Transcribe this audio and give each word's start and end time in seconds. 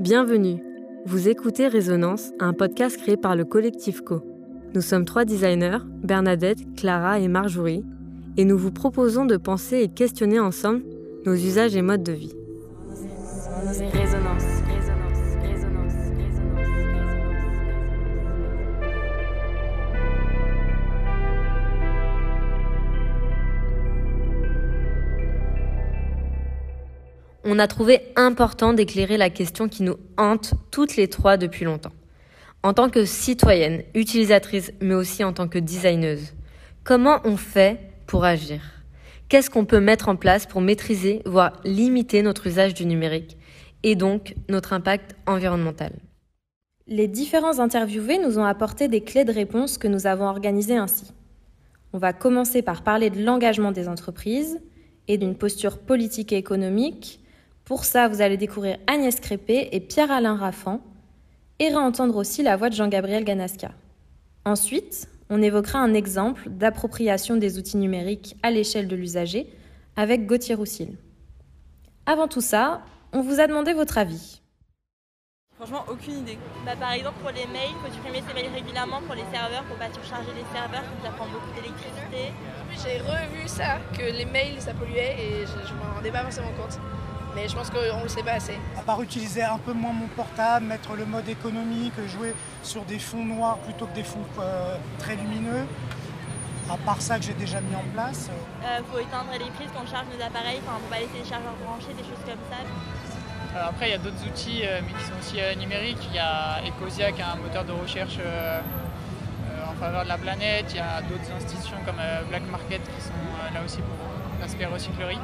Bienvenue. 0.00 0.60
Vous 1.06 1.28
écoutez 1.28 1.68
Résonance, 1.68 2.32
un 2.40 2.52
podcast 2.52 2.96
créé 2.96 3.16
par 3.16 3.36
le 3.36 3.44
collectif 3.44 4.00
Co. 4.00 4.22
Nous 4.74 4.80
sommes 4.80 5.04
trois 5.04 5.24
designers, 5.24 5.78
Bernadette, 6.02 6.58
Clara 6.74 7.20
et 7.20 7.28
Marjorie, 7.28 7.84
et 8.36 8.44
nous 8.44 8.58
vous 8.58 8.72
proposons 8.72 9.24
de 9.24 9.36
penser 9.36 9.78
et 9.78 9.88
questionner 9.88 10.40
ensemble 10.40 10.82
nos 11.24 11.34
usages 11.34 11.76
et 11.76 11.82
modes 11.82 12.02
de 12.02 12.12
vie. 12.12 12.34
On 27.44 27.58
a 27.58 27.66
trouvé 27.66 28.00
important 28.16 28.72
d'éclairer 28.72 29.16
la 29.16 29.30
question 29.30 29.68
qui 29.68 29.82
nous 29.82 29.96
hante 30.16 30.54
toutes 30.70 30.96
les 30.96 31.08
trois 31.08 31.36
depuis 31.36 31.64
longtemps. 31.64 31.92
En 32.62 32.72
tant 32.72 32.88
que 32.88 33.04
citoyenne, 33.04 33.82
utilisatrice, 33.94 34.72
mais 34.80 34.94
aussi 34.94 35.22
en 35.22 35.32
tant 35.32 35.48
que 35.48 35.58
designeuse, 35.58 36.32
comment 36.82 37.20
on 37.24 37.36
fait 37.36 37.78
pour 38.06 38.24
agir? 38.24 38.62
Qu'est-ce 39.28 39.50
qu'on 39.50 39.66
peut 39.66 39.80
mettre 39.80 40.08
en 40.08 40.16
place 40.16 40.46
pour 40.46 40.60
maîtriser, 40.60 41.22
voire 41.26 41.60
limiter 41.64 42.22
notre 42.22 42.46
usage 42.46 42.72
du 42.72 42.86
numérique 42.86 43.36
et 43.82 43.96
donc 43.96 44.34
notre 44.48 44.72
impact 44.72 45.14
environnemental? 45.26 45.92
Les 46.86 47.08
différents 47.08 47.60
interviewés 47.60 48.18
nous 48.18 48.38
ont 48.38 48.44
apporté 48.44 48.88
des 48.88 49.02
clés 49.02 49.24
de 49.24 49.32
réponse 49.32 49.78
que 49.78 49.88
nous 49.88 50.06
avons 50.06 50.26
organisées 50.26 50.76
ainsi. 50.76 51.12
On 51.92 51.98
va 51.98 52.12
commencer 52.12 52.60
par 52.60 52.82
parler 52.82 53.08
de 53.08 53.22
l'engagement 53.22 53.72
des 53.72 53.88
entreprises 53.88 54.60
et 55.08 55.16
d'une 55.18 55.36
posture 55.36 55.78
politique 55.78 56.32
et 56.32 56.36
économique 56.36 57.20
pour 57.64 57.86
ça, 57.86 58.08
vous 58.08 58.20
allez 58.20 58.36
découvrir 58.36 58.76
Agnès 58.86 59.18
Crépé 59.20 59.70
et 59.72 59.80
Pierre-Alain 59.80 60.36
Raffan 60.36 60.80
et 61.58 61.68
réentendre 61.68 62.16
aussi 62.16 62.42
la 62.42 62.56
voix 62.56 62.68
de 62.68 62.74
Jean-Gabriel 62.74 63.24
Ganasca. 63.24 63.70
Ensuite, 64.44 65.08
on 65.30 65.40
évoquera 65.40 65.78
un 65.78 65.94
exemple 65.94 66.50
d'appropriation 66.50 67.36
des 67.38 67.58
outils 67.58 67.78
numériques 67.78 68.36
à 68.42 68.50
l'échelle 68.50 68.86
de 68.86 68.96
l'usager 68.96 69.48
avec 69.96 70.26
Gauthier 70.26 70.54
Roussil. 70.54 70.98
Avant 72.04 72.28
tout 72.28 72.42
ça, 72.42 72.82
on 73.14 73.22
vous 73.22 73.40
a 73.40 73.46
demandé 73.46 73.72
votre 73.72 73.96
avis. 73.96 74.42
Franchement, 75.56 75.84
aucune 75.88 76.18
idée. 76.18 76.36
Bah, 76.66 76.72
par 76.78 76.92
exemple, 76.92 77.16
pour 77.22 77.30
les 77.30 77.46
mails, 77.46 77.70
il 77.70 77.88
faut 77.88 77.94
supprimer 77.94 78.22
ces 78.28 78.34
mails 78.34 78.52
régulièrement 78.52 79.00
pour 79.06 79.14
les 79.14 79.24
serveurs, 79.32 79.62
pour 79.64 79.76
pas 79.76 79.90
surcharger 79.90 80.32
les 80.36 80.44
serveurs, 80.52 80.84
ça 81.02 81.10
prend 81.12 81.26
beaucoup 81.28 81.48
d'électricité. 81.54 82.34
J'ai 82.72 82.98
revu 82.98 83.48
ça, 83.48 83.78
que 83.96 84.02
les 84.02 84.26
mails 84.26 84.60
ça 84.60 84.74
polluait 84.74 85.16
et 85.16 85.46
je, 85.46 85.66
je 85.66 85.72
m'en 85.74 85.94
rendais 85.94 86.10
pas 86.10 86.24
forcément 86.24 86.52
compte 86.60 86.78
mais 87.34 87.48
je 87.48 87.54
pense 87.54 87.70
qu'on 87.70 87.98
ne 87.98 88.02
le 88.02 88.08
sait 88.08 88.22
pas 88.22 88.34
assez. 88.34 88.58
À 88.78 88.82
part 88.82 89.02
utiliser 89.02 89.42
un 89.42 89.58
peu 89.58 89.72
moins 89.72 89.92
mon 89.92 90.06
portable, 90.08 90.66
mettre 90.66 90.94
le 90.94 91.04
mode 91.04 91.28
économique, 91.28 91.94
jouer 92.08 92.34
sur 92.62 92.84
des 92.84 92.98
fonds 92.98 93.24
noirs 93.24 93.58
plutôt 93.58 93.86
que 93.86 93.94
des 93.94 94.04
fonds 94.04 94.24
euh, 94.40 94.76
très 94.98 95.16
lumineux, 95.16 95.66
à 96.70 96.76
part 96.76 97.00
ça 97.00 97.18
que 97.18 97.24
j'ai 97.24 97.34
déjà 97.34 97.60
mis 97.60 97.74
en 97.74 97.84
place. 97.92 98.30
Il 98.60 98.66
euh, 98.66 98.80
faut 98.90 98.98
éteindre 98.98 99.30
les 99.32 99.50
prises 99.50 99.70
quand 99.74 99.82
on 99.84 99.90
charge 99.90 100.06
nos 100.16 100.24
appareils, 100.24 100.60
enfin, 100.66 100.78
faut 100.82 100.90
pas 100.90 101.00
laisser 101.00 101.18
les 101.22 101.28
chargeurs 101.28 101.56
branchés, 101.64 101.94
des 101.96 102.04
choses 102.04 102.24
comme 102.24 102.42
ça. 102.50 102.62
Alors 103.56 103.68
après, 103.68 103.88
il 103.88 103.92
y 103.92 103.94
a 103.94 103.98
d'autres 103.98 104.24
outils, 104.26 104.62
euh, 104.64 104.80
mais 104.84 104.92
qui 104.92 105.04
sont 105.04 105.18
aussi 105.18 105.58
numériques. 105.58 106.08
Il 106.10 106.16
y 106.16 106.18
a 106.18 106.60
Ecosia 106.66 107.12
qui 107.12 107.20
est 107.20 107.24
un 107.24 107.36
moteur 107.36 107.64
de 107.64 107.72
recherche 107.72 108.18
en 109.68 109.74
faveur 109.74 110.02
de 110.02 110.08
la 110.08 110.18
planète. 110.18 110.66
Il 110.70 110.76
y 110.76 110.80
a 110.80 111.00
d'autres 111.02 111.30
institutions 111.36 111.76
comme 111.86 112.00
Black 112.28 112.42
Market 112.50 112.82
qui 112.82 113.00
sont 113.00 113.54
là 113.54 113.60
aussi 113.64 113.78
pour 113.78 113.96
l'aspect 114.40 114.66
recyclerie. 114.66 115.18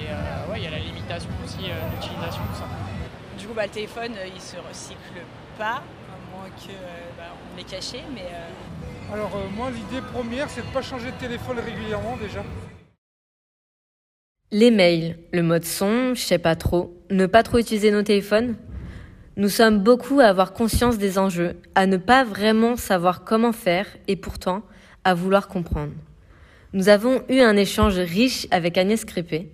Et 0.00 0.04
euh, 0.08 0.50
ouais, 0.52 0.58
il 0.58 0.64
y 0.64 0.66
a 0.66 0.70
la 0.70 0.78
limitation 0.78 1.28
aussi 1.44 1.70
euh, 1.70 1.90
d'utilisation, 1.90 2.40
tout 2.52 2.58
ça. 2.58 2.68
Du 3.38 3.46
coup, 3.46 3.54
bah, 3.54 3.64
le 3.64 3.70
téléphone, 3.70 4.12
euh, 4.16 4.26
il 4.34 4.40
se 4.40 4.56
recycle 4.56 5.20
pas, 5.58 5.82
à 5.82 6.34
moins 6.34 6.48
qu'on 6.48 6.72
bah, 7.18 7.34
l'ait 7.56 7.64
caché. 7.64 7.98
Mais, 8.14 8.26
Alors 9.12 9.30
moi, 9.54 9.70
l'idée 9.70 10.02
première, 10.12 10.48
c'est 10.48 10.62
de 10.62 10.66
ne 10.68 10.72
pas 10.72 10.80
changer 10.80 11.10
de 11.10 11.16
téléphone 11.16 11.58
régulièrement 11.58 12.16
déjà. 12.16 12.42
Les 14.52 14.70
mails, 14.70 15.18
le 15.32 15.42
mode 15.42 15.64
son, 15.64 16.14
je 16.14 16.22
sais 16.22 16.38
pas 16.38 16.56
trop, 16.56 16.96
ne 17.10 17.26
pas 17.26 17.42
trop 17.42 17.58
utiliser 17.58 17.90
nos 17.90 18.02
téléphones. 18.02 18.56
Nous 19.36 19.48
sommes 19.48 19.78
beaucoup 19.78 20.20
à 20.20 20.24
avoir 20.24 20.52
conscience 20.52 20.98
des 20.98 21.18
enjeux, 21.18 21.56
à 21.74 21.86
ne 21.86 21.98
pas 21.98 22.24
vraiment 22.24 22.76
savoir 22.76 23.24
comment 23.24 23.52
faire 23.52 23.86
et 24.08 24.16
pourtant 24.16 24.62
à 25.04 25.14
vouloir 25.14 25.46
comprendre. 25.46 25.92
Nous 26.72 26.88
avons 26.88 27.22
eu 27.28 27.40
un 27.40 27.56
échange 27.56 27.98
riche 27.98 28.48
avec 28.50 28.76
Agnès 28.76 29.04
Crépé, 29.04 29.52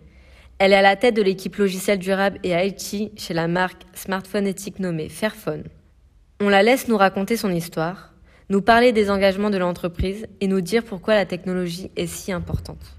elle 0.59 0.73
est 0.73 0.77
à 0.77 0.83
la 0.83 0.97
tête 0.97 1.15
de 1.15 1.23
l'équipe 1.23 1.57
logicielle 1.57 1.99
durable 1.99 2.39
et 2.43 2.53
IT 2.53 3.19
chez 3.19 3.35
la 3.35 3.47
marque 3.47 3.83
smartphone 3.95 4.47
éthique 4.47 4.79
nommée 4.79 5.09
Fairphone. 5.09 5.65
On 6.41 6.49
la 6.49 6.63
laisse 6.63 6.89
nous 6.89 6.97
raconter 6.97 7.37
son 7.37 7.51
histoire, 7.51 8.15
nous 8.49 8.63
parler 8.63 8.93
des 8.93 9.11
engagements 9.11 9.51
de 9.51 9.59
l'entreprise 9.59 10.27
et 10.41 10.47
nous 10.47 10.63
dire 10.63 10.85
pourquoi 10.85 11.15
la 11.15 11.27
technologie 11.27 11.91
est 11.97 12.07
si 12.07 12.33
importante. 12.33 12.97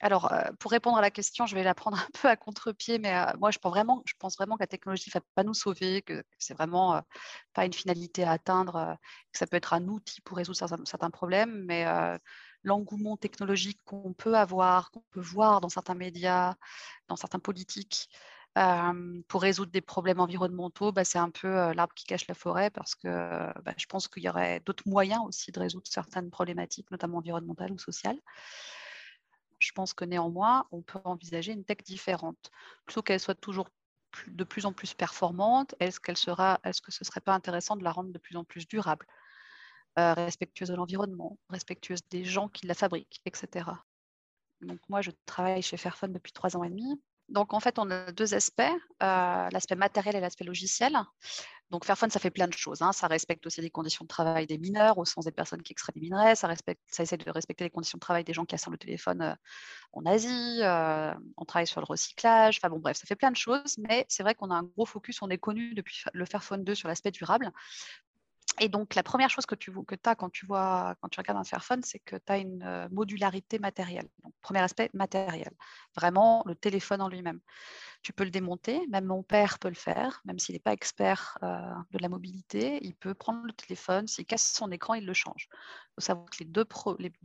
Alors, 0.00 0.32
euh, 0.32 0.42
pour 0.60 0.70
répondre 0.70 0.98
à 0.98 1.00
la 1.00 1.10
question, 1.10 1.46
je 1.46 1.54
vais 1.54 1.64
la 1.64 1.74
prendre 1.74 1.98
un 1.98 2.06
peu 2.20 2.28
à 2.28 2.36
contre-pied, 2.36 2.98
mais 2.98 3.16
euh, 3.16 3.24
moi, 3.40 3.50
je 3.50 3.58
pense, 3.58 3.72
vraiment, 3.72 4.02
je 4.04 4.12
pense 4.18 4.36
vraiment 4.36 4.56
que 4.56 4.62
la 4.62 4.66
technologie 4.66 5.10
ne 5.12 5.18
va 5.18 5.24
pas 5.34 5.42
nous 5.42 5.54
sauver, 5.54 6.02
que, 6.02 6.22
c'est 6.38 6.54
vraiment 6.54 6.96
euh, 6.96 7.00
pas 7.54 7.64
une 7.64 7.72
finalité 7.72 8.22
à 8.22 8.32
atteindre, 8.32 8.96
que 9.32 9.38
ça 9.38 9.46
peut 9.46 9.56
être 9.56 9.72
un 9.72 9.88
outil 9.88 10.20
pour 10.20 10.36
résoudre 10.36 10.58
certains, 10.58 10.84
certains 10.84 11.10
problèmes, 11.10 11.64
mais 11.64 11.86
l'engouement 12.62 13.16
technologique 13.16 13.80
qu'on 13.84 14.12
peut 14.14 14.36
avoir, 14.36 14.90
qu'on 14.90 15.02
peut 15.10 15.20
voir 15.20 15.60
dans 15.60 15.68
certains 15.68 15.94
médias, 15.94 16.56
dans 17.08 17.16
certains 17.16 17.38
politiques, 17.40 18.08
pour 19.28 19.42
résoudre 19.42 19.70
des 19.72 19.82
problèmes 19.82 20.20
environnementaux, 20.20 20.92
bah, 20.92 21.04
c'est 21.04 21.18
un 21.18 21.30
peu 21.30 21.48
l'arbre 21.74 21.94
qui 21.94 22.04
cache 22.06 22.26
la 22.26 22.34
forêt 22.34 22.70
parce 22.70 22.94
que 22.94 23.08
bah, 23.62 23.74
je 23.76 23.86
pense 23.86 24.08
qu'il 24.08 24.22
y 24.22 24.28
aurait 24.28 24.60
d'autres 24.60 24.84
moyens 24.88 25.20
aussi 25.26 25.52
de 25.52 25.60
résoudre 25.60 25.86
certaines 25.88 26.30
problématiques, 26.30 26.90
notamment 26.90 27.18
environnementales 27.18 27.72
ou 27.72 27.78
sociales. 27.78 28.18
Je 29.58 29.72
pense 29.72 29.92
que 29.94 30.04
néanmoins, 30.04 30.66
on 30.70 30.82
peut 30.82 31.00
envisager 31.04 31.52
une 31.52 31.64
tech 31.64 31.78
différente. 31.84 32.50
Plutôt 32.86 33.02
qu'elle 33.02 33.20
soit 33.20 33.34
toujours 33.34 33.68
de 34.28 34.44
plus 34.44 34.64
en 34.66 34.72
plus 34.72 34.94
performante, 34.94 35.74
est-ce 35.80 36.00
qu'elle 36.00 36.16
sera, 36.16 36.60
est-ce 36.64 36.80
que 36.82 36.92
ce 36.92 37.04
serait 37.04 37.20
pas 37.20 37.34
intéressant 37.34 37.76
de 37.76 37.84
la 37.84 37.92
rendre 37.92 38.12
de 38.12 38.18
plus 38.18 38.36
en 38.36 38.44
plus 38.44 38.66
durable? 38.68 39.06
Euh, 39.98 40.12
respectueuse 40.14 40.68
de 40.68 40.74
l'environnement, 40.74 41.38
respectueuse 41.48 42.00
des 42.10 42.24
gens 42.24 42.48
qui 42.48 42.66
la 42.66 42.74
fabriquent, 42.74 43.20
etc. 43.24 43.70
Donc 44.60 44.78
moi, 44.88 45.02
je 45.02 45.10
travaille 45.26 45.62
chez 45.62 45.76
Fairphone 45.76 46.12
depuis 46.12 46.32
trois 46.32 46.56
ans 46.56 46.64
et 46.64 46.68
demi. 46.68 47.00
Donc 47.28 47.54
en 47.54 47.60
fait, 47.60 47.78
on 47.78 47.90
a 47.90 48.12
deux 48.12 48.34
aspects, 48.34 48.60
euh, 48.60 49.48
l'aspect 49.50 49.74
matériel 49.74 50.14
et 50.16 50.20
l'aspect 50.20 50.44
logiciel. 50.44 50.96
Donc 51.70 51.84
Fairphone, 51.84 52.10
ça 52.10 52.20
fait 52.20 52.30
plein 52.30 52.46
de 52.46 52.52
choses. 52.52 52.82
Hein. 52.82 52.92
Ça 52.92 53.08
respecte 53.08 53.44
aussi 53.46 53.60
les 53.60 53.70
conditions 53.70 54.04
de 54.04 54.08
travail 54.08 54.46
des 54.46 54.58
mineurs, 54.58 54.98
au 54.98 55.04
sens 55.04 55.24
des 55.24 55.32
personnes 55.32 55.62
qui 55.62 55.72
extraient 55.72 55.92
des 55.92 56.00
minerais. 56.00 56.36
Ça, 56.36 56.46
respecte, 56.46 56.80
ça 56.86 57.02
essaie 57.02 57.16
de 57.16 57.28
respecter 57.28 57.64
les 57.64 57.70
conditions 57.70 57.96
de 57.96 58.00
travail 58.00 58.22
des 58.22 58.32
gens 58.32 58.44
qui 58.44 58.54
assemblent 58.54 58.74
le 58.74 58.78
téléphone 58.78 59.22
euh, 59.22 59.34
en 59.92 60.06
Asie. 60.06 60.60
on 61.36 61.44
travaille 61.44 61.66
sur 61.66 61.80
le 61.80 61.86
recyclage. 61.86 62.58
Enfin 62.58 62.68
bon, 62.68 62.78
bref, 62.78 62.96
ça 62.96 63.06
fait 63.06 63.16
plein 63.16 63.32
de 63.32 63.36
choses. 63.36 63.76
Mais 63.78 64.06
c'est 64.08 64.22
vrai 64.22 64.36
qu'on 64.36 64.50
a 64.50 64.54
un 64.54 64.62
gros 64.62 64.86
focus. 64.86 65.20
On 65.22 65.28
est 65.28 65.38
connu 65.38 65.74
depuis 65.74 66.04
le 66.12 66.24
Fairphone 66.26 66.62
2 66.62 66.74
sur 66.76 66.86
l'aspect 66.86 67.10
durable. 67.10 67.50
Et 68.60 68.68
donc, 68.68 68.94
la 68.94 69.02
première 69.02 69.28
chose 69.28 69.44
que 69.44 69.54
tu 69.54 69.70
que 69.86 69.94
as 70.04 70.14
quand 70.14 70.30
tu, 70.30 70.46
vois, 70.46 70.94
quand 71.00 71.08
tu 71.08 71.20
regardes 71.20 71.38
un 71.38 71.44
Fairphone, 71.44 71.82
c'est 71.84 71.98
que 71.98 72.16
tu 72.16 72.32
as 72.32 72.38
une 72.38 72.62
euh, 72.62 72.88
modularité 72.90 73.58
matérielle. 73.58 74.08
Donc, 74.22 74.32
premier 74.40 74.60
aspect, 74.60 74.90
matériel. 74.94 75.52
Vraiment, 75.94 76.42
le 76.46 76.54
téléphone 76.54 77.02
en 77.02 77.08
lui-même. 77.08 77.40
Tu 78.02 78.12
peux 78.12 78.24
le 78.24 78.30
démonter, 78.30 78.86
même 78.88 79.04
mon 79.04 79.22
père 79.22 79.58
peut 79.58 79.68
le 79.68 79.74
faire, 79.74 80.22
même 80.24 80.38
s'il 80.38 80.54
n'est 80.54 80.60
pas 80.60 80.72
expert 80.72 81.36
euh, 81.42 81.58
de 81.90 81.98
la 81.98 82.08
mobilité, 82.08 82.78
il 82.82 82.94
peut 82.94 83.14
prendre 83.14 83.44
le 83.44 83.52
téléphone, 83.52 84.06
s'il 84.06 84.24
casse 84.24 84.52
son 84.52 84.70
écran, 84.70 84.94
il 84.94 85.04
le 85.04 85.14
change. 85.14 85.48
Il 85.50 85.94
faut 85.96 86.00
savoir 86.00 86.26
que 86.26 86.38
les 86.38 86.44
deux, 86.46 86.64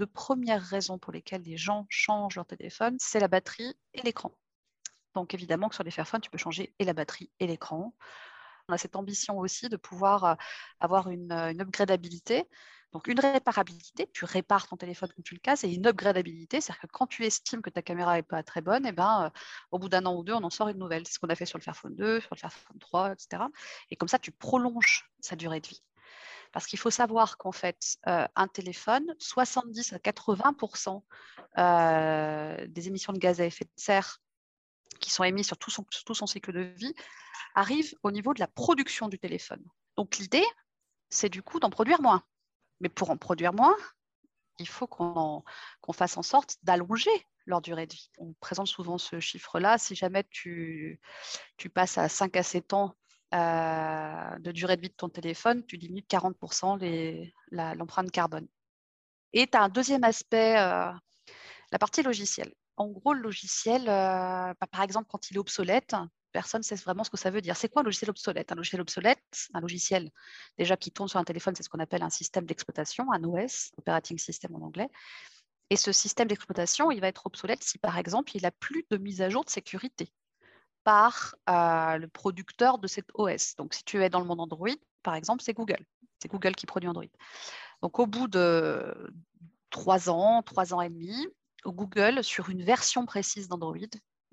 premières 0.08 0.63
raisons 0.63 0.98
pour 0.98 1.13
lesquelles 1.13 1.44
les 1.44 1.58
gens 1.58 1.86
changent 1.90 2.36
leur 2.36 2.46
téléphone, 2.46 2.98
c'est 3.00 3.19
la 3.19 3.28
batterie 3.28 3.75
et 3.94 4.02
l'écran. 4.02 4.31
Donc 5.13 5.34
évidemment 5.34 5.69
que 5.69 5.75
sur 5.75 5.84
les 5.84 5.92
Fairphones, 5.92 6.22
tu 6.22 6.30
peux 6.30 6.38
changer 6.38 6.74
et 6.80 6.84
la 6.84 6.94
batterie 6.94 7.30
et 7.39 7.48
l'écran 7.48 7.94
on 8.68 8.74
a 8.74 8.78
cette 8.78 8.96
ambition 8.96 9.38
aussi 9.40 9.69
de 9.69 9.78
pouvoir 9.78 10.24
euh, 10.24 10.36
avoir 10.80 11.10
une, 11.10 11.31
euh, 11.31 11.52
une 11.52 11.62
upgradabilité. 11.62 12.48
Donc 12.92 13.08
une 13.08 13.19
réparabilité, 13.19 14.10
tu 14.13 14.25
répares 14.25 14.68
ton 14.68 14.75
téléphone 14.75 15.10
quand 15.16 15.24
tu 15.24 15.34
le 15.34 15.40
casses, 15.40 15.63
et 15.63 15.74
une 15.74 15.88
upgradabilité, 15.88 16.60
c'est-à-dire 16.60 16.81
que 16.81 16.88
quand 16.88 17.08
tu 17.08 17.24
estimes 17.24 17.62
que 17.62 17.69
ta 17.69 17.81
caméra 17.81 18.16
n'est 18.16 18.24
pas 18.24 18.44
très 18.44 18.60
bonne, 18.62 18.86
et 18.86 18.90
eh 18.90 18.92
ben, 18.92 19.25
euh, 19.25 19.30
au 19.72 19.80
bout 19.80 19.88
d'un 19.88 20.06
an 20.06 20.16
ou 20.16 20.24
deux, 20.24 20.34
on 20.34 20.44
en 20.44 20.50
sort 20.50 20.68
une 20.68 20.78
nouvelle. 20.78 21.08
C'est 21.08 21.13
ce 21.13 21.19
qu'on 21.19 21.30
a 21.30 21.36
fait 21.36 21.46
sur 21.46 21.58
le 21.58 21.63
Fairphone 21.63 21.96
2, 21.96 22.19
sur 22.19 22.36
le 22.36 22.40
Fairphone 22.40 22.80
3, 22.80 23.13
etc. 23.13 23.44
Et 23.92 23.96
comme 23.96 24.10
ça, 24.10 24.19
tu 24.19 24.31
prolonges 24.31 25.10
sa 25.22 25.36
durée 25.38 25.62
de 25.62 25.68
vie. 25.68 25.84
Parce 26.52 26.68
qu'il 26.68 26.80
faut 26.80 26.90
savoir 26.90 27.38
qu'en 27.38 27.54
fait, 27.54 27.98
un 28.04 28.48
téléphone, 28.50 29.16
70 29.19 29.94
à 29.94 30.00
80% 30.00 31.02
des 32.68 32.88
émissions 32.90 33.13
de 33.13 33.19
gaz 33.19 33.40
à 33.40 33.46
effet 33.46 33.63
de 33.63 33.72
serre 33.78 34.19
qui 35.01 35.12
sont 35.12 35.24
émises 35.24 35.48
sur 35.48 35.57
tout 35.57 35.69
son, 35.71 36.27
cycle 36.27 36.53
de 36.53 36.62
vie 36.62 36.94
arrive 37.56 37.94
au 38.03 38.12
niveau 38.12 38.33
de 38.33 38.39
la 38.39 38.48
production 38.48 39.09
du 39.09 39.19
téléphone. 39.19 39.63
Donc 39.98 40.18
l'idée, 40.18 40.45
c'est 41.09 41.30
du 41.30 41.44
coup 41.44 41.59
d'en 41.59 41.69
produire 41.69 42.01
moins. 42.01 42.24
Mais 42.80 42.89
pour 42.89 43.09
en 43.09 43.18
produire 43.18 43.53
moins, 43.53 43.75
il 44.59 44.68
faut 44.68 44.88
qu'on 44.88 45.44
fasse 45.94 46.18
en 46.18 46.24
sorte 46.24 46.57
d'allonger 46.63 47.12
leur 47.45 47.62
durée 47.62 47.88
de 47.88 47.94
vie. 47.94 48.09
On 48.18 48.33
présente 48.39 48.68
souvent 48.68 48.98
ce 48.98 49.19
chiffre-là. 49.19 49.77
Si 49.77 49.95
jamais 49.95 50.24
tu, 50.30 51.00
tu 51.57 51.69
passes 51.69 51.98
à 51.98 52.07
5 52.07 52.38
à 52.38 52.44
7 52.44 52.74
ans 52.74 52.95
euh, 53.33 54.39
de 54.39 54.51
durée 54.51 54.75
de 54.75 54.81
vie 54.81 54.89
de 54.89 54.94
ton 54.94 55.09
téléphone, 55.09 55.65
tu 55.65 55.77
diminues 55.77 56.01
de 56.01 56.07
40% 56.07 57.31
l'empreinte 57.51 58.12
carbone. 58.12 58.48
Et 59.33 59.48
tu 59.48 59.57
as 59.57 59.63
un 59.63 59.69
deuxième 59.69 60.03
aspect, 60.03 60.57
euh, 60.59 60.92
la 61.71 61.80
partie 61.80 62.03
logicielle. 62.03 62.53
En 62.81 62.88
gros, 62.88 63.13
le 63.13 63.22
logiciel, 63.22 63.83
euh, 63.83 64.56
bah, 64.60 64.68
par 64.72 64.81
exemple, 64.81 65.06
quand 65.07 65.30
il 65.30 65.38
est 65.38 65.39
obsolète, 65.39 65.95
personne 66.31 66.62
ne 66.62 66.63
sait 66.63 66.74
vraiment 66.74 67.04
ce 67.04 67.12
que 67.12 67.18
ça 67.18 67.30
veut 67.30 67.39
dire. 67.39 67.56
C'est 67.56 67.69
quoi 67.69 67.83
un 67.83 67.86
logiciel 67.86 68.10
obsolète? 68.10 68.51
Un 68.51 68.56
logiciel 68.56 68.81
obsolète, 68.81 69.50
un 69.54 69.60
logiciel 69.60 70.10
déjà 70.57 70.75
qui 70.75 70.92
tourne 70.92 71.07
sur 71.07 71.19
un 71.19 71.24
téléphone, 71.24 71.54
c'est 71.56 71.62
ce 71.62 71.69
qu'on 71.69 71.78
appelle 71.78 72.01
un 72.01 72.10
système 72.10 72.44
d'exploitation, 72.45 73.12
un 73.12 73.24
OS, 73.24 73.72
Operating 73.78 74.18
System 74.18 74.56
en 74.56 74.66
anglais. 74.66 74.89
Et 75.69 75.75
ce 75.75 75.92
système 75.92 76.28
d'exploitation, 76.28 76.89
il 76.89 77.01
va 77.01 77.07
être 77.07 77.28
obsolète 77.28 77.63
si, 77.63 77.78
par 77.78 78.00
exemple, 78.00 78.36
il 78.36 78.42
n'a 78.42 78.51
plus 78.51 78.84
de 78.89 78.98
mise 78.98 79.22
à 79.22 79.30
jour 79.30 79.45
de 79.45 79.51
sécurité 79.51 80.12
par 80.84 81.36
euh, 81.51 82.00
le 82.00 82.07
producteur 82.07 82.80
de 82.80 82.88
cet 82.88 83.06
OS. 83.13 83.56
Donc, 83.57 83.75
si 83.75 83.84
tu 83.84 84.04
es 84.04 84.10
dans 84.10 84.22
le 84.22 84.25
monde 84.25 84.42
Android, 84.42 84.69
par 85.04 85.13
exemple, 85.13 85.44
c'est 85.44 85.54
Google. 85.54 85.86
C'est 86.19 86.31
Google 86.31 86.56
qui 86.56 86.66
produit 86.66 86.89
Android. 86.89 87.06
Donc, 87.84 88.00
au 88.00 88.07
bout 88.07 88.27
de 88.27 89.13
trois 89.69 90.10
ans, 90.10 90.42
trois 90.42 90.74
ans 90.74 90.81
et 90.81 90.89
demi, 90.89 91.27
Google, 91.69 92.24
sur 92.24 92.50
une 92.50 92.63
version 92.63 93.06
précise 93.06 93.48
d'Android, 93.48 93.78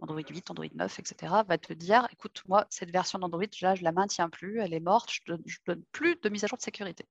Android 0.00 0.20
8, 0.20 0.50
Android 0.50 0.68
9, 0.74 0.98
etc., 1.00 1.42
va 1.46 1.58
te 1.58 1.72
dire, 1.72 2.06
écoute, 2.12 2.42
moi, 2.46 2.66
cette 2.70 2.90
version 2.90 3.18
d'Android, 3.18 3.44
là, 3.60 3.74
je 3.74 3.82
la 3.82 3.92
maintiens 3.92 4.28
plus, 4.28 4.60
elle 4.60 4.72
est 4.72 4.80
morte, 4.80 5.10
je 5.10 5.32
ne 5.32 5.36
donne, 5.66 5.82
plus 5.92 6.16
de 6.16 6.28
mise 6.28 6.44
à 6.44 6.46
jour 6.46 6.56
de 6.56 6.62
sécurité. 6.62 7.04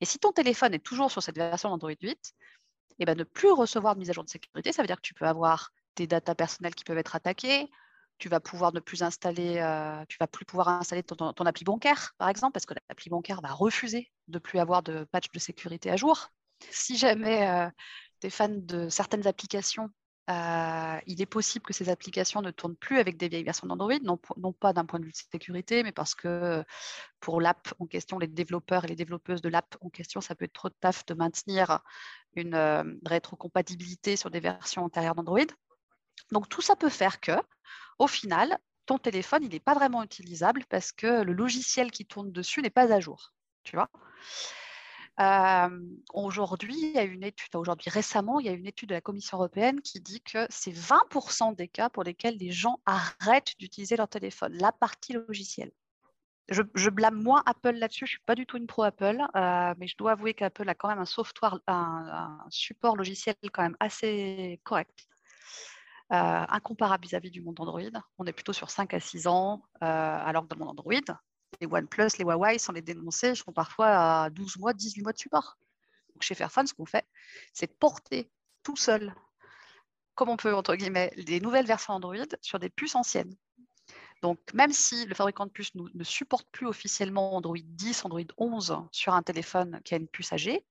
Et 0.00 0.04
si 0.04 0.18
ton 0.18 0.32
téléphone 0.32 0.74
est 0.74 0.84
toujours 0.84 1.10
sur 1.10 1.22
cette 1.22 1.36
version 1.36 1.70
d'Android 1.70 1.92
8, 2.00 2.34
eh 3.00 3.04
ben, 3.04 3.16
ne 3.16 3.24
plus 3.24 3.50
recevoir 3.50 3.94
de 3.94 4.00
mise 4.00 4.10
à 4.10 4.12
jour 4.12 4.24
de 4.24 4.28
sécurité, 4.28 4.72
ça 4.72 4.82
veut 4.82 4.86
dire 4.86 4.96
que 4.96 5.02
tu 5.02 5.14
peux 5.14 5.26
avoir 5.26 5.70
des 5.96 6.06
datas 6.06 6.34
personnelles 6.34 6.74
qui 6.74 6.84
peuvent 6.84 6.98
être 6.98 7.16
attaquées, 7.16 7.68
tu 8.18 8.28
vas 8.28 8.40
pouvoir 8.40 8.72
ne 8.74 8.80
plus 8.80 9.02
installer, 9.02 9.58
euh, 9.58 10.04
vas 10.20 10.26
plus 10.26 10.44
pouvoir 10.44 10.68
installer 10.68 11.02
ton, 11.02 11.30
appli 11.30 11.64
bancaire, 11.64 12.14
par 12.18 12.28
exemple, 12.28 12.52
parce 12.52 12.66
que 12.66 12.74
l'appli 12.74 13.10
bancaire 13.10 13.40
va 13.40 13.52
refuser 13.52 14.10
de 14.26 14.38
plus 14.38 14.58
avoir 14.58 14.82
de 14.82 15.04
patch 15.04 15.30
de 15.32 15.38
sécurité 15.38 15.90
à 15.90 15.96
jour. 15.96 16.28
Si 16.70 16.96
jamais 16.98 17.48
euh, 17.48 17.70
tu 18.20 18.26
es 18.26 18.30
fan 18.30 18.64
de 18.66 18.88
certaines 18.88 19.26
applications, 19.26 19.90
euh, 20.30 21.00
il 21.06 21.22
est 21.22 21.26
possible 21.26 21.64
que 21.64 21.72
ces 21.72 21.88
applications 21.88 22.42
ne 22.42 22.50
tournent 22.50 22.76
plus 22.76 22.98
avec 22.98 23.16
des 23.16 23.28
vieilles 23.28 23.44
versions 23.44 23.66
d'Android, 23.66 23.98
non, 24.02 24.18
pas 24.52 24.74
d'un 24.74 24.84
point 24.84 25.00
de 25.00 25.06
vue 25.06 25.12
de 25.12 25.16
sécurité, 25.16 25.82
mais 25.82 25.92
parce 25.92 26.14
que 26.14 26.62
pour 27.18 27.40
l'app 27.40 27.72
en 27.78 27.86
question, 27.86 28.18
les 28.18 28.26
développeurs 28.26 28.84
et 28.84 28.88
les 28.88 28.94
développeuses 28.94 29.40
de 29.40 29.48
l'app 29.48 29.76
en 29.80 29.88
question, 29.88 30.20
ça 30.20 30.34
peut 30.34 30.44
être 30.44 30.52
trop 30.52 30.68
de 30.68 30.74
taf 30.80 31.06
de 31.06 31.14
maintenir 31.14 31.80
une 32.34 32.98
rétrocompatibilité 33.06 34.16
sur 34.16 34.30
des 34.30 34.40
versions 34.40 34.84
antérieures 34.84 35.14
d'Android. 35.14 35.46
Donc 36.30 36.48
tout 36.50 36.60
ça 36.60 36.76
peut 36.76 36.90
faire 36.90 37.20
que 37.20 37.32
au 37.98 38.06
final, 38.06 38.58
ton 38.84 38.98
téléphone, 38.98 39.44
il 39.44 39.50
n'est 39.50 39.60
pas 39.60 39.74
vraiment 39.74 40.02
utilisable 40.02 40.64
parce 40.68 40.92
que 40.92 41.22
le 41.22 41.32
logiciel 41.32 41.90
qui 41.90 42.04
tourne 42.04 42.32
dessus 42.32 42.60
n'est 42.60 42.70
pas 42.70 42.92
à 42.92 43.00
jour. 43.00 43.32
Tu 43.64 43.76
vois 43.76 43.90
aujourd'hui, 46.12 46.76
il 46.76 46.92
y 46.92 46.98
a 46.98 47.02
une 47.02 47.24
étude, 47.24 47.56
aujourd'hui 47.56 47.90
récemment, 47.90 48.40
il 48.40 48.46
y 48.46 48.48
a 48.48 48.52
une 48.52 48.66
étude 48.66 48.90
de 48.90 48.94
la 48.94 49.00
Commission 49.00 49.38
européenne 49.38 49.80
qui 49.80 50.00
dit 50.00 50.20
que 50.20 50.46
c'est 50.48 50.72
20% 50.72 51.56
des 51.56 51.68
cas 51.68 51.88
pour 51.88 52.04
lesquels 52.04 52.36
les 52.36 52.52
gens 52.52 52.80
arrêtent 52.86 53.54
d'utiliser 53.58 53.96
leur 53.96 54.08
téléphone, 54.08 54.56
la 54.58 54.72
partie 54.72 55.14
logicielle. 55.14 55.72
Je, 56.50 56.88
blâme 56.88 57.22
moins 57.22 57.42
Apple 57.44 57.72
là-dessus, 57.72 58.06
je 58.06 58.12
ne 58.12 58.16
suis 58.16 58.24
pas 58.24 58.34
du 58.34 58.46
tout 58.46 58.56
une 58.56 58.66
pro 58.66 58.82
Apple, 58.82 59.18
mais 59.34 59.86
je 59.86 59.96
dois 59.98 60.12
avouer 60.12 60.32
qu'Apple 60.32 60.68
a 60.68 60.74
quand 60.74 60.88
même 60.88 60.98
un 60.98 61.04
software, 61.04 61.58
un, 61.66 62.38
support 62.48 62.96
logiciel 62.96 63.34
quand 63.52 63.62
même 63.62 63.76
assez 63.80 64.58
correct. 64.64 65.08
Euh, 66.10 66.46
incomparable 66.48 67.04
vis-à-vis 67.04 67.30
du 67.30 67.42
monde 67.42 67.60
Android. 67.60 67.82
On 68.16 68.24
est 68.24 68.32
plutôt 68.32 68.54
sur 68.54 68.70
5 68.70 68.94
à 68.94 69.00
6 69.00 69.26
ans, 69.26 69.62
euh, 69.82 69.86
alors 69.86 70.44
que 70.44 70.48
dans 70.48 70.56
le 70.56 70.64
monde 70.64 70.80
Android, 70.80 71.18
les 71.60 71.66
OnePlus, 71.66 72.10
les 72.18 72.24
Huawei, 72.24 72.58
sans 72.58 72.72
les 72.72 72.82
dénoncer, 72.82 73.34
sont 73.34 73.52
parfois 73.52 74.24
à 74.24 74.30
12 74.30 74.58
mois, 74.58 74.72
18 74.72 75.02
mois 75.02 75.12
de 75.12 75.18
support. 75.18 75.58
Chez 76.20 76.34
Fairphone, 76.34 76.66
ce 76.66 76.74
qu'on 76.74 76.86
fait, 76.86 77.06
c'est 77.52 77.78
porter 77.78 78.30
tout 78.64 78.76
seul, 78.76 79.14
comme 80.14 80.28
on 80.28 80.36
peut, 80.36 80.54
entre 80.54 80.74
guillemets, 80.74 81.12
des 81.16 81.40
nouvelles 81.40 81.66
versions 81.66 81.94
Android 81.94 82.16
sur 82.40 82.58
des 82.58 82.70
puces 82.70 82.96
anciennes. 82.96 83.34
Donc, 84.22 84.40
même 84.52 84.72
si 84.72 85.06
le 85.06 85.14
fabricant 85.14 85.46
de 85.46 85.52
puces 85.52 85.74
ne 85.74 86.04
supporte 86.04 86.48
plus 86.50 86.66
officiellement 86.66 87.36
Android 87.36 87.56
10, 87.62 88.04
Android 88.04 88.20
11 88.36 88.76
sur 88.90 89.14
un 89.14 89.22
téléphone 89.22 89.80
qui 89.84 89.94
a 89.94 89.96
une 89.96 90.08
puce 90.08 90.32
âgée, 90.32 90.66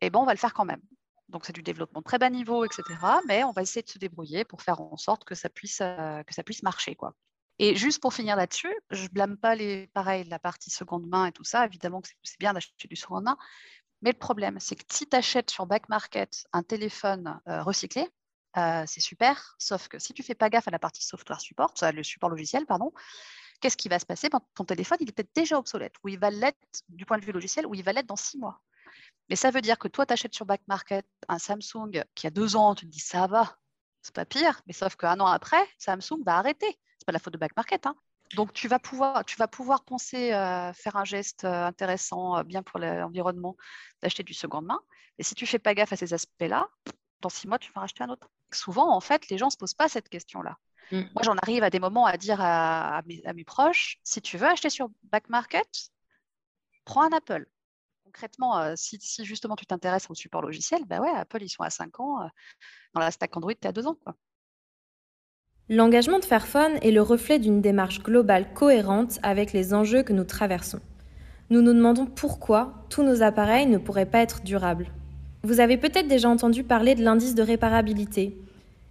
eh 0.00 0.10
ben, 0.10 0.18
on 0.18 0.24
va 0.24 0.32
le 0.32 0.38
faire 0.38 0.54
quand 0.54 0.64
même. 0.64 0.82
Donc 1.28 1.44
c'est 1.44 1.52
du 1.52 1.62
développement 1.62 2.02
très 2.02 2.18
bas 2.18 2.30
niveau, 2.30 2.64
etc. 2.64 2.82
Mais 3.26 3.44
on 3.44 3.52
va 3.52 3.62
essayer 3.62 3.82
de 3.82 3.88
se 3.88 3.98
débrouiller 3.98 4.44
pour 4.44 4.62
faire 4.62 4.80
en 4.80 4.96
sorte 4.96 5.24
que 5.24 5.34
ça 5.34 5.48
puisse, 5.48 5.80
euh, 5.82 6.22
que 6.24 6.34
ça 6.34 6.42
puisse 6.42 6.62
marcher. 6.62 6.94
Quoi. 6.94 7.14
Et 7.58 7.74
juste 7.74 8.00
pour 8.00 8.14
finir 8.14 8.36
là-dessus, 8.36 8.72
je 8.90 9.08
blâme 9.08 9.36
pas 9.36 9.54
les, 9.54 9.88
pareil, 9.88 10.24
la 10.24 10.38
partie 10.38 10.70
seconde 10.70 11.06
main 11.08 11.26
et 11.26 11.32
tout 11.32 11.44
ça. 11.44 11.64
Évidemment 11.64 12.00
que 12.00 12.08
c'est 12.22 12.38
bien 12.38 12.52
d'acheter 12.52 12.88
du 12.88 12.96
seconde 12.96 13.24
main. 13.24 13.36
Mais 14.02 14.12
le 14.12 14.18
problème, 14.18 14.60
c'est 14.60 14.76
que 14.76 14.84
si 14.90 15.08
tu 15.08 15.16
achètes 15.16 15.50
sur 15.50 15.66
Back 15.66 15.88
Market 15.88 16.46
un 16.52 16.62
téléphone 16.62 17.40
euh, 17.48 17.62
recyclé, 17.62 18.08
euh, 18.56 18.84
c'est 18.86 19.00
super. 19.00 19.56
Sauf 19.58 19.88
que 19.88 19.98
si 19.98 20.14
tu 20.14 20.22
fais 20.22 20.34
pas 20.34 20.50
gaffe 20.50 20.68
à 20.68 20.70
la 20.70 20.78
partie 20.78 21.04
software 21.04 21.40
support, 21.40 21.74
le 21.92 22.02
support 22.02 22.30
logiciel, 22.30 22.64
pardon, 22.64 22.92
qu'est-ce 23.60 23.76
qui 23.76 23.88
va 23.88 23.98
se 23.98 24.06
passer? 24.06 24.28
Ton 24.54 24.64
téléphone, 24.64 24.98
il 25.00 25.08
est 25.08 25.12
peut-être 25.12 25.34
déjà 25.34 25.58
obsolète, 25.58 25.94
ou 26.04 26.08
il 26.08 26.18
va 26.18 26.30
l'être 26.30 26.56
du 26.88 27.04
point 27.04 27.18
de 27.18 27.24
vue 27.24 27.32
logiciel, 27.32 27.66
ou 27.66 27.74
il 27.74 27.82
va 27.82 27.92
l'être 27.92 28.06
dans 28.06 28.16
six 28.16 28.38
mois. 28.38 28.60
Mais 29.28 29.36
ça 29.36 29.50
veut 29.50 29.60
dire 29.60 29.78
que 29.78 29.88
toi, 29.88 30.06
tu 30.06 30.12
achètes 30.12 30.34
sur 30.34 30.46
Back 30.46 30.62
Market 30.68 31.06
un 31.28 31.38
Samsung 31.38 32.04
qui 32.14 32.26
a 32.26 32.30
deux 32.30 32.56
ans, 32.56 32.74
tu 32.74 32.86
te 32.86 32.90
dis 32.90 33.00
ça 33.00 33.26
va, 33.26 33.58
c'est 34.00 34.14
pas 34.14 34.24
pire, 34.24 34.62
mais 34.66 34.72
sauf 34.72 34.96
qu'un 34.96 35.20
an 35.20 35.26
après, 35.26 35.62
Samsung 35.78 36.22
va 36.24 36.38
arrêter. 36.38 36.78
Pas 37.08 37.12
la 37.12 37.18
faute 37.18 37.32
de 37.32 37.38
Back 37.38 37.56
Market. 37.56 37.86
Hein. 37.86 37.96
Donc 38.34 38.52
tu 38.52 38.68
vas 38.68 38.78
pouvoir, 38.78 39.24
tu 39.24 39.38
vas 39.38 39.48
pouvoir 39.48 39.82
penser 39.82 40.34
euh, 40.34 40.74
faire 40.74 40.96
un 40.96 41.06
geste 41.06 41.44
euh, 41.44 41.64
intéressant, 41.64 42.36
euh, 42.36 42.42
bien 42.42 42.62
pour 42.62 42.78
l'environnement, 42.78 43.56
d'acheter 44.02 44.22
du 44.22 44.34
seconde 44.34 44.66
main. 44.66 44.78
Et 45.16 45.22
si 45.22 45.34
tu 45.34 45.46
fais 45.46 45.58
pas 45.58 45.72
gaffe 45.72 45.94
à 45.94 45.96
ces 45.96 46.12
aspects-là, 46.12 46.68
dans 47.22 47.30
six 47.30 47.48
mois, 47.48 47.58
tu 47.58 47.72
vas 47.72 47.80
racheter 47.80 48.04
un 48.04 48.10
autre. 48.10 48.28
Souvent, 48.52 48.94
en 48.94 49.00
fait, 49.00 49.30
les 49.30 49.38
gens 49.38 49.46
ne 49.46 49.52
se 49.52 49.56
posent 49.56 49.72
pas 49.72 49.88
cette 49.88 50.10
question-là. 50.10 50.58
Mm. 50.92 51.00
Moi, 51.14 51.22
j'en 51.22 51.36
arrive 51.36 51.62
à 51.62 51.70
des 51.70 51.80
moments 51.80 52.04
à 52.04 52.18
dire 52.18 52.42
à, 52.42 53.00
mes, 53.06 53.24
à, 53.24 53.32
mes, 53.32 53.44
proches, 53.44 54.00
si 54.04 54.20
tu 54.20 54.36
veux 54.36 54.46
acheter 54.46 54.68
sur 54.68 54.90
Back 55.04 55.30
Market, 55.30 55.88
prends 56.84 57.04
un 57.04 57.16
Apple 57.16 57.46
concrètement, 58.04 58.74
si, 58.74 58.98
justement 59.24 59.54
tu 59.54 59.66
t'intéresses 59.66 60.08
au 60.08 60.14
support 60.14 60.40
logiciel, 60.40 60.82
bah 60.86 60.98
ouais, 60.98 61.10
Apple, 61.10 61.42
ils 61.42 61.50
sont 61.50 61.62
à 61.62 61.68
5 61.68 62.00
ans. 62.00 62.30
Dans 62.94 63.00
la 63.00 63.10
stack 63.10 63.36
Android, 63.36 63.52
tu 63.52 63.60
es 63.64 63.66
à 63.66 63.72
2 63.72 63.86
ans. 63.86 63.98
L'engagement 65.70 66.18
de 66.18 66.24
Fairphone 66.24 66.78
est 66.80 66.90
le 66.90 67.02
reflet 67.02 67.38
d'une 67.38 67.60
démarche 67.60 68.02
globale 68.02 68.46
cohérente 68.54 69.18
avec 69.22 69.52
les 69.52 69.74
enjeux 69.74 70.02
que 70.02 70.14
nous 70.14 70.24
traversons. 70.24 70.80
Nous 71.50 71.60
nous 71.60 71.74
demandons 71.74 72.06
pourquoi 72.06 72.72
tous 72.88 73.02
nos 73.02 73.20
appareils 73.22 73.66
ne 73.66 73.76
pourraient 73.76 74.06
pas 74.06 74.20
être 74.20 74.42
durables. 74.42 74.90
Vous 75.42 75.60
avez 75.60 75.76
peut-être 75.76 76.08
déjà 76.08 76.30
entendu 76.30 76.64
parler 76.64 76.94
de 76.94 77.04
l'indice 77.04 77.34
de 77.34 77.42
réparabilité. 77.42 78.34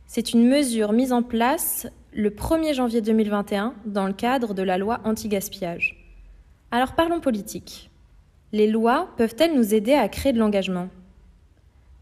C'est 0.05 0.33
une 0.33 0.47
mesure 0.47 0.91
mise 0.91 1.13
en 1.13 1.23
place 1.23 1.87
le 2.13 2.29
1er 2.29 2.75
janvier 2.75 3.01
2021 3.01 3.73
dans 3.87 4.05
le 4.05 4.13
cadre 4.13 4.53
de 4.53 4.61
la 4.61 4.77
loi 4.77 4.99
anti-gaspillage. 5.03 5.97
Alors 6.69 6.93
parlons 6.93 7.21
politique. 7.21 7.89
Les 8.51 8.67
lois 8.67 9.09
peuvent-elles 9.17 9.55
nous 9.55 9.73
aider 9.73 9.93
à 9.93 10.07
créer 10.09 10.31
de 10.31 10.37
l'engagement? 10.37 10.89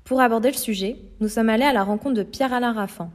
Pour 0.04 0.20
aborder 0.20 0.52
le 0.52 0.58
sujet, 0.58 0.98
nous 1.22 1.30
sommes 1.30 1.50
allés 1.50 1.64
à 1.64 1.72
la 1.72 1.84
rencontre 1.86 2.16
de 2.16 2.24
Pierre-Alain 2.24 2.74
Raffan. 2.74 3.10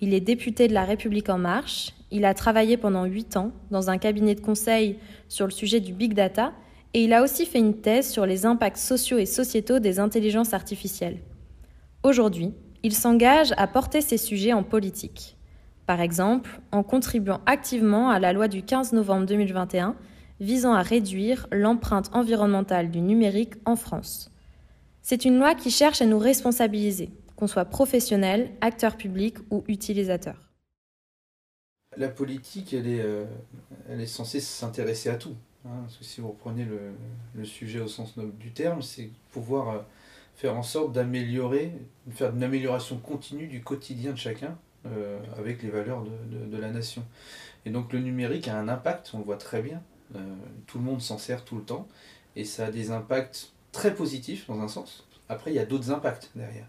Il 0.00 0.14
est 0.14 0.20
député 0.20 0.68
de 0.68 0.74
La 0.74 0.84
République 0.84 1.28
en 1.28 1.38
marche, 1.38 1.92
il 2.10 2.24
a 2.24 2.34
travaillé 2.34 2.76
pendant 2.76 3.04
huit 3.04 3.36
ans 3.36 3.52
dans 3.70 3.90
un 3.90 3.98
cabinet 3.98 4.34
de 4.34 4.40
conseil 4.40 4.96
sur 5.28 5.46
le 5.46 5.50
sujet 5.50 5.80
du 5.80 5.92
big 5.92 6.14
data 6.14 6.52
et 6.94 7.04
il 7.04 7.12
a 7.12 7.22
aussi 7.22 7.44
fait 7.44 7.58
une 7.58 7.80
thèse 7.80 8.10
sur 8.10 8.24
les 8.24 8.46
impacts 8.46 8.78
sociaux 8.78 9.18
et 9.18 9.26
sociétaux 9.26 9.78
des 9.78 9.98
intelligences 9.98 10.54
artificielles. 10.54 11.18
Aujourd'hui, 12.02 12.54
il 12.82 12.94
s'engage 12.94 13.52
à 13.56 13.66
porter 13.66 14.00
ces 14.00 14.16
sujets 14.16 14.52
en 14.52 14.62
politique. 14.62 15.36
Par 15.84 16.00
exemple, 16.00 16.60
en 16.72 16.82
contribuant 16.82 17.40
activement 17.46 18.10
à 18.10 18.18
la 18.18 18.32
loi 18.32 18.48
du 18.48 18.62
15 18.62 18.92
novembre 18.92 19.26
2021 19.26 19.96
visant 20.40 20.72
à 20.72 20.82
réduire 20.82 21.46
l'empreinte 21.50 22.10
environnementale 22.14 22.90
du 22.90 23.00
numérique 23.00 23.54
en 23.64 23.74
France. 23.74 24.30
C'est 25.02 25.24
une 25.24 25.38
loi 25.38 25.54
qui 25.54 25.70
cherche 25.70 26.00
à 26.00 26.06
nous 26.06 26.18
responsabiliser, 26.18 27.10
qu'on 27.38 27.46
soit 27.46 27.66
professionnel, 27.66 28.50
acteur 28.60 28.96
public 28.96 29.36
ou 29.50 29.62
utilisateur. 29.68 30.50
La 31.96 32.08
politique, 32.08 32.74
elle 32.74 32.88
est, 32.88 33.00
euh, 33.00 33.26
elle 33.88 34.00
est 34.00 34.08
censée 34.08 34.40
s'intéresser 34.40 35.08
à 35.08 35.14
tout. 35.14 35.36
Hein, 35.64 35.86
si 36.00 36.20
vous 36.20 36.30
reprenez 36.30 36.66
le, 37.36 37.44
sujet 37.44 37.78
au 37.78 37.86
sens 37.86 38.16
noble 38.16 38.36
du 38.38 38.50
terme, 38.50 38.82
c'est 38.82 39.10
pouvoir 39.30 39.68
euh, 39.68 39.78
faire 40.34 40.56
en 40.56 40.64
sorte 40.64 40.92
d'améliorer, 40.92 41.72
faire 42.10 42.34
une 42.34 42.42
amélioration 42.42 42.98
continue 42.98 43.46
du 43.46 43.62
quotidien 43.62 44.10
de 44.10 44.18
chacun 44.18 44.58
euh, 44.86 45.20
avec 45.38 45.62
les 45.62 45.70
valeurs 45.70 46.02
de, 46.02 46.56
la 46.56 46.72
nation. 46.72 47.04
Et 47.64 47.70
donc 47.70 47.92
le 47.92 48.00
numérique 48.00 48.48
a 48.48 48.58
un 48.58 48.68
impact, 48.68 49.12
on 49.14 49.18
le 49.18 49.24
voit 49.24 49.36
très 49.36 49.62
bien, 49.62 49.80
tout 50.66 50.78
le 50.78 50.84
monde 50.84 51.02
s'en 51.02 51.18
sert 51.18 51.44
tout 51.44 51.56
le 51.56 51.62
temps 51.62 51.86
et 52.34 52.44
ça 52.44 52.66
a 52.66 52.70
des 52.70 52.90
impacts 52.90 53.52
très 53.72 53.94
positifs 53.94 54.46
dans 54.46 54.60
un 54.60 54.68
sens 54.68 55.04
après 55.28 55.50
il 55.52 55.54
y 55.54 55.58
a 55.58 55.66
d'autres 55.66 55.90
impacts 55.90 56.30
derrière. 56.34 56.66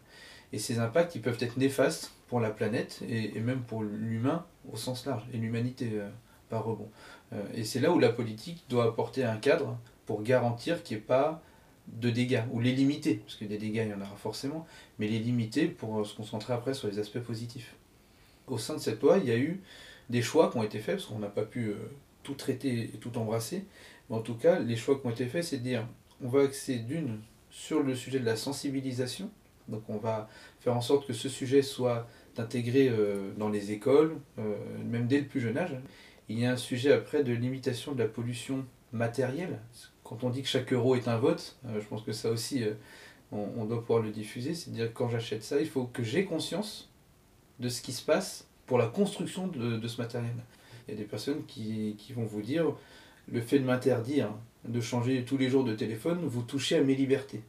Et 0.51 0.59
ces 0.59 0.79
impacts, 0.79 1.15
ils 1.15 1.21
peuvent 1.21 1.37
être 1.41 1.57
néfastes 1.57 2.11
pour 2.27 2.39
la 2.39 2.49
planète 2.49 3.01
et, 3.07 3.39
même 3.39 3.61
pour 3.61 3.83
l'humain 3.83 4.45
au 4.71 4.77
sens 4.77 5.05
large, 5.05 5.23
et 5.33 5.37
l'humanité 5.37 5.89
euh, 5.93 6.09
par 6.49 6.65
rebond. 6.65 6.89
Euh, 7.33 7.43
et 7.53 7.63
c'est 7.63 7.79
là 7.79 7.91
où 7.91 7.99
la 7.99 8.09
politique 8.09 8.65
doit 8.69 8.85
apporter 8.85 9.23
un 9.23 9.37
cadre 9.37 9.77
pour 10.05 10.23
garantir 10.23 10.83
qu'il 10.83 10.97
n'y 10.97 11.03
ait 11.03 11.05
pas 11.05 11.41
de 11.87 12.09
dégâts, 12.09 12.43
ou 12.51 12.59
les 12.59 12.73
limiter, 12.73 13.15
parce 13.15 13.35
que 13.35 13.45
des 13.45 13.57
dégâts 13.57 13.83
il 13.85 13.89
y 13.89 13.93
en 13.93 14.01
aura 14.01 14.15
forcément, 14.15 14.67
mais 14.99 15.07
les 15.07 15.19
limiter 15.19 15.67
pour 15.67 16.05
se 16.05 16.15
concentrer 16.15 16.53
après 16.53 16.73
sur 16.73 16.87
les 16.87 16.99
aspects 16.99 17.19
positifs. 17.19 17.75
Au 18.47 18.57
sein 18.57 18.75
de 18.75 18.79
cette 18.79 19.01
loi, 19.01 19.17
il 19.17 19.25
y 19.25 19.31
a 19.31 19.37
eu 19.37 19.61
des 20.09 20.21
choix 20.21 20.51
qui 20.51 20.57
ont 20.57 20.63
été 20.63 20.79
faits, 20.79 20.97
parce 20.97 21.07
qu'on 21.07 21.19
n'a 21.19 21.29
pas 21.29 21.45
pu 21.45 21.69
euh, 21.69 21.75
tout 22.23 22.35
traiter 22.35 22.91
et 22.93 22.97
tout 22.99 23.17
embrasser, 23.17 23.65
mais 24.09 24.15
en 24.15 24.21
tout 24.21 24.35
cas, 24.35 24.59
les 24.59 24.75
choix 24.75 24.99
qui 24.99 25.07
ont 25.07 25.11
été 25.11 25.25
faits, 25.25 25.43
c'est 25.43 25.57
de 25.57 25.63
dire, 25.63 25.87
on 26.21 26.29
va 26.29 26.43
axer 26.43 26.77
d'une 26.77 27.21
sur 27.49 27.81
le 27.81 27.95
sujet 27.95 28.19
de 28.19 28.25
la 28.25 28.35
sensibilisation, 28.35 29.31
donc 29.69 29.83
on 29.89 29.97
va 29.97 30.29
faire 30.59 30.75
en 30.75 30.81
sorte 30.81 31.07
que 31.07 31.13
ce 31.13 31.29
sujet 31.29 31.61
soit 31.61 32.07
intégré 32.37 32.89
euh, 32.89 33.31
dans 33.37 33.49
les 33.49 33.71
écoles, 33.71 34.17
euh, 34.37 34.55
même 34.85 35.07
dès 35.07 35.19
le 35.19 35.25
plus 35.25 35.39
jeune 35.39 35.57
âge. 35.57 35.75
Il 36.29 36.39
y 36.39 36.45
a 36.45 36.51
un 36.51 36.57
sujet 36.57 36.91
après 36.91 37.23
de 37.23 37.33
limitation 37.33 37.93
de 37.93 37.99
la 37.99 38.07
pollution 38.07 38.65
matérielle. 38.91 39.59
Quand 40.03 40.23
on 40.23 40.29
dit 40.29 40.41
que 40.41 40.47
chaque 40.47 40.71
euro 40.73 40.95
est 40.95 41.07
un 41.07 41.17
vote, 41.17 41.57
je 41.65 41.85
pense 41.85 42.01
que 42.01 42.11
ça 42.11 42.29
aussi, 42.29 42.63
on, 43.31 43.65
doit 43.65 43.81
pouvoir 43.81 44.01
le 44.01 44.11
diffuser. 44.11 44.53
C'est-à-dire 44.53 44.87
que 44.87 44.97
quand 44.97 45.09
j'achète 45.09 45.43
ça, 45.43 45.59
il 45.59 45.67
faut 45.67 45.85
que 45.85 46.03
j'ai 46.03 46.25
conscience 46.25 46.89
de 47.59 47.69
ce 47.69 47.81
qui 47.81 47.91
se 47.91 48.03
passe 48.03 48.47
pour 48.65 48.77
la 48.77 48.87
construction 48.87 49.47
de, 49.47 49.87
ce 49.87 50.01
matériel. 50.01 50.35
Il 50.87 50.91
y 50.91 50.93
a 50.93 50.97
des 50.97 51.05
personnes 51.05 51.43
qui, 51.45 51.95
vont 52.15 52.25
vous 52.25 52.41
dire 52.41 52.65
le 53.31 53.41
fait 53.41 53.59
de 53.59 53.65
m'interdire 53.65 54.29
de 54.67 54.81
changer 54.81 55.23
tous 55.23 55.37
les 55.37 55.49
jours 55.49 55.63
de 55.63 55.73
téléphone, 55.73 56.19
vous 56.25 56.41
touchez 56.41 56.77
à 56.77 56.81
mes 56.81 56.95
libertés. 56.95 57.41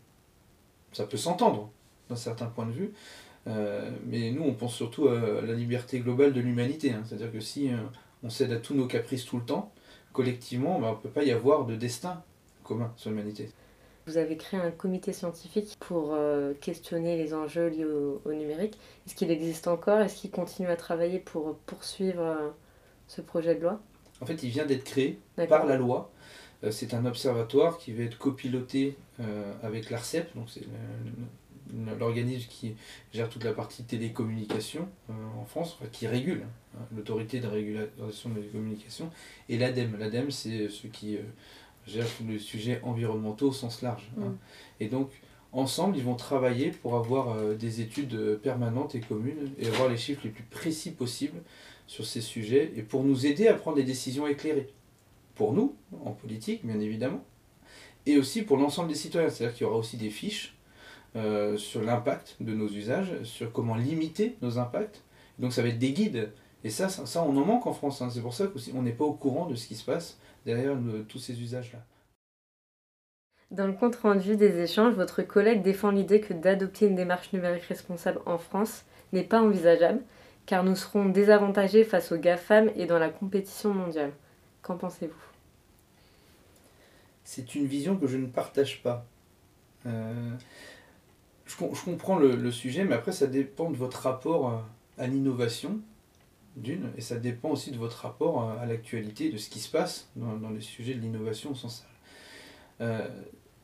Ça 0.92 1.06
peut 1.06 1.16
s'entendre 1.16 1.70
d'un 2.10 2.16
certain 2.16 2.46
point 2.46 2.66
de 2.66 2.72
vue, 2.72 2.92
euh, 3.46 3.90
mais 4.06 4.30
nous 4.32 4.42
on 4.42 4.52
pense 4.52 4.74
surtout 4.74 5.08
à 5.08 5.40
la 5.42 5.54
liberté 5.54 6.00
globale 6.00 6.32
de 6.32 6.40
l'humanité. 6.40 6.92
Hein. 6.92 7.02
C'est-à-dire 7.06 7.32
que 7.32 7.40
si 7.40 7.72
euh, 7.72 7.76
on 8.22 8.28
cède 8.28 8.52
à 8.52 8.58
tous 8.58 8.74
nos 8.74 8.86
caprices 8.86 9.24
tout 9.24 9.38
le 9.38 9.44
temps, 9.44 9.72
collectivement, 10.12 10.78
bah, 10.78 10.88
on 10.90 10.96
ne 10.96 11.00
peut 11.00 11.08
pas 11.08 11.24
y 11.24 11.30
avoir 11.30 11.64
de 11.64 11.76
destin 11.76 12.22
commun 12.64 12.92
sur 12.96 13.10
l'humanité. 13.10 13.50
Vous 14.06 14.18
avez 14.18 14.36
créé 14.36 14.58
un 14.58 14.70
comité 14.70 15.12
scientifique 15.12 15.76
pour 15.78 16.14
euh, 16.14 16.52
questionner 16.60 17.16
les 17.16 17.32
enjeux 17.32 17.68
liés 17.68 17.84
au, 17.84 18.32
numérique. 18.32 18.78
Est-ce 19.06 19.14
qu'il 19.14 19.30
existe 19.30 19.68
encore? 19.68 20.00
Est-ce 20.00 20.16
qu'il 20.16 20.30
continue 20.30 20.68
à 20.68 20.76
travailler 20.76 21.18
pour 21.18 21.56
poursuivre 21.66 22.52
ce 23.06 23.20
projet 23.20 23.54
de 23.54 23.60
loi? 23.60 23.80
En 24.20 24.26
fait, 24.26 24.42
il 24.42 24.50
vient 24.50 24.66
d'être 24.66 24.84
créé 24.84 25.18
par 25.48 25.64
la 25.64 25.76
loi. 25.76 26.10
C'est 26.70 26.92
un 26.92 27.06
observatoire 27.06 27.78
qui 27.78 27.92
va 27.92 28.02
être 28.02 28.18
copiloté 28.18 28.96
avec 29.62 29.90
l'ARCEP, 29.90 30.34
donc 30.34 30.48
c'est 30.50 30.64
l'organisme 31.98 32.48
qui 32.48 32.74
gère 33.12 33.28
toute 33.28 33.44
la 33.44 33.52
partie 33.52 33.84
télécommunication 33.84 34.88
en 35.08 35.44
France, 35.44 35.78
qui 35.92 36.06
régule, 36.06 36.44
hein, 36.76 36.82
l'autorité 36.96 37.40
de 37.40 37.46
régulation 37.46 38.30
des 38.30 38.42
communications, 38.42 39.10
et 39.48 39.58
l'ADEME. 39.58 39.96
L'ADEME, 39.98 40.30
c'est 40.30 40.68
ce 40.68 40.86
qui 40.86 41.18
gère 41.86 42.06
tous 42.16 42.26
les 42.26 42.38
sujets 42.38 42.80
environnementaux 42.82 43.48
au 43.48 43.52
sens 43.52 43.82
large. 43.82 44.10
Hein. 44.18 44.26
Mm. 44.26 44.38
Et 44.80 44.88
donc, 44.88 45.10
ensemble, 45.52 45.96
ils 45.96 46.04
vont 46.04 46.14
travailler 46.14 46.70
pour 46.70 46.96
avoir 46.96 47.30
euh, 47.30 47.54
des 47.54 47.80
études 47.80 48.14
euh, 48.14 48.36
permanentes 48.36 48.94
et 48.94 49.00
communes 49.00 49.50
et 49.58 49.66
avoir 49.66 49.88
les 49.88 49.96
chiffres 49.96 50.20
les 50.24 50.30
plus 50.30 50.44
précis 50.44 50.92
possibles 50.92 51.40
sur 51.86 52.06
ces 52.06 52.20
sujets 52.20 52.72
et 52.76 52.82
pour 52.82 53.02
nous 53.02 53.26
aider 53.26 53.48
à 53.48 53.54
prendre 53.54 53.76
des 53.76 53.84
décisions 53.84 54.26
éclairées. 54.26 54.68
Pour 55.34 55.52
nous, 55.52 55.74
en 56.04 56.12
politique, 56.12 56.64
bien 56.64 56.78
évidemment, 56.78 57.24
et 58.06 58.18
aussi 58.18 58.42
pour 58.42 58.58
l'ensemble 58.58 58.88
des 58.88 58.94
citoyens. 58.94 59.30
C'est-à-dire 59.30 59.56
qu'il 59.56 59.66
y 59.66 59.68
aura 59.68 59.78
aussi 59.78 59.96
des 59.96 60.10
fiches 60.10 60.54
euh, 61.16 61.56
sur 61.56 61.82
l'impact 61.82 62.36
de 62.40 62.54
nos 62.54 62.68
usages, 62.68 63.22
sur 63.24 63.52
comment 63.52 63.74
limiter 63.74 64.36
nos 64.42 64.58
impacts. 64.58 65.02
Donc 65.38 65.52
ça 65.52 65.62
va 65.62 65.68
être 65.68 65.78
des 65.78 65.92
guides. 65.92 66.30
Et 66.62 66.70
ça, 66.70 66.88
ça, 66.88 67.22
on 67.22 67.36
en 67.36 67.44
manque 67.44 67.66
en 67.66 67.72
France. 67.72 68.02
Hein. 68.02 68.10
C'est 68.10 68.20
pour 68.20 68.34
ça 68.34 68.46
qu'on 68.46 68.82
n'est 68.82 68.92
pas 68.92 69.04
au 69.04 69.14
courant 69.14 69.46
de 69.46 69.54
ce 69.54 69.66
qui 69.66 69.74
se 69.74 69.84
passe 69.84 70.18
derrière 70.44 70.76
tous 71.08 71.18
ces 71.18 71.40
usages-là. 71.40 71.80
Dans 73.50 73.66
le 73.66 73.72
compte 73.72 73.96
rendu 73.96 74.36
des 74.36 74.60
échanges, 74.60 74.94
votre 74.94 75.22
collègue 75.22 75.62
défend 75.62 75.90
l'idée 75.90 76.20
que 76.20 76.32
d'adopter 76.32 76.86
une 76.86 76.94
démarche 76.94 77.32
numérique 77.32 77.64
responsable 77.64 78.20
en 78.24 78.38
France 78.38 78.84
n'est 79.12 79.24
pas 79.24 79.42
envisageable, 79.42 80.02
car 80.46 80.62
nous 80.62 80.76
serons 80.76 81.06
désavantagés 81.06 81.82
face 81.82 82.12
aux 82.12 82.18
GAFAM 82.18 82.70
et 82.76 82.86
dans 82.86 83.00
la 83.00 83.08
compétition 83.08 83.74
mondiale. 83.74 84.12
Qu'en 84.62 84.76
pensez-vous? 84.76 85.14
C'est 87.24 87.56
une 87.56 87.66
vision 87.66 87.96
que 87.96 88.06
je 88.06 88.18
ne 88.18 88.26
partage 88.26 88.82
pas. 88.82 89.04
Euh, 89.86 90.30
je, 91.50 91.84
comprends 91.84 92.18
le, 92.18 92.50
sujet, 92.50 92.84
mais 92.84 92.94
après 92.94 93.12
ça 93.12 93.26
dépend 93.26 93.70
de 93.70 93.76
votre 93.76 94.00
rapport 94.00 94.64
à 94.98 95.06
l'innovation 95.06 95.80
d'une, 96.56 96.90
et 96.96 97.00
ça 97.00 97.16
dépend 97.16 97.50
aussi 97.50 97.70
de 97.70 97.78
votre 97.78 97.98
rapport 97.98 98.50
à, 98.50 98.66
l'actualité, 98.66 99.30
de 99.30 99.38
ce 99.38 99.50
qui 99.50 99.60
se 99.60 99.70
passe 99.70 100.08
dans, 100.16 100.50
les 100.50 100.60
sujets 100.60 100.94
de 100.94 101.00
l'innovation 101.00 101.52
au 101.52 101.54
sens 101.54 101.86
euh, 102.80 103.06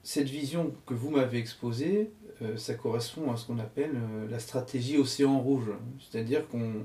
cette 0.02 0.28
vision 0.28 0.72
que 0.86 0.94
vous 0.94 1.10
m'avez 1.10 1.38
exposée, 1.38 2.10
euh, 2.40 2.56
ça 2.56 2.74
correspond 2.74 3.32
à 3.32 3.36
ce 3.36 3.46
qu'on 3.46 3.58
appelle 3.58 3.90
euh, 3.96 4.28
la 4.30 4.38
stratégie 4.38 4.98
océan 4.98 5.40
rouge. 5.40 5.70
C'est-à-dire 5.98 6.46
qu'on 6.48 6.84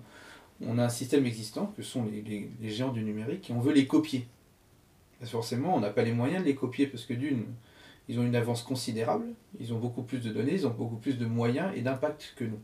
on 0.60 0.80
a 0.80 0.86
un 0.86 0.90
système 0.90 1.26
existant, 1.26 1.68
que 1.78 1.84
sont 1.84 2.06
les, 2.06 2.50
géants 2.70 2.92
du 2.92 3.04
numérique, 3.04 3.50
et 3.50 3.54
on 3.54 3.60
veut 3.60 3.74
les 3.74 3.86
copier. 3.86 4.28
forcément, 5.24 5.76
on 5.76 5.80
n'a 5.80 5.92
pas 5.92 6.02
les 6.02 6.14
moyens 6.14 6.42
de 6.42 6.48
les 6.48 6.56
copier, 6.56 6.88
parce 6.88 7.06
que 7.06 7.14
d'une, 7.14 7.46
ils 8.12 8.20
ont 8.20 8.24
une 8.24 8.36
avance 8.36 8.62
considérable, 8.62 9.24
ils 9.58 9.74
ont 9.74 9.80
beaucoup 9.80 10.04
plus 10.04 10.20
de 10.20 10.34
données, 10.34 10.54
ils 10.54 10.68
ont 10.68 10.72
beaucoup 10.72 10.98
plus 10.98 11.18
de 11.18 11.26
moyens 11.26 11.72
et 11.78 11.82
d'impact 11.82 12.34
que 12.36 12.44
nous. 12.44 12.60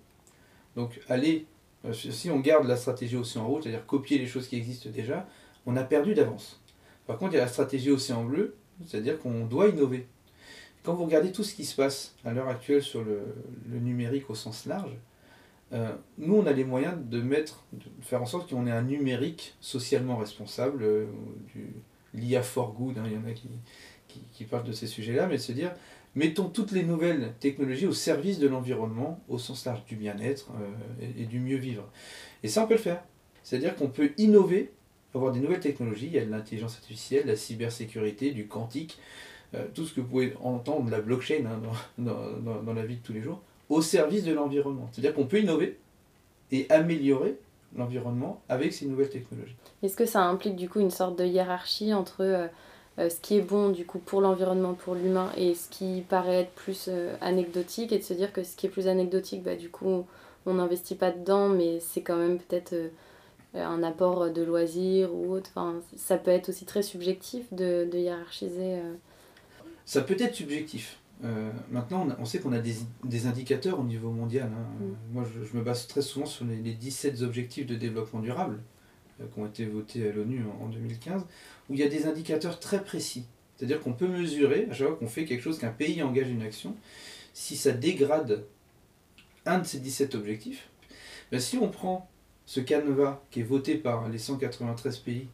Donc 0.76 1.00
aller 1.08 1.46
euh, 1.86 1.94
si 1.94 2.30
on 2.30 2.42
garde 2.42 2.68
la 2.68 2.76
stratégie 2.76 3.16
océan 3.16 3.48
rouge, 3.48 3.64
c'est-à-dire 3.64 3.86
copier 3.86 4.18
les 4.18 4.28
choses 4.28 4.50
qui 4.50 4.58
existent 4.58 4.90
déjà, 4.90 5.26
on 5.66 5.78
a 5.78 5.84
perdu 5.84 6.14
d'avance. 6.14 6.62
Par 7.06 7.18
contre, 7.18 7.32
il 7.32 7.36
y 7.36 7.40
a 7.40 7.44
la 7.44 7.50
stratégie 7.50 7.92
océan 7.92 8.26
bleu, 8.26 8.58
c'est-à-dire 8.86 9.18
qu'on 9.20 9.46
doit 9.46 9.70
innover. 9.70 10.06
Quand 10.84 10.94
vous 10.94 11.06
regardez 11.06 11.32
tout 11.32 11.46
ce 11.46 11.56
qui 11.56 11.64
se 11.64 11.78
passe 11.78 12.14
à 12.26 12.34
l'heure 12.34 12.50
actuelle 12.50 12.84
sur 12.84 13.06
le, 13.06 13.22
numérique 13.80 14.30
au 14.30 14.36
sens 14.36 14.66
large, 14.66 14.98
euh, 15.72 15.94
nous, 16.18 16.36
on 16.36 16.46
a 16.46 16.52
les 16.52 16.66
moyens 16.66 16.96
de 17.10 17.22
mettre, 17.22 17.64
de 17.72 17.86
faire 18.02 18.22
en 18.22 18.26
sorte 18.26 18.50
qu'on 18.50 18.68
ait 18.68 18.72
un 18.72 18.84
numérique 18.84 19.56
socialement 19.62 20.18
responsable, 20.18 20.84
euh, 20.84 21.06
l'IA 22.14 22.42
for 22.42 22.74
good, 22.74 22.98
hein, 22.98 23.04
il 23.06 23.14
y 23.14 23.18
en 23.18 23.26
a 23.26 23.32
qui, 23.32 23.48
qui, 24.18 24.26
qui 24.34 24.44
parlent 24.46 24.66
de 24.66 24.72
ces 24.72 24.88
sujets-là, 24.88 25.28
mais 25.28 25.38
de 25.38 25.42
se 25.42 25.52
dire, 25.52 25.72
Mettons 26.18 26.50
toutes 26.50 26.72
les 26.72 26.82
nouvelles 26.82 27.34
technologies 27.40 27.86
au 27.86 27.94
service 27.94 28.40
de 28.40 28.48
l'environnement, 28.48 29.20
au 29.30 29.38
sens 29.38 29.66
large 29.66 29.86
du 29.86 29.96
bien-être 29.96 30.50
euh, 30.60 31.06
et, 31.16 31.26
du 31.26 31.40
mieux 31.40 31.58
vivre. 31.58 31.84
Et 32.42 32.48
ça, 32.48 32.64
on 32.64 32.68
peut 32.68 32.74
le 32.74 32.80
faire. 32.80 33.04
C'est-à-dire 33.44 33.76
qu'on 33.76 33.90
peut 33.90 34.10
innover, 34.18 34.72
avoir 35.14 35.32
des 35.32 35.40
nouvelles 35.40 35.60
technologies. 35.60 36.08
Il 36.08 36.14
y 36.14 36.18
a 36.18 36.26
de 36.26 36.32
l'intelligence 36.32 36.74
artificielle, 36.78 37.28
la 37.28 37.36
cybersécurité, 37.36 38.32
du 38.32 38.48
quantique, 38.48 38.98
euh, 39.54 39.68
tout 39.76 39.86
ce 39.86 39.94
que 39.94 40.02
vous 40.02 40.08
pouvez 40.08 40.34
entendre, 40.42 40.90
la 40.90 41.02
blockchain 41.02 41.46
hein, 41.46 41.62
dans, 42.00 42.64
dans, 42.64 42.74
la 42.74 42.84
vie 42.84 42.96
de 42.96 43.04
tous 43.04 43.14
les 43.14 43.22
jours, 43.22 43.44
au 43.70 43.84
service 43.84 44.24
de 44.24 44.34
l'environnement. 44.34 44.90
C'est-à-dire 44.92 45.14
qu'on 45.14 45.28
peut 45.28 45.40
innover 45.40 45.78
et 46.52 46.66
améliorer 46.72 47.38
l'environnement 47.76 48.42
avec 48.50 48.74
ces 48.74 48.88
nouvelles 48.88 49.12
technologies. 49.12 49.56
Est-ce 49.84 49.96
que 49.96 50.08
ça 50.08 50.24
implique 50.24 50.56
du 50.56 50.68
coup 50.68 50.80
une 50.80 50.90
sorte 50.90 51.20
de 51.20 51.26
hiérarchie 51.26 51.94
entre 51.94 52.24
euh, 52.24 52.48
ce 52.98 53.20
qui 53.22 53.38
est 53.38 53.42
bon 53.42 53.70
du 53.70 53.86
coup 53.86 54.00
pour 54.00 54.22
l'environnement, 54.22 54.74
pour 54.74 54.96
l'humain, 54.96 55.32
et 55.38 55.54
ce 55.54 55.70
qui 55.70 56.04
paraît 56.08 56.42
être 56.42 56.52
plus 56.52 56.86
euh, 56.88 57.16
anecdotique, 57.22 57.92
et 57.92 58.00
de 58.00 58.04
se 58.04 58.14
dire 58.14 58.34
que 58.34 58.44
ce 58.44 58.56
qui 58.56 58.66
est 58.66 58.70
plus 58.70 58.88
anecdotique, 58.88 59.44
bah, 59.44 59.56
du 59.56 59.70
coup, 59.70 60.06
on 60.46 60.54
n'investit 60.56 60.96
pas 60.96 61.12
dedans, 61.12 61.50
mais 61.50 61.80
c'est 61.80 62.02
quand 62.02 62.18
même 62.18 62.40
peut-être 62.40 62.74
euh, 62.74 62.90
un 63.54 63.84
apport 63.84 64.32
de 64.32 64.42
loisirs 64.42 65.14
ou 65.14 65.32
autre. 65.32 65.52
Enfin, 65.56 65.76
ça 65.96 66.18
peut 66.18 66.32
être 66.32 66.50
aussi 66.50 66.66
très 66.66 66.82
subjectif 66.82 67.54
de, 67.54 67.88
de 67.92 67.98
hiérarchiser. 67.98 68.80
Ça 69.86 70.02
peut 70.02 70.18
être 70.20 70.36
subjectif. 70.36 71.00
maintenant, 71.72 72.08
on, 72.20 72.26
sait 72.26 72.40
qu'on 72.40 72.52
a 72.52 72.60
des, 72.60 72.76
des, 73.04 73.26
indicateurs 73.26 73.80
au 73.80 73.84
niveau 73.84 74.12
mondial. 74.12 74.50
Hein. 74.54 74.84
Mm. 74.84 75.14
Moi, 75.14 75.24
je, 75.24 75.58
me 75.58 75.64
base 75.64 75.88
très 75.88 76.02
souvent 76.02 76.26
sur 76.26 76.46
les, 76.46 76.58
les 76.58 76.74
17 76.74 77.22
objectifs 77.22 77.66
de 77.66 77.76
développement 77.76 78.20
durable 78.20 78.60
qui 79.18 79.40
ont 79.40 79.48
été 79.48 79.66
votés 79.66 80.08
à 80.08 80.12
l'ONU 80.12 80.44
en 80.62 80.68
2015 80.68 81.26
où 81.70 81.74
il 81.74 81.80
y 81.80 81.84
a 81.84 81.90
des 81.90 82.06
indicateurs 82.06 82.60
très 82.60 82.84
précis. 82.84 83.26
C'est-à-dire 83.56 83.80
qu'on 83.82 83.94
peut 83.94 84.08
mesurer, 84.08 84.68
à 84.70 84.74
chaque 84.74 84.88
fois 84.88 84.98
qu'on 84.98 85.08
fait 85.08 85.26
quelque 85.26 85.42
chose, 85.42 85.58
qu'un 85.58 85.72
pays 85.72 86.02
engage 86.04 86.30
une 86.30 86.44
action, 86.44 86.76
si 87.34 87.56
ça 87.56 87.72
dégrade 87.72 88.46
un 89.46 89.60
de 89.60 89.66
ces 89.66 89.80
17 89.80 90.16
objectifs, 90.16 90.70
ben 91.32 91.40
si 91.40 91.58
on 91.58 91.70
prend 91.70 92.10
ce 92.46 92.60
canevas 92.60 93.22
qui 93.32 93.42
est 93.42 93.44
voté 93.44 93.76
par 93.76 94.08
les 94.10 94.18
193 94.18 94.98
pays 95.00 95.28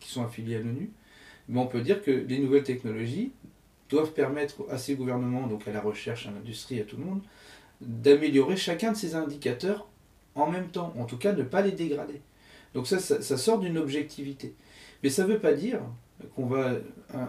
qui 0.00 0.08
sont 0.08 0.24
affiliés 0.24 0.56
à 0.56 0.60
l'ONU, 0.60 0.90
ben 1.48 1.60
on 1.60 1.66
peut 1.66 1.80
dire 1.80 2.02
que 2.02 2.10
les 2.10 2.38
nouvelles 2.38 2.62
technologies 2.62 3.32
doivent 3.90 4.12
permettre 4.12 4.64
à 4.70 4.78
ces 4.78 4.94
gouvernements, 4.94 5.46
donc 5.46 5.68
à 5.68 5.72
la 5.72 5.80
recherche, 5.80 6.26
à 6.26 6.30
l'industrie, 6.30 6.80
à 6.80 6.84
tout 6.84 6.96
le 6.96 7.04
monde, 7.04 7.22
d'améliorer 7.80 8.56
chacun 8.56 8.92
de 8.92 8.96
ces 8.96 9.14
indicateurs 9.14 9.88
en 10.34 10.50
même 10.50 10.68
temps, 10.68 10.94
en 10.98 11.04
tout 11.04 11.18
cas 11.18 11.32
ne 11.32 11.42
pas 11.42 11.60
les 11.60 11.72
dégrader. 11.72 12.20
Donc 12.72 12.86
ça, 12.86 12.98
ça 12.98 13.36
sort 13.36 13.58
d'une 13.58 13.78
objectivité. 13.78 14.54
Mais 15.04 15.10
ça 15.10 15.24
ne 15.24 15.34
veut 15.34 15.38
pas 15.38 15.52
dire 15.52 15.80
qu'on 16.34 16.46
va 16.46 16.72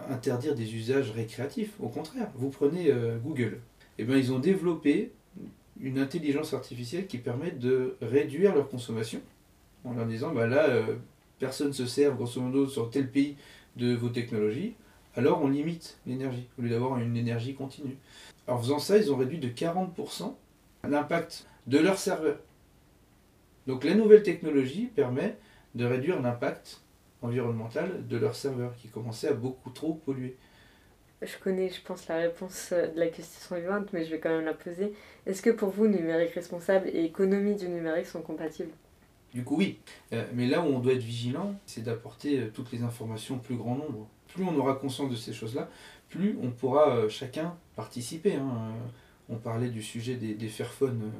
interdire 0.08 0.54
des 0.54 0.74
usages 0.74 1.10
récréatifs. 1.10 1.74
Au 1.78 1.88
contraire, 1.88 2.30
vous 2.34 2.48
prenez 2.48 2.90
euh, 2.90 3.18
Google. 3.18 3.60
eh 3.98 4.04
ben, 4.04 4.16
ils 4.16 4.32
ont 4.32 4.38
développé 4.38 5.12
une 5.78 5.98
intelligence 5.98 6.54
artificielle 6.54 7.06
qui 7.06 7.18
permet 7.18 7.50
de 7.50 7.98
réduire 8.00 8.54
leur 8.54 8.70
consommation 8.70 9.20
en 9.84 9.92
leur 9.92 10.06
disant 10.06 10.32
bah 10.32 10.46
là, 10.46 10.70
euh, 10.70 10.96
personne 11.38 11.68
ne 11.68 11.72
se 11.74 11.84
sert 11.84 12.14
grosso 12.14 12.40
modo 12.40 12.66
sur 12.66 12.88
tel 12.88 13.10
pays 13.10 13.36
de 13.76 13.94
vos 13.94 14.08
technologies, 14.08 14.74
alors 15.14 15.42
on 15.42 15.48
limite 15.48 15.98
l'énergie 16.06 16.48
au 16.58 16.62
lieu 16.62 16.70
d'avoir 16.70 16.98
une 16.98 17.14
énergie 17.14 17.54
continue. 17.54 17.98
En 18.46 18.58
faisant 18.58 18.78
ça, 18.78 18.96
ils 18.96 19.12
ont 19.12 19.16
réduit 19.16 19.38
de 19.38 19.48
40% 19.48 20.34
l'impact 20.88 21.46
de 21.66 21.76
leur 21.76 21.98
serveur. 21.98 22.38
Donc 23.66 23.84
la 23.84 23.94
nouvelle 23.94 24.22
technologie 24.22 24.86
permet 24.86 25.36
de 25.74 25.84
réduire 25.84 26.22
l'impact 26.22 26.80
environnemental 27.26 28.06
de 28.06 28.16
leur 28.16 28.34
serveur 28.34 28.74
qui 28.76 28.88
commençait 28.88 29.28
à 29.28 29.34
beaucoup 29.34 29.70
trop 29.70 29.94
polluer. 29.94 30.36
Je 31.22 31.38
connais, 31.42 31.70
je 31.70 31.80
pense, 31.80 32.08
la 32.08 32.16
réponse 32.16 32.70
euh, 32.72 32.88
de 32.88 32.98
la 33.00 33.06
question 33.08 33.56
suivante, 33.56 33.88
mais 33.92 34.04
je 34.04 34.10
vais 34.10 34.20
quand 34.20 34.28
même 34.28 34.44
la 34.44 34.52
poser. 34.52 34.92
Est-ce 35.24 35.40
que 35.40 35.50
pour 35.50 35.70
vous, 35.70 35.86
numérique 35.86 36.32
responsable 36.34 36.88
et 36.88 37.04
économie 37.04 37.54
du 37.54 37.68
numérique 37.68 38.06
sont 38.06 38.20
compatibles? 38.20 38.72
Du 39.32 39.42
coup, 39.42 39.56
oui. 39.56 39.78
Euh, 40.12 40.24
mais 40.34 40.46
là 40.46 40.60
où 40.60 40.66
on 40.66 40.78
doit 40.78 40.92
être 40.92 41.02
vigilant, 41.02 41.54
c'est 41.64 41.82
d'apporter 41.82 42.40
euh, 42.40 42.50
toutes 42.52 42.70
les 42.70 42.82
informations 42.82 43.36
au 43.36 43.38
plus 43.38 43.56
grand 43.56 43.76
nombre. 43.76 44.06
Plus 44.28 44.44
on 44.44 44.54
aura 44.56 44.74
conscience 44.74 45.10
de 45.10 45.16
ces 45.16 45.32
choses-là, 45.32 45.70
plus 46.10 46.36
on 46.42 46.50
pourra 46.50 47.08
chacun 47.08 47.56
participer. 47.74 48.34
Hein. 48.34 48.72
On 49.30 49.36
parlait 49.36 49.70
du 49.70 49.82
sujet 49.82 50.16
des, 50.16 50.34
des 50.34 50.48
Fairphones 50.48 51.10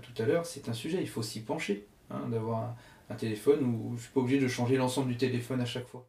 tout 0.00 0.22
à 0.22 0.26
l'heure, 0.26 0.46
c'est 0.46 0.68
un 0.68 0.72
sujet, 0.72 0.98
il 1.00 1.08
faut 1.08 1.22
s'y 1.22 1.40
pencher, 1.40 1.86
hein, 2.10 2.28
d'avoir 2.30 2.62
un, 2.62 2.76
téléphone 3.14 3.64
où 3.64 3.96
je 3.96 4.02
suis 4.02 4.12
pas 4.12 4.20
obligé 4.20 4.38
de 4.38 4.48
changer 4.48 4.76
l'ensemble 4.76 5.08
du 5.08 5.16
téléphone 5.16 5.60
à 5.60 5.64
chaque 5.64 5.86
fois. 5.86 6.06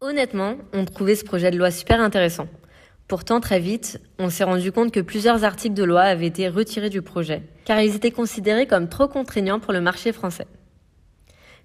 Honnêtement, 0.00 0.56
on 0.72 0.84
trouvait 0.84 1.14
ce 1.14 1.24
projet 1.24 1.50
de 1.50 1.58
loi 1.58 1.70
super 1.70 2.00
intéressant. 2.00 2.48
Pourtant, 3.06 3.40
très 3.40 3.60
vite, 3.60 4.00
on 4.18 4.30
s'est 4.30 4.44
rendu 4.44 4.72
compte 4.72 4.92
que 4.92 5.00
plusieurs 5.00 5.44
articles 5.44 5.74
de 5.74 5.84
loi 5.84 6.02
avaient 6.02 6.28
été 6.28 6.48
retirés 6.48 6.90
du 6.90 7.02
projet, 7.02 7.42
car 7.64 7.80
ils 7.80 7.96
étaient 7.96 8.12
considérés 8.12 8.66
comme 8.66 8.88
trop 8.88 9.08
contraignants 9.08 9.60
pour 9.60 9.72
le 9.72 9.80
marché 9.80 10.12
français. 10.12 10.46